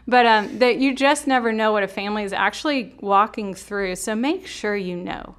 But 0.07 0.25
um, 0.25 0.59
that 0.59 0.77
you 0.77 0.95
just 0.95 1.27
never 1.27 1.51
know 1.51 1.71
what 1.73 1.83
a 1.83 1.87
family 1.87 2.23
is 2.23 2.33
actually 2.33 2.95
walking 3.01 3.53
through. 3.53 3.97
So 3.97 4.15
make 4.15 4.47
sure 4.47 4.75
you 4.75 4.95
know. 4.95 5.35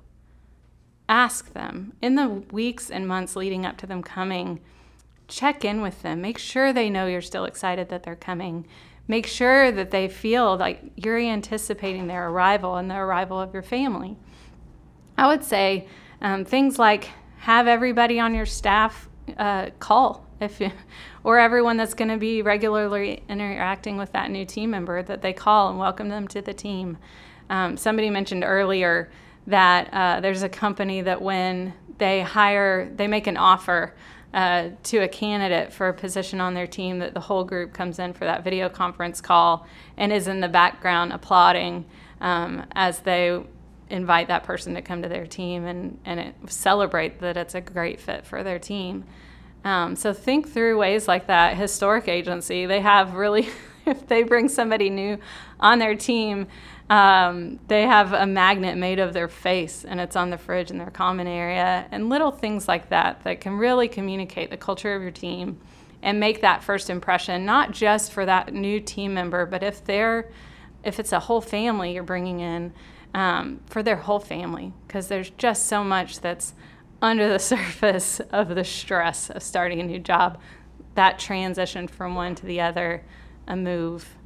Ask 1.08 1.54
them 1.54 1.94
in 2.02 2.16
the 2.16 2.28
weeks 2.28 2.90
and 2.90 3.08
months 3.08 3.34
leading 3.34 3.64
up 3.64 3.78
to 3.78 3.86
them 3.86 4.02
coming. 4.02 4.60
Check 5.26 5.64
in 5.64 5.80
with 5.80 6.02
them. 6.02 6.20
Make 6.20 6.36
sure 6.36 6.70
they 6.70 6.90
know 6.90 7.06
you're 7.06 7.22
still 7.22 7.46
excited 7.46 7.88
that 7.88 8.02
they're 8.02 8.14
coming 8.14 8.66
make 9.08 9.26
sure 9.26 9.72
that 9.72 9.90
they 9.90 10.06
feel 10.06 10.56
like 10.56 10.80
you're 10.94 11.18
anticipating 11.18 12.06
their 12.06 12.28
arrival 12.28 12.76
and 12.76 12.90
the 12.90 12.94
arrival 12.94 13.40
of 13.40 13.52
your 13.52 13.62
family. 13.62 14.16
I 15.16 15.26
would 15.26 15.42
say 15.42 15.88
um, 16.20 16.44
things 16.44 16.78
like 16.78 17.08
have 17.38 17.66
everybody 17.66 18.20
on 18.20 18.34
your 18.34 18.46
staff 18.46 19.08
uh, 19.36 19.70
call 19.78 20.26
if 20.40 20.60
you, 20.60 20.70
or 21.24 21.38
everyone 21.38 21.76
that's 21.76 21.94
going 21.94 22.10
to 22.10 22.18
be 22.18 22.42
regularly 22.42 23.22
interacting 23.28 23.96
with 23.96 24.12
that 24.12 24.30
new 24.30 24.44
team 24.44 24.70
member 24.70 25.02
that 25.02 25.22
they 25.22 25.32
call 25.32 25.70
and 25.70 25.78
welcome 25.78 26.08
them 26.08 26.28
to 26.28 26.42
the 26.42 26.52
team. 26.54 26.98
Um, 27.50 27.76
somebody 27.76 28.10
mentioned 28.10 28.44
earlier 28.44 29.10
that 29.46 29.88
uh, 29.92 30.20
there's 30.20 30.42
a 30.42 30.48
company 30.48 31.00
that 31.00 31.22
when 31.22 31.72
they 31.96 32.20
hire, 32.20 32.92
they 32.94 33.08
make 33.08 33.26
an 33.26 33.38
offer 33.38 33.94
uh, 34.34 34.70
to 34.82 34.98
a 34.98 35.08
candidate 35.08 35.72
for 35.72 35.88
a 35.88 35.94
position 35.94 36.40
on 36.40 36.54
their 36.54 36.66
team 36.66 36.98
that 36.98 37.14
the 37.14 37.20
whole 37.20 37.44
group 37.44 37.72
comes 37.72 37.98
in 37.98 38.12
for 38.12 38.24
that 38.24 38.44
video 38.44 38.68
conference 38.68 39.20
call 39.20 39.66
and 39.96 40.12
is 40.12 40.28
in 40.28 40.40
the 40.40 40.48
background 40.48 41.12
applauding 41.12 41.84
um, 42.20 42.64
as 42.72 43.00
they 43.00 43.40
invite 43.90 44.28
that 44.28 44.44
person 44.44 44.74
to 44.74 44.82
come 44.82 45.02
to 45.02 45.08
their 45.08 45.26
team 45.26 45.64
and, 45.64 45.98
and 46.04 46.20
it, 46.20 46.34
celebrate 46.48 47.20
that 47.20 47.36
it's 47.36 47.54
a 47.54 47.60
great 47.60 48.00
fit 48.00 48.26
for 48.26 48.42
their 48.42 48.58
team. 48.58 49.04
Um, 49.64 49.96
so 49.96 50.12
think 50.12 50.48
through 50.48 50.78
ways 50.78 51.08
like 51.08 51.26
that. 51.26 51.56
Historic 51.56 52.08
agency, 52.08 52.66
they 52.66 52.80
have 52.80 53.14
really, 53.14 53.48
if 53.86 54.06
they 54.06 54.22
bring 54.22 54.48
somebody 54.48 54.90
new 54.90 55.18
on 55.58 55.78
their 55.78 55.94
team, 55.94 56.46
um, 56.90 57.58
they 57.68 57.82
have 57.82 58.12
a 58.14 58.26
magnet 58.26 58.78
made 58.78 58.98
of 58.98 59.12
their 59.12 59.28
face 59.28 59.84
and 59.84 60.00
it's 60.00 60.16
on 60.16 60.30
the 60.30 60.38
fridge 60.38 60.70
in 60.70 60.78
their 60.78 60.90
common 60.90 61.26
area, 61.26 61.86
and 61.90 62.08
little 62.08 62.30
things 62.30 62.66
like 62.66 62.88
that 62.88 63.22
that 63.24 63.40
can 63.40 63.58
really 63.58 63.88
communicate 63.88 64.50
the 64.50 64.56
culture 64.56 64.94
of 64.94 65.02
your 65.02 65.10
team 65.10 65.60
and 66.02 66.18
make 66.18 66.40
that 66.40 66.62
first 66.62 66.88
impression, 66.90 67.44
not 67.44 67.72
just 67.72 68.12
for 68.12 68.24
that 68.24 68.54
new 68.54 68.80
team 68.80 69.12
member, 69.12 69.44
but 69.44 69.62
if 69.62 69.84
they're 69.84 70.30
if 70.84 71.00
it's 71.00 71.12
a 71.12 71.18
whole 71.18 71.40
family 71.40 71.92
you're 71.92 72.04
bringing 72.04 72.40
in 72.40 72.72
um, 73.12 73.60
for 73.66 73.82
their 73.82 73.96
whole 73.96 74.20
family, 74.20 74.72
because 74.86 75.08
there's 75.08 75.30
just 75.30 75.66
so 75.66 75.82
much 75.82 76.20
that's 76.20 76.54
under 77.02 77.28
the 77.28 77.38
surface 77.38 78.20
of 78.32 78.54
the 78.54 78.64
stress 78.64 79.28
of 79.28 79.42
starting 79.42 79.80
a 79.80 79.84
new 79.84 79.98
job, 79.98 80.40
that 80.94 81.18
transition 81.18 81.86
from 81.86 82.14
one 82.14 82.34
to 82.34 82.46
the 82.46 82.60
other, 82.60 83.04
a 83.46 83.56
move, 83.56 84.16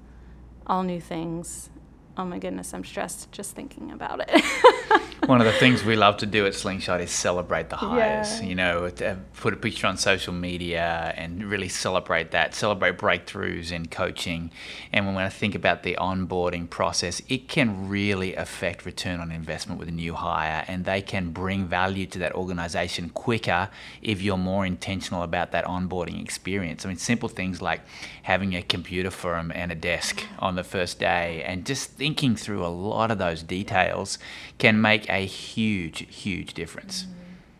all 0.66 0.82
new 0.82 1.00
things, 1.00 1.70
oh 2.16 2.24
my 2.24 2.38
goodness, 2.38 2.74
I'm 2.74 2.84
stressed 2.84 3.30
just 3.32 3.54
thinking 3.54 3.90
about 3.90 4.24
it. 4.26 4.44
One 5.26 5.40
of 5.40 5.46
the 5.46 5.52
things 5.52 5.84
we 5.84 5.94
love 5.94 6.16
to 6.16 6.26
do 6.26 6.46
at 6.46 6.54
Slingshot 6.54 7.00
is 7.00 7.12
celebrate 7.12 7.68
the 7.70 7.76
hires. 7.76 8.40
Yeah. 8.40 8.46
You 8.46 8.54
know, 8.56 8.86
uh, 8.86 9.14
put 9.36 9.54
a 9.54 9.56
picture 9.56 9.86
on 9.86 9.96
social 9.96 10.32
media 10.32 11.14
and 11.16 11.44
really 11.44 11.68
celebrate 11.68 12.32
that, 12.32 12.56
celebrate 12.56 12.98
breakthroughs 12.98 13.70
in 13.70 13.86
coaching. 13.86 14.50
And 14.92 15.06
when 15.06 15.18
I 15.18 15.28
think 15.28 15.54
about 15.54 15.84
the 15.84 15.96
onboarding 16.00 16.68
process, 16.68 17.22
it 17.28 17.46
can 17.46 17.88
really 17.88 18.34
affect 18.34 18.84
return 18.84 19.20
on 19.20 19.30
investment 19.30 19.78
with 19.78 19.88
a 19.88 19.92
new 19.92 20.14
hire, 20.14 20.64
and 20.66 20.84
they 20.84 21.00
can 21.00 21.30
bring 21.30 21.66
value 21.66 22.06
to 22.06 22.18
that 22.18 22.34
organization 22.34 23.08
quicker 23.10 23.70
if 24.02 24.20
you're 24.20 24.36
more 24.36 24.66
intentional 24.66 25.22
about 25.22 25.52
that 25.52 25.64
onboarding 25.66 26.20
experience. 26.20 26.84
I 26.84 26.88
mean, 26.88 26.98
simple 26.98 27.28
things 27.28 27.62
like 27.62 27.82
having 28.24 28.56
a 28.56 28.62
computer 28.62 29.10
for 29.10 29.34
them 29.34 29.52
and 29.54 29.70
a 29.70 29.76
desk 29.76 30.16
mm-hmm. 30.16 30.44
on 30.44 30.56
the 30.56 30.64
first 30.64 30.98
day, 30.98 31.44
and 31.44 31.64
just 31.64 32.00
thinking 32.03 32.34
through 32.34 32.66
a 32.66 32.66
lot 32.66 33.12
of 33.12 33.18
those 33.18 33.44
details 33.44 34.18
can 34.59 34.80
make 34.80 35.09
a 35.09 35.24
huge, 35.24 36.05
huge 36.12 36.53
difference. 36.53 37.07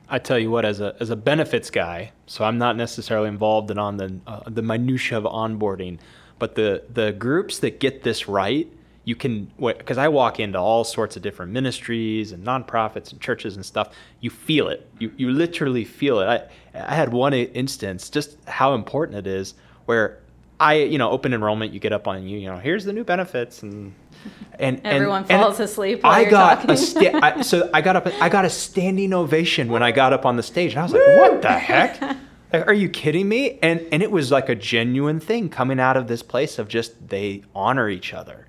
I 0.09 0.19
tell 0.19 0.37
you 0.37 0.51
what, 0.51 0.65
as 0.65 0.81
a 0.81 0.97
as 0.99 1.11
a 1.11 1.15
benefits 1.15 1.71
guy, 1.71 2.11
so 2.27 2.45
I'm 2.45 2.59
not 2.59 2.77
necessarily 2.77 3.29
involved 3.29 3.71
in 3.71 3.79
on 3.79 3.99
the 3.99 4.19
uh, 4.27 4.41
the 4.49 4.61
minutia 4.61 5.17
of 5.17 5.23
onboarding, 5.23 5.99
but 6.41 6.57
the 6.57 6.83
the 6.93 7.13
groups 7.13 7.61
that 7.61 7.79
get 7.79 8.03
this 8.03 8.27
right, 8.27 8.67
you 9.05 9.15
can 9.15 9.49
because 9.61 9.97
I 9.97 10.09
walk 10.09 10.41
into 10.41 10.59
all 10.59 10.83
sorts 10.83 11.15
of 11.15 11.23
different 11.23 11.53
ministries 11.53 12.33
and 12.33 12.45
nonprofits 12.45 13.13
and 13.13 13.21
churches 13.21 13.55
and 13.55 13.65
stuff. 13.65 13.95
You 14.21 14.31
feel 14.31 14.67
it. 14.67 14.91
You 14.99 15.13
you 15.17 15.31
literally 15.31 15.85
feel 15.85 16.19
it. 16.19 16.27
I 16.27 16.39
I 16.75 16.97
had 16.97 17.13
one 17.13 17.33
instance 17.33 18.11
just 18.11 18.37
how 18.49 18.75
important 18.75 19.19
it 19.19 19.29
is 19.29 19.55
where 19.85 20.19
I 20.63 20.75
you 20.75 20.99
know 20.99 21.11
open 21.11 21.35
enrollment. 21.35 21.73
You 21.73 21.81
get 21.81 21.93
up 21.93 22.07
on 22.07 22.27
you 22.29 22.39
you 22.39 22.49
know 22.49 22.57
here's 22.57 22.85
the 22.85 22.93
new 22.93 23.05
benefits 23.05 23.63
and 23.63 23.95
and 24.59 24.81
Everyone 24.85 25.27
and, 25.29 25.43
falls 25.43 25.59
and 25.59 25.69
asleep 25.69 26.03
while 26.03 26.13
I 26.13 26.21
you're 26.21 26.31
got 26.31 26.55
talking. 26.61 26.71
a 26.71 26.77
sta- 26.77 27.21
I, 27.21 27.43
so 27.53 27.69
I 27.75 27.81
got 27.81 27.97
up. 27.97 28.07
I 28.21 28.29
got 28.29 28.45
a 28.45 28.51
standing 28.51 29.13
ovation 29.13 29.69
when 29.71 29.83
I 29.83 29.91
got 29.93 30.13
up 30.13 30.25
on 30.25 30.37
the 30.37 30.43
stage, 30.43 30.73
and 30.73 30.81
I 30.81 30.85
was 30.85 30.93
like, 30.93 31.07
"What 31.19 31.43
the 31.43 31.53
heck? 31.53 32.01
Like, 32.53 32.67
are 32.67 32.75
you 32.75 32.91
kidding 32.91 33.29
me?" 33.31 33.59
And 33.63 33.81
and 33.91 34.03
it 34.03 34.11
was 34.11 34.31
like 34.31 34.51
a 34.51 34.55
genuine 34.55 35.21
thing 35.21 35.49
coming 35.49 35.81
out 35.81 35.97
of 35.97 36.07
this 36.07 36.23
place 36.23 36.59
of 36.59 36.69
just 36.69 37.09
they 37.09 37.43
honor 37.55 37.89
each 37.89 38.13
other, 38.13 38.47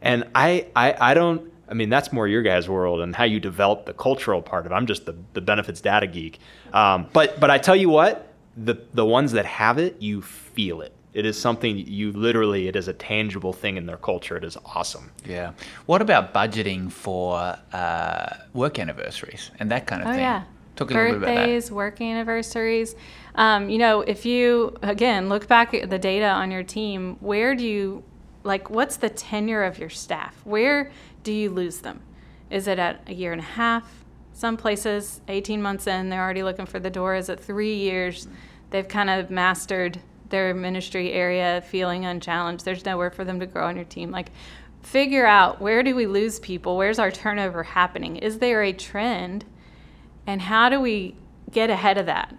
and 0.00 0.24
I 0.34 0.66
I, 0.74 0.96
I 1.10 1.14
don't. 1.14 1.52
I 1.68 1.74
mean, 1.74 1.90
that's 1.90 2.12
more 2.12 2.26
your 2.26 2.42
guys' 2.42 2.66
world 2.68 3.00
and 3.00 3.14
how 3.14 3.24
you 3.24 3.40
develop 3.40 3.84
the 3.86 3.92
cultural 3.94 4.40
part 4.42 4.64
of 4.66 4.72
it. 4.72 4.74
I'm 4.74 4.86
just 4.86 5.04
the, 5.06 5.14
the 5.34 5.40
benefits 5.40 5.80
data 5.82 6.06
geek. 6.06 6.38
Um, 6.72 7.06
but 7.12 7.38
but 7.40 7.50
I 7.50 7.58
tell 7.58 7.76
you 7.76 7.90
what, 7.90 8.32
the 8.56 8.74
the 8.94 9.04
ones 9.04 9.32
that 9.32 9.44
have 9.44 9.78
it, 9.78 10.00
you 10.00 10.22
feel 10.22 10.80
it. 10.80 10.92
It 11.14 11.26
is 11.26 11.38
something 11.38 11.76
you 11.76 12.12
literally. 12.12 12.68
It 12.68 12.76
is 12.76 12.88
a 12.88 12.92
tangible 12.94 13.52
thing 13.52 13.76
in 13.76 13.84
their 13.86 13.98
culture. 13.98 14.36
It 14.36 14.44
is 14.44 14.56
awesome. 14.64 15.10
Yeah. 15.26 15.52
What 15.86 16.00
about 16.00 16.32
budgeting 16.32 16.90
for 16.90 17.56
uh, 17.72 18.36
work 18.54 18.78
anniversaries 18.78 19.50
and 19.58 19.70
that 19.70 19.86
kind 19.86 20.02
of 20.02 20.08
Oh 20.08 20.12
thing? 20.12 20.20
yeah. 20.20 20.44
Talk 20.74 20.90
a 20.90 20.94
little 20.94 21.10
bit 21.10 21.16
about 21.18 21.26
that. 21.26 21.34
Birthdays, 21.36 21.70
work 21.70 22.00
anniversaries. 22.00 22.94
Um, 23.34 23.68
you 23.68 23.76
know, 23.76 24.00
if 24.00 24.24
you 24.24 24.74
again 24.80 25.28
look 25.28 25.46
back 25.46 25.74
at 25.74 25.90
the 25.90 25.98
data 25.98 26.26
on 26.26 26.50
your 26.50 26.62
team, 26.62 27.16
where 27.20 27.54
do 27.54 27.66
you 27.66 28.02
like 28.42 28.70
what's 28.70 28.96
the 28.96 29.10
tenure 29.10 29.64
of 29.64 29.78
your 29.78 29.90
staff? 29.90 30.40
Where 30.44 30.90
do 31.22 31.32
you 31.32 31.50
lose 31.50 31.78
them? 31.80 32.00
Is 32.48 32.66
it 32.66 32.78
at 32.78 33.02
a 33.06 33.12
year 33.12 33.32
and 33.32 33.40
a 33.40 33.44
half? 33.44 34.04
Some 34.32 34.56
places, 34.56 35.20
18 35.28 35.60
months 35.60 35.86
in, 35.86 36.08
they're 36.08 36.22
already 36.22 36.42
looking 36.42 36.64
for 36.66 36.80
the 36.80 36.88
door. 36.90 37.14
Is 37.14 37.28
it 37.28 37.38
three 37.38 37.74
years? 37.74 38.26
They've 38.70 38.88
kind 38.88 39.10
of 39.10 39.30
mastered 39.30 40.00
their 40.32 40.52
ministry 40.52 41.12
area, 41.12 41.62
feeling 41.68 42.04
unchallenged. 42.04 42.64
There's 42.64 42.84
nowhere 42.84 43.12
for 43.12 43.24
them 43.24 43.38
to 43.38 43.46
grow 43.46 43.68
on 43.68 43.76
your 43.76 43.84
team. 43.84 44.10
Like, 44.10 44.30
figure 44.82 45.24
out 45.24 45.60
where 45.60 45.84
do 45.84 45.94
we 45.94 46.06
lose 46.06 46.40
people? 46.40 46.76
Where's 46.76 46.98
our 46.98 47.12
turnover 47.12 47.62
happening? 47.62 48.16
Is 48.16 48.38
there 48.40 48.64
a 48.64 48.72
trend? 48.72 49.44
And 50.26 50.42
how 50.42 50.68
do 50.68 50.80
we 50.80 51.14
get 51.52 51.70
ahead 51.70 51.98
of 51.98 52.06
that? 52.06 52.34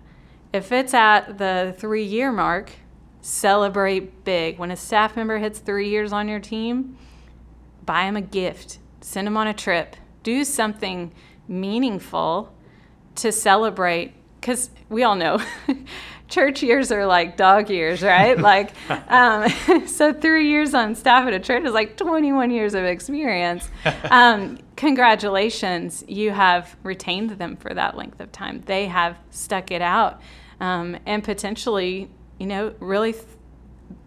If 0.52 0.72
it's 0.72 0.94
at 0.94 1.38
the 1.38 1.74
three 1.78 2.04
year 2.04 2.32
mark, 2.32 2.72
celebrate 3.22 4.24
big. 4.26 4.60
When 4.60 4.72
a 4.72 4.76
staff 4.76 5.16
member 5.16 5.38
hits 5.38 5.60
three 5.60 5.90
years 5.90 6.12
on 6.12 6.28
your 6.28 6.40
team, 6.40 6.98
buy 7.86 8.04
them 8.04 8.18
a 8.18 8.22
gift, 8.22 8.80
send 9.02 9.28
them 9.28 9.38
on 9.38 9.48
a 9.48 9.54
trip, 9.54 9.96
do 10.22 10.44
something 10.44 11.12
meaningful 11.48 12.54
to 13.16 13.32
celebrate. 13.32 14.14
Because 14.40 14.70
we 14.90 15.04
all 15.04 15.16
know 15.16 15.42
church 16.34 16.64
years 16.64 16.92
are 16.92 17.06
like 17.06 17.38
dog 17.38 17.70
years, 17.70 18.02
right? 18.02 18.38
like, 18.52 18.72
um, 19.10 19.48
so 19.88 20.12
three 20.12 20.50
years 20.50 20.74
on 20.74 20.96
staff 20.96 21.28
at 21.28 21.34
a 21.34 21.40
church 21.40 21.64
is 21.64 21.74
like 21.74 21.96
21 21.96 22.52
years 22.52 22.74
of 22.74 22.84
experience. 22.84 23.70
Um, 24.10 24.60
congratulations, 24.76 26.04
you 26.08 26.32
have 26.32 26.76
retained 26.84 27.32
them 27.32 27.56
for 27.56 27.74
that 27.74 27.98
length 27.98 28.20
of 28.20 28.32
time. 28.32 28.62
They 28.66 28.88
have 28.88 29.18
stuck 29.32 29.72
it 29.72 29.82
out 29.82 30.22
um, 30.60 30.98
and 31.06 31.24
potentially, 31.24 32.10
you 32.40 32.48
know, 32.48 32.74
really. 32.80 33.14
Th- 33.14 33.26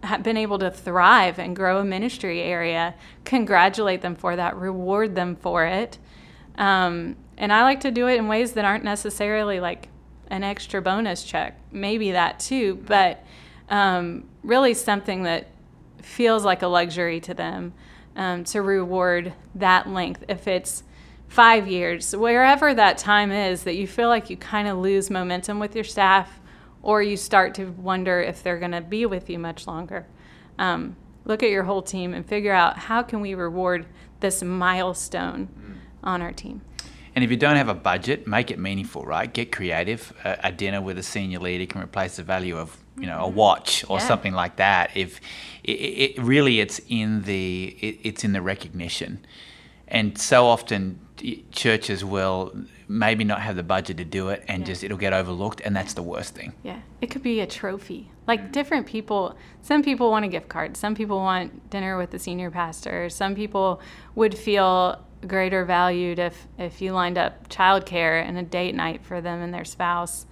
have 0.03 0.21
been 0.21 0.37
able 0.37 0.59
to 0.59 0.69
thrive 0.69 1.39
and 1.39 1.55
grow 1.55 1.79
a 1.79 1.83
ministry 1.83 2.41
area, 2.41 2.93
congratulate 3.23 4.01
them 4.01 4.15
for 4.15 4.35
that, 4.35 4.55
reward 4.55 5.15
them 5.15 5.35
for 5.35 5.65
it. 5.65 5.97
Um, 6.57 7.15
and 7.37 7.53
I 7.53 7.63
like 7.63 7.79
to 7.81 7.91
do 7.91 8.07
it 8.07 8.17
in 8.17 8.27
ways 8.27 8.53
that 8.53 8.65
aren't 8.65 8.83
necessarily 8.83 9.59
like 9.59 9.89
an 10.29 10.43
extra 10.43 10.81
bonus 10.81 11.23
check, 11.23 11.59
maybe 11.71 12.11
that 12.11 12.39
too, 12.39 12.75
but 12.85 13.23
um, 13.69 14.25
really 14.43 14.73
something 14.73 15.23
that 15.23 15.47
feels 16.01 16.45
like 16.45 16.61
a 16.61 16.67
luxury 16.67 17.19
to 17.21 17.33
them 17.33 17.73
um, 18.15 18.43
to 18.45 18.61
reward 18.61 19.33
that 19.55 19.89
length. 19.89 20.23
If 20.27 20.47
it's 20.47 20.83
five 21.27 21.67
years, 21.67 22.15
wherever 22.15 22.73
that 22.73 22.97
time 22.97 23.31
is 23.31 23.63
that 23.63 23.75
you 23.75 23.87
feel 23.87 24.09
like 24.09 24.29
you 24.29 24.37
kind 24.37 24.67
of 24.67 24.77
lose 24.77 25.09
momentum 25.09 25.59
with 25.59 25.75
your 25.75 25.83
staff 25.83 26.39
or 26.81 27.01
you 27.01 27.17
start 27.17 27.53
to 27.55 27.71
wonder 27.71 28.21
if 28.21 28.41
they're 28.43 28.59
going 28.59 28.71
to 28.71 28.81
be 28.81 29.05
with 29.05 29.29
you 29.29 29.37
much 29.37 29.67
longer. 29.67 30.05
Um, 30.57 30.95
look 31.25 31.43
at 31.43 31.49
your 31.49 31.63
whole 31.63 31.81
team 31.81 32.13
and 32.13 32.25
figure 32.25 32.53
out 32.53 32.77
how 32.77 33.03
can 33.03 33.19
we 33.19 33.33
reward 33.35 33.85
this 34.19 34.41
milestone 34.41 35.49
on 36.03 36.21
our 36.21 36.31
team. 36.31 36.61
And 37.17 37.23
if 37.23 37.31
you 37.31 37.37
don't 37.37 37.55
have 37.55 37.67
a 37.67 37.73
budget, 37.73 38.27
make 38.27 38.51
it 38.51 38.59
meaningful, 38.59 39.03
right? 39.03 39.33
Get 39.33 39.51
creative. 39.51 40.13
A, 40.23 40.37
a 40.43 40.51
dinner 40.51 40.83
with 40.83 40.99
a 40.99 41.01
senior 41.01 41.39
leader 41.39 41.65
can 41.65 41.81
replace 41.81 42.17
the 42.17 42.21
value 42.21 42.55
of 42.55 42.77
you 42.95 43.07
know 43.07 43.21
a 43.21 43.23
mm-hmm. 43.23 43.35
watch 43.35 43.83
or 43.89 43.97
Yeah. 43.97 44.07
something 44.07 44.33
like 44.33 44.57
that. 44.57 44.91
If 44.93 45.19
it, 45.63 45.71
it 45.71 46.21
really 46.21 46.59
it's 46.59 46.79
in 46.89 47.23
the 47.23 47.75
it, 47.81 47.97
it's 48.03 48.23
in 48.23 48.33
the 48.33 48.41
recognition, 48.43 49.25
and 49.87 50.15
so 50.15 50.45
often 50.45 50.99
churches 51.51 52.05
will 52.05 52.53
maybe 52.87 53.23
not 53.23 53.41
have 53.41 53.55
the 53.55 53.63
budget 53.63 53.97
to 53.97 54.05
do 54.05 54.29
it, 54.29 54.43
and 54.47 54.59
Yeah. 54.59 54.67
just 54.67 54.83
it'll 54.83 54.99
get 54.99 55.11
overlooked, 55.11 55.59
and 55.61 55.75
that's 55.75 55.95
the 55.95 56.03
worst 56.03 56.35
thing. 56.35 56.53
Yeah, 56.61 56.81
it 57.01 57.07
could 57.07 57.23
be 57.23 57.39
a 57.39 57.47
trophy. 57.47 58.11
Like 58.27 58.51
different 58.51 58.85
people, 58.85 59.35
some 59.63 59.81
people 59.81 60.11
want 60.11 60.23
a 60.23 60.27
gift 60.27 60.49
card, 60.49 60.77
some 60.77 60.93
people 60.93 61.17
want 61.17 61.71
dinner 61.71 61.97
with 61.97 62.11
the 62.11 62.19
senior 62.19 62.51
pastor, 62.51 63.09
some 63.09 63.33
people 63.33 63.81
would 64.13 64.37
feel 64.37 65.03
greater 65.25 65.65
valued 65.65 66.19
if 66.19 66.47
if 66.57 66.81
you 66.81 66.91
lined 66.93 67.17
up 67.17 67.47
childcare 67.49 68.21
and 68.23 68.37
a 68.37 68.43
date 68.43 68.75
night 68.75 69.03
for 69.03 69.21
them 69.21 69.41
and 69.41 69.53
their 69.53 69.65
spouse. 69.65 70.25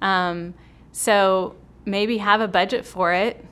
Um, 0.00 0.54
so 0.92 1.56
maybe 1.84 2.18
have 2.18 2.40
a 2.40 2.48
budget 2.48 2.84
for 2.86 3.12
it, 3.12 3.44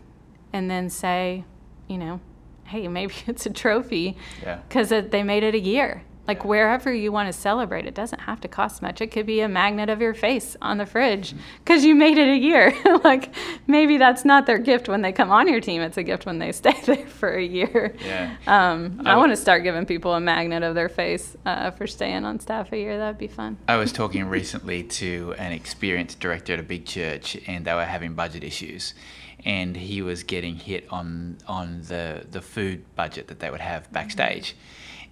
and 0.53 0.70
then 0.70 0.89
say, 0.91 1.45
you 1.89 1.99
know, 1.99 2.20
hey, 2.64 2.89
maybe 2.89 3.14
it's 3.26 3.47
a 3.47 3.51
trophy 3.51 4.16
Yeah. 4.43 4.57
because 4.68 4.89
they 4.89 5.22
made 5.22 5.43
it 5.43 5.55
a 5.55 5.61
year. 5.61 6.03
Like 6.29 6.45
wherever 6.45 6.93
you 6.93 7.11
want 7.11 7.33
to 7.33 7.33
celebrate, 7.33 7.87
it 7.87 7.95
doesn't 7.95 8.20
have 8.20 8.39
to 8.43 8.49
cost 8.49 8.83
much. 8.83 9.01
It 9.01 9.07
could 9.07 9.24
be 9.24 9.41
a 9.41 9.49
magnet 9.49 9.89
of 9.89 10.03
your 10.03 10.12
face 10.12 10.59
on 10.61 10.76
the 10.76 10.85
fridge 10.85 11.35
because 11.64 11.87
you 11.87 11.95
made 11.95 12.18
it 12.18 12.29
a 12.29 12.37
year. 12.37 12.74
like 13.05 13.35
maybe 13.66 13.97
that's 13.97 14.26
not 14.26 14.45
their 14.45 14.59
gift 14.59 14.91
when 14.91 15.01
they 15.01 15.11
come 15.11 15.31
on 15.31 15.49
your 15.49 15.61
team. 15.62 15.81
It's 15.81 15.97
a 15.97 16.03
gift 16.03 16.26
when 16.26 16.39
they 16.39 16.53
stay 16.62 16.79
there 16.85 17.07
for 17.07 17.31
a 17.31 17.43
year. 17.43 17.95
Yeah. 18.05 18.37
Um, 18.47 19.01
I 19.07 19.12
I- 19.12 19.16
want 19.16 19.33
to 19.33 19.37
start 19.37 19.62
giving 19.62 19.87
people 19.87 20.12
a 20.12 20.20
magnet 20.20 20.62
of 20.62 20.74
their 20.74 20.91
face 20.91 21.35
uh, 21.47 21.70
for 21.70 21.87
staying 21.87 22.26
on 22.26 22.41
staff 22.41 22.70
a 22.72 22.76
year. 22.76 22.99
That'd 22.99 23.16
be 23.16 23.26
fun. 23.26 23.57
I 23.66 23.76
was 23.76 23.91
talking 23.91 24.26
recently 24.26 24.83
to 24.83 25.35
an 25.39 25.53
experienced 25.53 26.20
director 26.20 26.53
at 26.53 26.61
a 26.61 26.62
big 26.62 26.85
church, 26.85 27.39
and 27.47 27.64
they 27.64 27.72
were 27.72 27.87
having 27.87 28.12
budget 28.12 28.45
issues, 28.45 28.93
and 29.47 29.74
he 29.79 30.03
was 30.03 30.24
getting 30.24 30.57
hit 30.57 30.87
on 30.91 31.39
on 31.47 31.81
the 31.89 32.26
the 32.31 32.43
food 32.43 32.85
budget 32.97 33.29
that 33.29 33.41
they 33.41 33.51
would 33.51 33.62
have 33.62 33.91
backstage. 33.93 34.55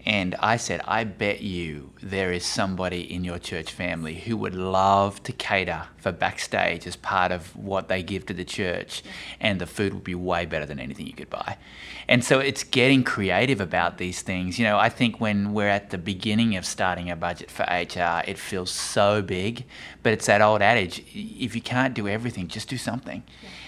And 0.06 0.36
I 0.36 0.56
said, 0.56 0.82
I 0.84 1.02
bet 1.02 1.40
you 1.40 1.90
there 2.00 2.32
is 2.32 2.46
somebody 2.46 3.12
in 3.12 3.24
your 3.24 3.40
church 3.40 3.72
family 3.72 4.14
who 4.14 4.36
would 4.36 4.54
love 4.54 5.20
to 5.24 5.32
cater 5.32 5.88
for 5.96 6.12
backstage 6.12 6.86
as 6.86 6.94
part 6.94 7.32
of 7.32 7.56
what 7.56 7.88
they 7.88 8.04
give 8.04 8.24
to 8.26 8.32
the 8.32 8.44
church, 8.44 9.02
and 9.40 9.60
the 9.60 9.66
food 9.66 9.92
would 9.92 10.04
be 10.04 10.14
way 10.14 10.46
better 10.46 10.64
than 10.64 10.78
anything 10.78 11.08
you 11.08 11.12
could 11.12 11.28
buy. 11.28 11.58
And 12.06 12.22
so 12.24 12.38
it's 12.38 12.62
getting 12.62 13.02
creative 13.02 13.60
about 13.60 13.98
these 13.98 14.22
things. 14.22 14.60
You 14.60 14.64
know, 14.66 14.78
I 14.78 14.90
think 14.90 15.20
when 15.20 15.52
we're 15.52 15.68
at 15.68 15.90
the 15.90 15.98
beginning 15.98 16.54
of 16.54 16.64
starting 16.64 17.10
a 17.10 17.16
budget 17.16 17.50
for 17.50 17.64
HR, 17.64 18.22
it 18.30 18.38
feels 18.38 18.70
so 18.70 19.22
big, 19.22 19.64
but 20.04 20.12
it's 20.12 20.26
that 20.26 20.40
old 20.40 20.62
adage 20.62 21.02
if 21.12 21.56
you 21.56 21.60
can't 21.60 21.94
do 21.94 22.06
everything, 22.06 22.46
just 22.46 22.68
do 22.68 22.76
something. 22.76 23.24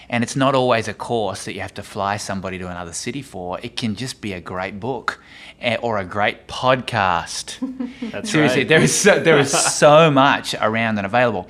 And 0.09 0.23
it's 0.23 0.35
not 0.35 0.55
always 0.55 0.87
a 0.87 0.93
course 0.93 1.45
that 1.45 1.53
you 1.53 1.61
have 1.61 1.73
to 1.75 1.83
fly 1.83 2.17
somebody 2.17 2.57
to 2.57 2.67
another 2.67 2.93
city 2.93 3.21
for. 3.21 3.59
It 3.61 3.75
can 3.75 3.95
just 3.95 4.21
be 4.21 4.33
a 4.33 4.41
great 4.41 4.79
book 4.79 5.21
eh, 5.61 5.77
or 5.81 5.99
a 5.99 6.05
great 6.05 6.47
podcast. 6.47 7.59
That's 8.11 8.31
Seriously, 8.31 8.61
right. 8.61 8.67
there 8.67 8.81
is 8.81 8.95
so, 8.95 9.19
there 9.19 9.37
is 9.37 9.51
so 9.51 10.09
much 10.09 10.55
around 10.55 10.97
and 10.97 11.05
available. 11.05 11.47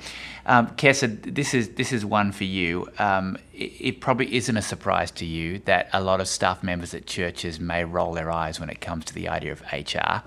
Um, 0.50 0.66
Kessa, 0.70 1.06
this 1.32 1.54
is 1.54 1.68
this 1.76 1.92
is 1.92 2.04
one 2.04 2.32
for 2.32 2.42
you. 2.42 2.88
Um, 2.98 3.38
it, 3.54 3.72
it 3.78 4.00
probably 4.00 4.34
isn't 4.34 4.56
a 4.56 4.62
surprise 4.62 5.12
to 5.12 5.24
you 5.24 5.60
that 5.60 5.88
a 5.92 6.02
lot 6.02 6.20
of 6.20 6.26
staff 6.26 6.64
members 6.64 6.92
at 6.92 7.06
churches 7.06 7.60
may 7.60 7.84
roll 7.84 8.14
their 8.14 8.32
eyes 8.32 8.58
when 8.58 8.68
it 8.68 8.80
comes 8.80 9.04
to 9.04 9.14
the 9.14 9.28
idea 9.28 9.52
of 9.52 9.60
HR, 9.72 10.24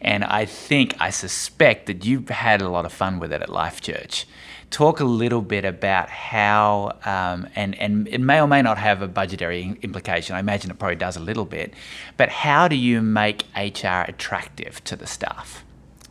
and 0.00 0.24
I 0.24 0.46
think 0.46 0.94
I 0.98 1.10
suspect 1.10 1.84
that 1.88 2.06
you've 2.06 2.30
had 2.30 2.62
a 2.62 2.70
lot 2.70 2.86
of 2.86 2.92
fun 2.94 3.18
with 3.18 3.34
it 3.34 3.42
at 3.42 3.50
Life 3.50 3.82
Church. 3.82 4.26
Talk 4.70 4.98
a 4.98 5.04
little 5.04 5.42
bit 5.42 5.66
about 5.66 6.08
how, 6.08 6.98
um, 7.04 7.46
and 7.54 7.78
and 7.78 8.08
it 8.08 8.22
may 8.22 8.40
or 8.40 8.46
may 8.46 8.62
not 8.62 8.78
have 8.78 9.02
a 9.02 9.08
budgetary 9.08 9.78
implication. 9.82 10.36
I 10.36 10.38
imagine 10.40 10.70
it 10.70 10.78
probably 10.78 10.96
does 10.96 11.18
a 11.18 11.20
little 11.20 11.44
bit, 11.44 11.74
but 12.16 12.30
how 12.30 12.66
do 12.66 12.76
you 12.76 13.02
make 13.02 13.44
HR 13.54 14.08
attractive 14.08 14.82
to 14.84 14.96
the 14.96 15.06
staff? 15.06 15.66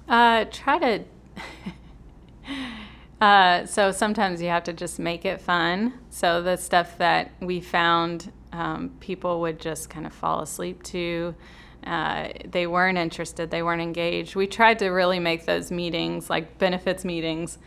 Uh, 0.07 0.45
try 0.51 0.77
to. 0.77 1.03
uh, 3.21 3.65
so 3.65 3.91
sometimes 3.91 4.41
you 4.41 4.47
have 4.47 4.63
to 4.63 4.73
just 4.73 4.97
make 4.97 5.25
it 5.25 5.41
fun. 5.41 5.93
So 6.09 6.41
the 6.41 6.55
stuff 6.55 6.97
that 6.99 7.31
we 7.41 7.59
found 7.59 8.31
um, 8.53 8.91
people 8.99 9.41
would 9.41 9.59
just 9.59 9.89
kind 9.89 10.05
of 10.05 10.13
fall 10.13 10.41
asleep 10.41 10.83
to. 10.83 11.35
Uh, 11.85 12.29
they 12.45 12.67
weren't 12.67 12.97
interested. 12.97 13.51
They 13.51 13.63
weren't 13.63 13.81
engaged. 13.81 14.35
We 14.35 14.47
tried 14.47 14.79
to 14.79 14.89
really 14.89 15.19
make 15.19 15.45
those 15.45 15.71
meetings, 15.71 16.29
like 16.29 16.57
benefits 16.57 17.05
meetings, 17.05 17.57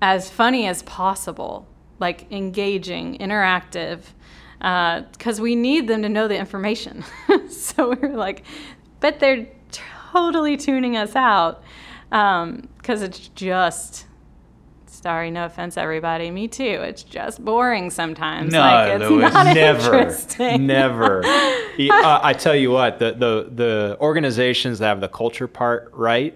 as 0.00 0.30
funny 0.30 0.66
as 0.66 0.82
possible, 0.82 1.66
like 1.98 2.30
engaging, 2.32 3.18
interactive, 3.18 4.00
because 4.58 5.40
we 5.40 5.54
need 5.54 5.88
them 5.88 6.02
to 6.02 6.08
know 6.08 6.28
the 6.28 6.36
information. 6.36 7.04
so 7.48 7.90
we 7.90 8.08
were 8.08 8.16
like, 8.16 8.44
but 9.00 9.20
they're 9.20 9.46
totally 9.70 10.56
tuning 10.56 10.96
us 10.96 11.14
out 11.16 11.62
because 12.10 13.02
it's 13.02 13.28
just. 13.28 14.06
Sorry, 15.04 15.30
no 15.30 15.44
offense, 15.44 15.76
everybody. 15.76 16.30
Me 16.30 16.48
too. 16.48 16.64
It's 16.64 17.02
just 17.02 17.44
boring 17.44 17.90
sometimes. 17.90 18.54
No, 18.54 18.60
like, 18.60 19.02
it's 19.02 19.10
Louis, 19.10 19.20
not 19.20 19.54
never, 19.54 19.98
interesting. 19.98 20.66
never. 20.66 21.22
uh, 21.26 22.20
I 22.22 22.32
tell 22.32 22.56
you 22.56 22.70
what, 22.70 22.98
the, 22.98 23.12
the 23.12 23.50
the 23.54 23.96
organizations 24.00 24.78
that 24.78 24.86
have 24.86 25.02
the 25.02 25.08
culture 25.08 25.46
part 25.46 25.90
right, 25.92 26.34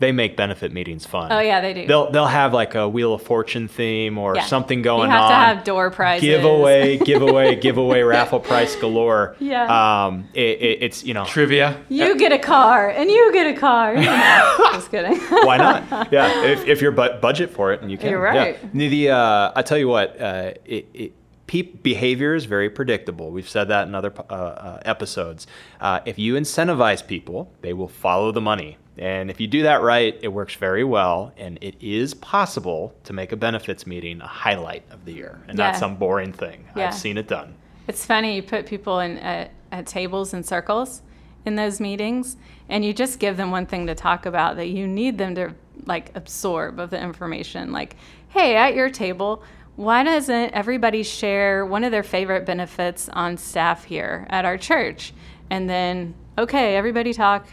they 0.00 0.12
make 0.12 0.36
benefit 0.36 0.72
meetings 0.72 1.06
fun. 1.06 1.30
Oh 1.30 1.38
yeah, 1.40 1.60
they 1.60 1.74
do. 1.74 1.86
They'll 1.86 2.10
they'll 2.10 2.26
have 2.26 2.52
like 2.52 2.74
a 2.74 2.88
Wheel 2.88 3.14
of 3.14 3.22
Fortune 3.22 3.68
theme 3.68 4.18
or 4.18 4.34
Yeah. 4.34 4.44
something 4.46 4.82
going 4.82 5.10
on. 5.10 5.16
you 5.16 5.22
have 5.22 5.24
on. 5.24 5.30
to 5.30 5.36
have 5.56 5.64
door 5.64 5.90
prizes. 5.90 6.26
giveaway, 6.26 6.96
giveaway, 7.10 7.54
giveaway, 7.56 8.00
raffle 8.02 8.40
price 8.40 8.74
galore. 8.76 9.36
Yeah. 9.38 10.06
Um, 10.06 10.28
it, 10.34 10.40
it, 10.60 10.82
it's 10.82 11.04
you 11.04 11.14
know 11.14 11.24
Trivia. 11.26 11.80
You 11.88 12.16
get 12.18 12.32
a 12.32 12.38
car, 12.38 12.88
and 12.88 13.10
you 13.10 13.30
get 13.32 13.54
a 13.54 13.58
car. 13.58 13.94
Just 14.72 14.90
kidding. 14.90 15.18
why 15.44 15.56
not? 15.58 16.08
Yeah, 16.10 16.44
if, 16.44 16.66
if 16.66 16.80
you're 16.80 16.92
bu- 16.92 17.18
budget 17.20 17.50
for 17.50 17.72
it 17.72 17.82
and 17.82 17.90
you 17.90 17.98
can. 17.98 18.10
You're 18.10 18.20
right. 18.22 18.58
Yeah. 18.74 18.88
The 18.88 19.10
uh, 19.10 19.52
I 19.54 19.62
tell 19.62 19.78
you 19.78 19.86
what, 19.86 20.20
uh, 20.20 20.52
it, 20.64 20.88
it, 20.94 21.12
peop 21.46 21.82
behavior 21.82 22.34
is 22.34 22.46
very 22.46 22.70
predictable. 22.70 23.30
We've 23.30 23.48
said 23.48 23.68
that 23.68 23.86
in 23.86 23.94
other 23.94 24.12
uh, 24.30 24.32
uh, 24.32 24.82
episodes. 24.84 25.46
Uh, 25.80 26.00
if 26.06 26.18
you 26.18 26.34
incentivize 26.34 27.06
people, 27.06 27.52
they 27.60 27.72
will 27.72 27.88
follow 27.88 28.32
the 28.32 28.40
money. 28.40 28.78
And 29.00 29.30
if 29.30 29.40
you 29.40 29.46
do 29.46 29.62
that 29.62 29.80
right, 29.80 30.16
it 30.22 30.28
works 30.28 30.54
very 30.54 30.84
well. 30.84 31.32
And 31.38 31.58
it 31.62 31.74
is 31.80 32.12
possible 32.12 32.94
to 33.04 33.14
make 33.14 33.32
a 33.32 33.36
benefits 33.36 33.86
meeting 33.86 34.20
a 34.20 34.26
highlight 34.26 34.84
of 34.90 35.06
the 35.06 35.12
year 35.12 35.40
and 35.48 35.56
not 35.56 35.76
some 35.76 35.96
boring 35.96 36.34
thing. 36.34 36.66
Yeah. 36.76 36.88
I've 36.88 36.94
seen 36.94 37.16
it 37.16 37.26
done. 37.26 37.54
It's 37.88 38.04
funny, 38.04 38.36
you 38.36 38.42
put 38.42 38.66
people 38.66 39.00
in 39.00 39.18
at, 39.18 39.50
at 39.72 39.86
tables 39.86 40.34
and 40.34 40.46
circles 40.46 41.02
in 41.46 41.56
those 41.56 41.80
meetings, 41.80 42.36
and 42.68 42.84
you 42.84 42.92
just 42.92 43.18
give 43.18 43.38
them 43.38 43.50
one 43.50 43.66
thing 43.66 43.86
to 43.86 43.94
talk 43.94 44.26
about 44.26 44.56
that 44.56 44.68
you 44.68 44.86
need 44.86 45.16
them 45.16 45.34
to 45.34 45.54
like 45.86 46.14
absorb 46.14 46.78
of 46.78 46.90
the 46.90 47.02
information. 47.02 47.72
Like, 47.72 47.96
hey, 48.28 48.54
at 48.54 48.74
your 48.74 48.90
table, 48.90 49.42
why 49.76 50.02
doesn't 50.02 50.50
everybody 50.50 51.02
share 51.02 51.64
one 51.64 51.84
of 51.84 51.90
their 51.90 52.02
favorite 52.02 52.44
benefits 52.44 53.08
on 53.08 53.38
staff 53.38 53.84
here 53.84 54.26
at 54.28 54.44
our 54.44 54.58
church? 54.58 55.14
And 55.48 55.68
then, 55.68 56.14
okay, 56.36 56.76
everybody 56.76 57.14
talk, 57.14 57.48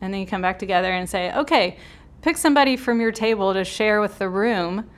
and 0.00 0.12
then 0.12 0.20
you 0.20 0.26
come 0.26 0.42
back 0.42 0.58
together 0.58 0.90
and 0.90 1.08
say, 1.08 1.32
okay, 1.34 1.76
pick 2.22 2.36
somebody 2.36 2.76
from 2.76 3.00
your 3.00 3.12
table 3.12 3.52
to 3.54 3.64
share 3.64 4.00
with 4.00 4.18
the 4.18 4.28
room 4.28 4.88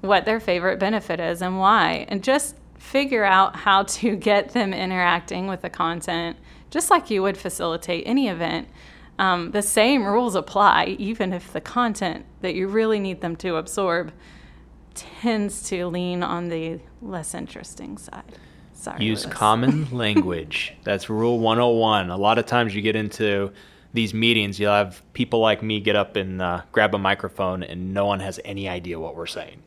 what 0.00 0.24
their 0.24 0.40
favorite 0.40 0.78
benefit 0.78 1.20
is 1.20 1.42
and 1.42 1.58
why, 1.58 2.06
and 2.08 2.22
just 2.24 2.56
figure 2.78 3.24
out 3.24 3.56
how 3.56 3.82
to 3.84 4.16
get 4.30 4.50
them 4.50 4.72
interacting 4.72 5.46
with 5.46 5.62
the 5.62 5.70
content, 5.70 6.36
just 6.70 6.90
like 6.90 7.10
you 7.10 7.22
would 7.22 7.36
facilitate 7.36 8.04
any 8.06 8.28
event. 8.28 8.68
Um, 9.18 9.50
the 9.50 9.60
same 9.62 10.06
rules 10.06 10.34
apply, 10.34 10.96
even 10.98 11.34
if 11.34 11.52
the 11.52 11.60
content 11.60 12.24
that 12.40 12.54
you 12.54 12.68
really 12.68 12.98
need 12.98 13.20
them 13.20 13.36
to 13.36 13.56
absorb 13.56 14.12
tends 14.94 15.62
to 15.68 15.86
lean 15.88 16.22
on 16.22 16.48
the 16.48 16.80
less 17.02 17.34
interesting 17.34 17.98
side. 17.98 18.24
Sorry. 18.72 19.04
Use 19.04 19.26
Lewis. 19.26 19.36
common 19.36 19.90
language. 19.96 20.74
That's 20.84 21.10
rule 21.10 21.38
101. 21.38 22.08
A 22.08 22.16
lot 22.16 22.38
of 22.38 22.46
times 22.46 22.74
you 22.74 22.80
get 22.80 22.96
into 22.96 23.52
these 23.92 24.14
meetings, 24.14 24.60
you'll 24.60 24.72
have 24.72 25.02
people 25.12 25.40
like 25.40 25.62
me 25.62 25.80
get 25.80 25.96
up 25.96 26.16
and 26.16 26.40
uh, 26.40 26.62
grab 26.72 26.94
a 26.94 26.98
microphone, 26.98 27.62
and 27.62 27.92
no 27.92 28.06
one 28.06 28.20
has 28.20 28.38
any 28.44 28.68
idea 28.68 28.98
what 28.98 29.16
we're 29.16 29.26
saying. 29.26 29.62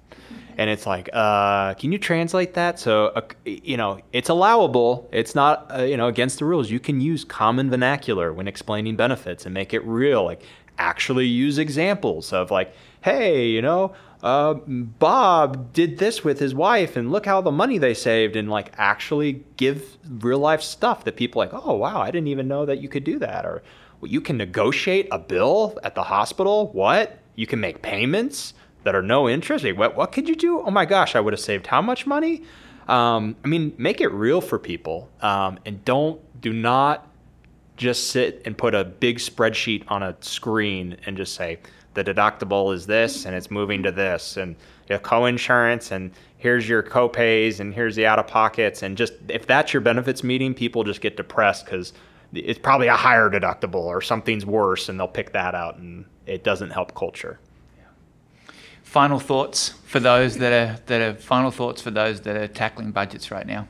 And 0.57 0.69
it's 0.69 0.85
like, 0.85 1.09
uh, 1.13 1.73
can 1.73 1.91
you 1.91 1.97
translate 1.97 2.53
that? 2.53 2.79
So, 2.79 3.07
uh, 3.07 3.21
you 3.45 3.75
know, 3.75 3.99
it's 4.11 4.29
allowable. 4.29 5.09
It's 5.11 5.33
not, 5.33 5.65
uh, 5.75 5.81
you 5.81 5.97
know, 5.97 6.07
against 6.07 6.39
the 6.39 6.45
rules. 6.45 6.69
You 6.69 6.79
can 6.79 7.01
use 7.01 7.25
common 7.25 7.69
vernacular 7.69 8.31
when 8.31 8.47
explaining 8.47 8.95
benefits 8.95 9.45
and 9.45 9.53
make 9.53 9.73
it 9.73 9.83
real. 9.83 10.23
Like, 10.23 10.43
actually 10.77 11.25
use 11.25 11.57
examples 11.57 12.31
of, 12.33 12.51
like, 12.51 12.73
hey, 13.01 13.47
you 13.47 13.61
know, 13.61 13.93
uh, 14.23 14.53
Bob 14.53 15.73
did 15.73 15.97
this 15.97 16.23
with 16.23 16.39
his 16.39 16.55
wife, 16.55 16.95
and 16.95 17.11
look 17.11 17.25
how 17.25 17.41
the 17.41 17.51
money 17.51 17.77
they 17.77 17.93
saved, 17.93 18.37
and 18.37 18.49
like 18.49 18.71
actually 18.77 19.43
give 19.57 19.97
real 20.07 20.39
life 20.39 20.61
stuff 20.61 21.03
that 21.03 21.17
people 21.17 21.39
like, 21.39 21.53
oh 21.53 21.73
wow, 21.73 21.99
I 21.99 22.09
didn't 22.09 22.27
even 22.27 22.47
know 22.47 22.65
that 22.65 22.79
you 22.79 22.87
could 22.87 23.03
do 23.03 23.19
that, 23.19 23.45
or 23.45 23.61
you 24.05 24.21
can 24.21 24.37
negotiate 24.37 25.07
a 25.11 25.19
bill 25.19 25.77
at 25.83 25.95
the 25.95 26.03
hospital. 26.03 26.71
What? 26.71 27.19
You 27.35 27.47
can 27.47 27.59
make 27.59 27.81
payments 27.81 28.53
that 28.83 28.95
are 28.95 29.01
no 29.01 29.27
interest. 29.29 29.65
What? 29.75 29.95
What 29.95 30.11
could 30.11 30.27
you 30.27 30.35
do? 30.35 30.61
Oh 30.61 30.71
my 30.71 30.85
gosh, 30.85 31.15
I 31.15 31.19
would 31.19 31.33
have 31.33 31.39
saved 31.39 31.67
how 31.67 31.81
much 31.81 32.05
money? 32.05 32.43
Um, 32.87 33.35
I 33.43 33.47
mean, 33.47 33.73
make 33.77 34.01
it 34.01 34.11
real 34.11 34.41
for 34.41 34.59
people, 34.59 35.09
um, 35.21 35.57
and 35.65 35.83
don't 35.85 36.19
do 36.41 36.51
not 36.51 37.07
just 37.77 38.11
sit 38.11 38.41
and 38.45 38.57
put 38.57 38.75
a 38.75 38.83
big 38.83 39.17
spreadsheet 39.17 39.83
on 39.87 40.03
a 40.03 40.15
screen 40.21 40.97
and 41.05 41.17
just 41.17 41.33
say 41.35 41.59
the 41.93 42.03
deductible 42.03 42.73
is 42.73 42.85
this 42.85 43.25
and 43.25 43.35
it's 43.35 43.49
moving 43.49 43.83
to 43.83 43.91
this 43.91 44.37
and 44.37 44.55
you 44.87 44.93
have 44.93 45.03
co-insurance 45.03 45.91
and 45.91 46.11
here's 46.37 46.67
your 46.67 46.83
co-pays 46.83 47.59
and 47.59 47.73
here's 47.73 47.95
the 47.95 48.05
out-of-pockets 48.05 48.83
and 48.83 48.97
just 48.97 49.13
if 49.29 49.47
that's 49.47 49.73
your 49.73 49.81
benefits 49.81 50.23
meeting 50.23 50.53
people 50.53 50.83
just 50.83 51.01
get 51.01 51.17
depressed 51.17 51.65
because 51.65 51.93
it's 52.33 52.59
probably 52.59 52.87
a 52.87 52.95
higher 52.95 53.29
deductible 53.29 53.83
or 53.83 54.01
something's 54.01 54.45
worse 54.45 54.89
and 54.89 54.99
they'll 54.99 55.07
pick 55.07 55.33
that 55.33 55.55
out 55.55 55.77
and 55.77 56.05
it 56.25 56.43
doesn't 56.43 56.71
help 56.71 56.95
culture 56.95 57.39
Final 58.93 59.17
thoughts 59.17 59.69
for 59.85 59.99
those 59.99 60.37
that 60.37 60.53
are 60.53 60.79
that 60.85 61.01
are 61.01 61.15
final 61.15 61.49
thoughts 61.49 61.81
for 61.81 61.89
those 61.89 62.21
that 62.21 62.35
are 62.35 62.47
tackling 62.47 62.91
budgets 62.91 63.31
right 63.31 63.47
now. 63.47 63.67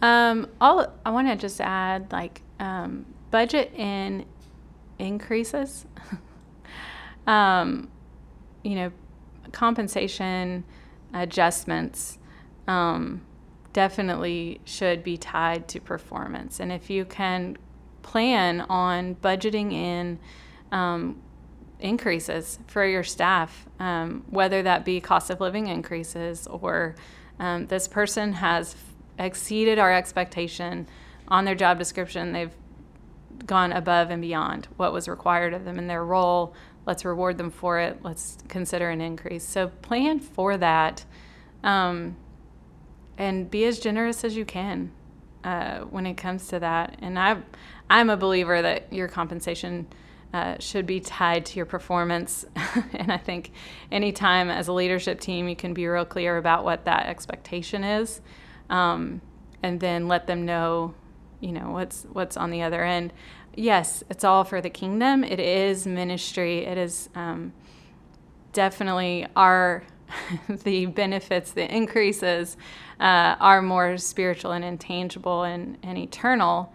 Um, 0.00 0.48
all 0.60 0.86
I 1.04 1.10
want 1.10 1.26
to 1.26 1.34
just 1.34 1.60
add 1.60 2.12
like 2.12 2.42
um, 2.60 3.04
budget 3.32 3.72
in 3.74 4.24
increases. 5.00 5.84
um, 7.26 7.90
you 8.62 8.76
know, 8.76 8.92
compensation 9.50 10.62
adjustments 11.12 12.18
um, 12.68 13.22
definitely 13.72 14.60
should 14.64 15.02
be 15.02 15.16
tied 15.16 15.68
to 15.68 15.80
performance. 15.80 16.60
And 16.60 16.72
if 16.72 16.90
you 16.90 17.04
can 17.04 17.56
plan 18.02 18.62
on 18.62 19.14
budgeting 19.16 19.72
in 19.72 20.18
um, 20.70 21.20
increases 21.80 22.58
for 22.66 22.84
your 22.84 23.02
staff, 23.02 23.66
um, 23.78 24.24
whether 24.30 24.62
that 24.62 24.84
be 24.84 25.00
cost 25.00 25.30
of 25.30 25.40
living 25.40 25.66
increases 25.66 26.46
or 26.46 26.94
um, 27.38 27.66
this 27.66 27.88
person 27.88 28.34
has 28.34 28.76
exceeded 29.18 29.78
our 29.78 29.92
expectation 29.92 30.86
on 31.28 31.44
their 31.44 31.54
job 31.54 31.78
description. 31.78 32.32
They've 32.32 32.54
gone 33.46 33.72
above 33.72 34.10
and 34.10 34.22
beyond 34.22 34.68
what 34.76 34.92
was 34.92 35.08
required 35.08 35.54
of 35.54 35.64
them 35.64 35.78
in 35.78 35.86
their 35.86 36.04
role. 36.04 36.54
Let's 36.86 37.04
reward 37.04 37.38
them 37.38 37.50
for 37.50 37.80
it. 37.80 38.00
Let's 38.02 38.38
consider 38.48 38.90
an 38.90 39.00
increase. 39.00 39.44
So 39.44 39.68
plan 39.68 40.20
for 40.20 40.56
that 40.56 41.04
um, 41.62 42.16
and 43.18 43.50
be 43.50 43.64
as 43.64 43.78
generous 43.78 44.24
as 44.24 44.36
you 44.36 44.44
can 44.44 44.90
uh, 45.44 45.80
when 45.80 46.06
it 46.06 46.14
comes 46.14 46.48
to 46.48 46.60
that. 46.60 46.96
And 47.00 47.18
I, 47.18 47.38
I'm 47.90 48.10
a 48.10 48.16
believer 48.16 48.62
that 48.62 48.92
your 48.92 49.08
compensation 49.08 49.86
uh, 50.32 50.56
should 50.58 50.86
be 50.86 51.00
tied 51.00 51.44
to 51.46 51.56
your 51.56 51.66
performance. 51.66 52.44
and 52.94 53.12
I 53.12 53.18
think 53.18 53.52
anytime 53.90 54.50
as 54.50 54.68
a 54.68 54.72
leadership 54.72 55.20
team, 55.20 55.48
you 55.48 55.56
can 55.56 55.74
be 55.74 55.86
real 55.86 56.04
clear 56.04 56.38
about 56.38 56.64
what 56.64 56.86
that 56.86 57.06
expectation 57.06 57.84
is, 57.84 58.20
um, 58.70 59.20
and 59.62 59.78
then 59.78 60.08
let 60.08 60.26
them 60.26 60.46
know, 60.46 60.94
you 61.40 61.52
know, 61.52 61.70
what's 61.72 62.04
what's 62.12 62.36
on 62.36 62.50
the 62.50 62.62
other 62.62 62.82
end. 62.82 63.12
Yes, 63.54 64.02
it's 64.08 64.24
all 64.24 64.44
for 64.44 64.62
the 64.62 64.70
kingdom. 64.70 65.22
It 65.22 65.38
is 65.38 65.86
ministry. 65.86 66.64
It 66.64 66.78
is 66.78 67.10
um, 67.14 67.52
definitely 68.54 69.26
our 69.36 69.84
the 70.48 70.86
benefits, 70.86 71.52
the 71.52 71.74
increases 71.74 72.56
uh, 73.00 73.36
are 73.40 73.62
more 73.62 73.98
spiritual 73.98 74.52
and 74.52 74.64
intangible 74.64 75.42
and, 75.44 75.78
and 75.82 75.98
eternal. 75.98 76.72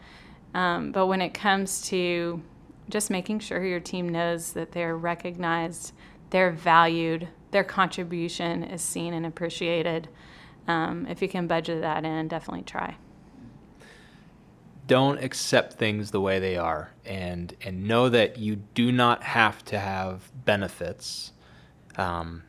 Um, 0.54 0.92
but 0.92 1.08
when 1.08 1.22
it 1.22 1.34
comes 1.34 1.82
to 1.90 2.42
just 2.90 3.10
making 3.10 3.40
sure 3.40 3.64
your 3.64 3.80
team 3.80 4.10
knows 4.10 4.54
that 4.54 4.72
they're 4.72 4.98
recognized, 4.98 5.94
they're 6.30 6.52
valued, 6.52 7.28
their 7.52 7.64
contribution 7.64 8.64
is 8.64 8.82
seen 8.82 9.14
and 9.14 9.26
appreciated. 9.26 10.10
Um, 10.68 11.06
if 11.08 11.22
you 11.22 11.30
can 11.30 11.48
budget 11.48 11.82
that 11.82 12.04
in, 12.06 12.28
definitely 12.28 12.64
try. 12.64 12.96
Don't 14.86 15.22
accept 15.22 15.74
things 15.74 16.12
the 16.12 16.22
way 16.22 16.40
they 16.40 16.56
are, 16.58 16.92
and 17.06 17.54
and 17.62 17.88
know 17.88 18.08
that 18.08 18.38
you 18.38 18.56
do 18.56 18.92
not 18.92 19.22
have 19.22 19.64
to 19.66 19.80
have 19.80 20.32
benefits 20.46 21.34
um, 21.98 22.44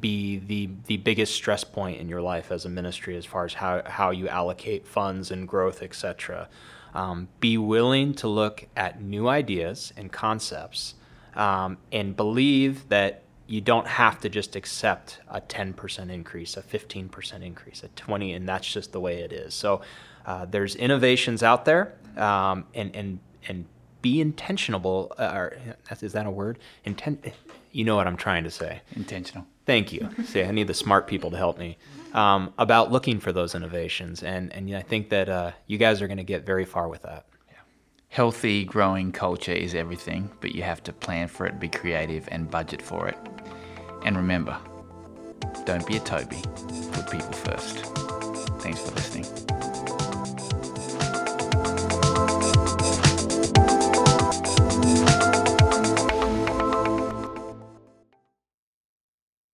be 0.00 0.38
the 0.38 0.70
the 0.86 0.96
biggest 0.98 1.34
stress 1.34 1.64
point 1.64 2.00
in 2.00 2.08
your 2.08 2.22
life 2.22 2.52
as 2.52 2.64
a 2.64 2.68
ministry, 2.68 3.16
as 3.16 3.24
far 3.24 3.44
as 3.44 3.54
how 3.54 3.82
how 3.86 4.10
you 4.10 4.28
allocate 4.28 4.86
funds 4.86 5.30
and 5.30 5.48
growth, 5.48 5.82
etc. 5.82 6.48
Um, 6.94 7.28
be 7.38 7.56
willing 7.56 8.14
to 8.14 8.28
look 8.28 8.66
at 8.76 9.00
new 9.00 9.28
ideas 9.28 9.92
and 9.96 10.10
concepts 10.10 10.94
um, 11.34 11.78
and 11.92 12.16
believe 12.16 12.88
that 12.88 13.22
you 13.46 13.60
don't 13.60 13.86
have 13.86 14.20
to 14.20 14.28
just 14.28 14.54
accept 14.54 15.18
a 15.28 15.40
10% 15.40 16.08
increase, 16.08 16.56
a 16.56 16.62
15% 16.62 17.42
increase, 17.42 17.82
a 17.82 17.88
20, 17.88 18.32
and 18.32 18.48
that's 18.48 18.72
just 18.72 18.92
the 18.92 19.00
way 19.00 19.22
it 19.22 19.32
is. 19.32 19.54
So 19.54 19.80
uh, 20.24 20.44
there's 20.44 20.76
innovations 20.76 21.42
out 21.42 21.64
there, 21.64 21.94
um, 22.16 22.64
and 22.74 22.94
and 22.94 23.18
and 23.48 23.64
be 24.02 24.20
intentional. 24.20 25.12
Uh, 25.18 25.32
or 25.34 25.58
is 26.00 26.12
that 26.12 26.26
a 26.26 26.30
word? 26.30 26.58
Intent. 26.84 27.24
You 27.72 27.84
know 27.84 27.96
what 27.96 28.06
I'm 28.06 28.16
trying 28.16 28.44
to 28.44 28.50
say. 28.50 28.82
Intentional. 28.94 29.46
Thank 29.70 29.92
you. 29.92 30.08
See, 30.24 30.42
I 30.42 30.50
need 30.50 30.66
the 30.66 30.74
smart 30.74 31.06
people 31.06 31.30
to 31.30 31.36
help 31.36 31.56
me 31.56 31.78
um, 32.12 32.52
about 32.58 32.90
looking 32.90 33.20
for 33.20 33.30
those 33.30 33.54
innovations, 33.54 34.20
and 34.24 34.52
and 34.52 34.74
I 34.74 34.82
think 34.82 35.10
that 35.10 35.28
uh, 35.28 35.52
you 35.68 35.78
guys 35.78 36.02
are 36.02 36.08
going 36.08 36.16
to 36.16 36.24
get 36.24 36.44
very 36.44 36.64
far 36.64 36.88
with 36.88 37.02
that. 37.02 37.26
Healthy, 38.08 38.64
growing 38.64 39.12
culture 39.12 39.52
is 39.52 39.76
everything, 39.76 40.28
but 40.40 40.56
you 40.56 40.64
have 40.64 40.82
to 40.82 40.92
plan 40.92 41.28
for 41.28 41.46
it, 41.46 41.60
be 41.60 41.68
creative, 41.68 42.28
and 42.32 42.50
budget 42.50 42.82
for 42.82 43.06
it. 43.06 43.16
And 44.04 44.16
remember, 44.16 44.58
don't 45.66 45.86
be 45.86 45.98
a 45.98 46.00
Toby. 46.00 46.42
Put 46.90 47.08
people 47.08 47.30
first. 47.30 47.84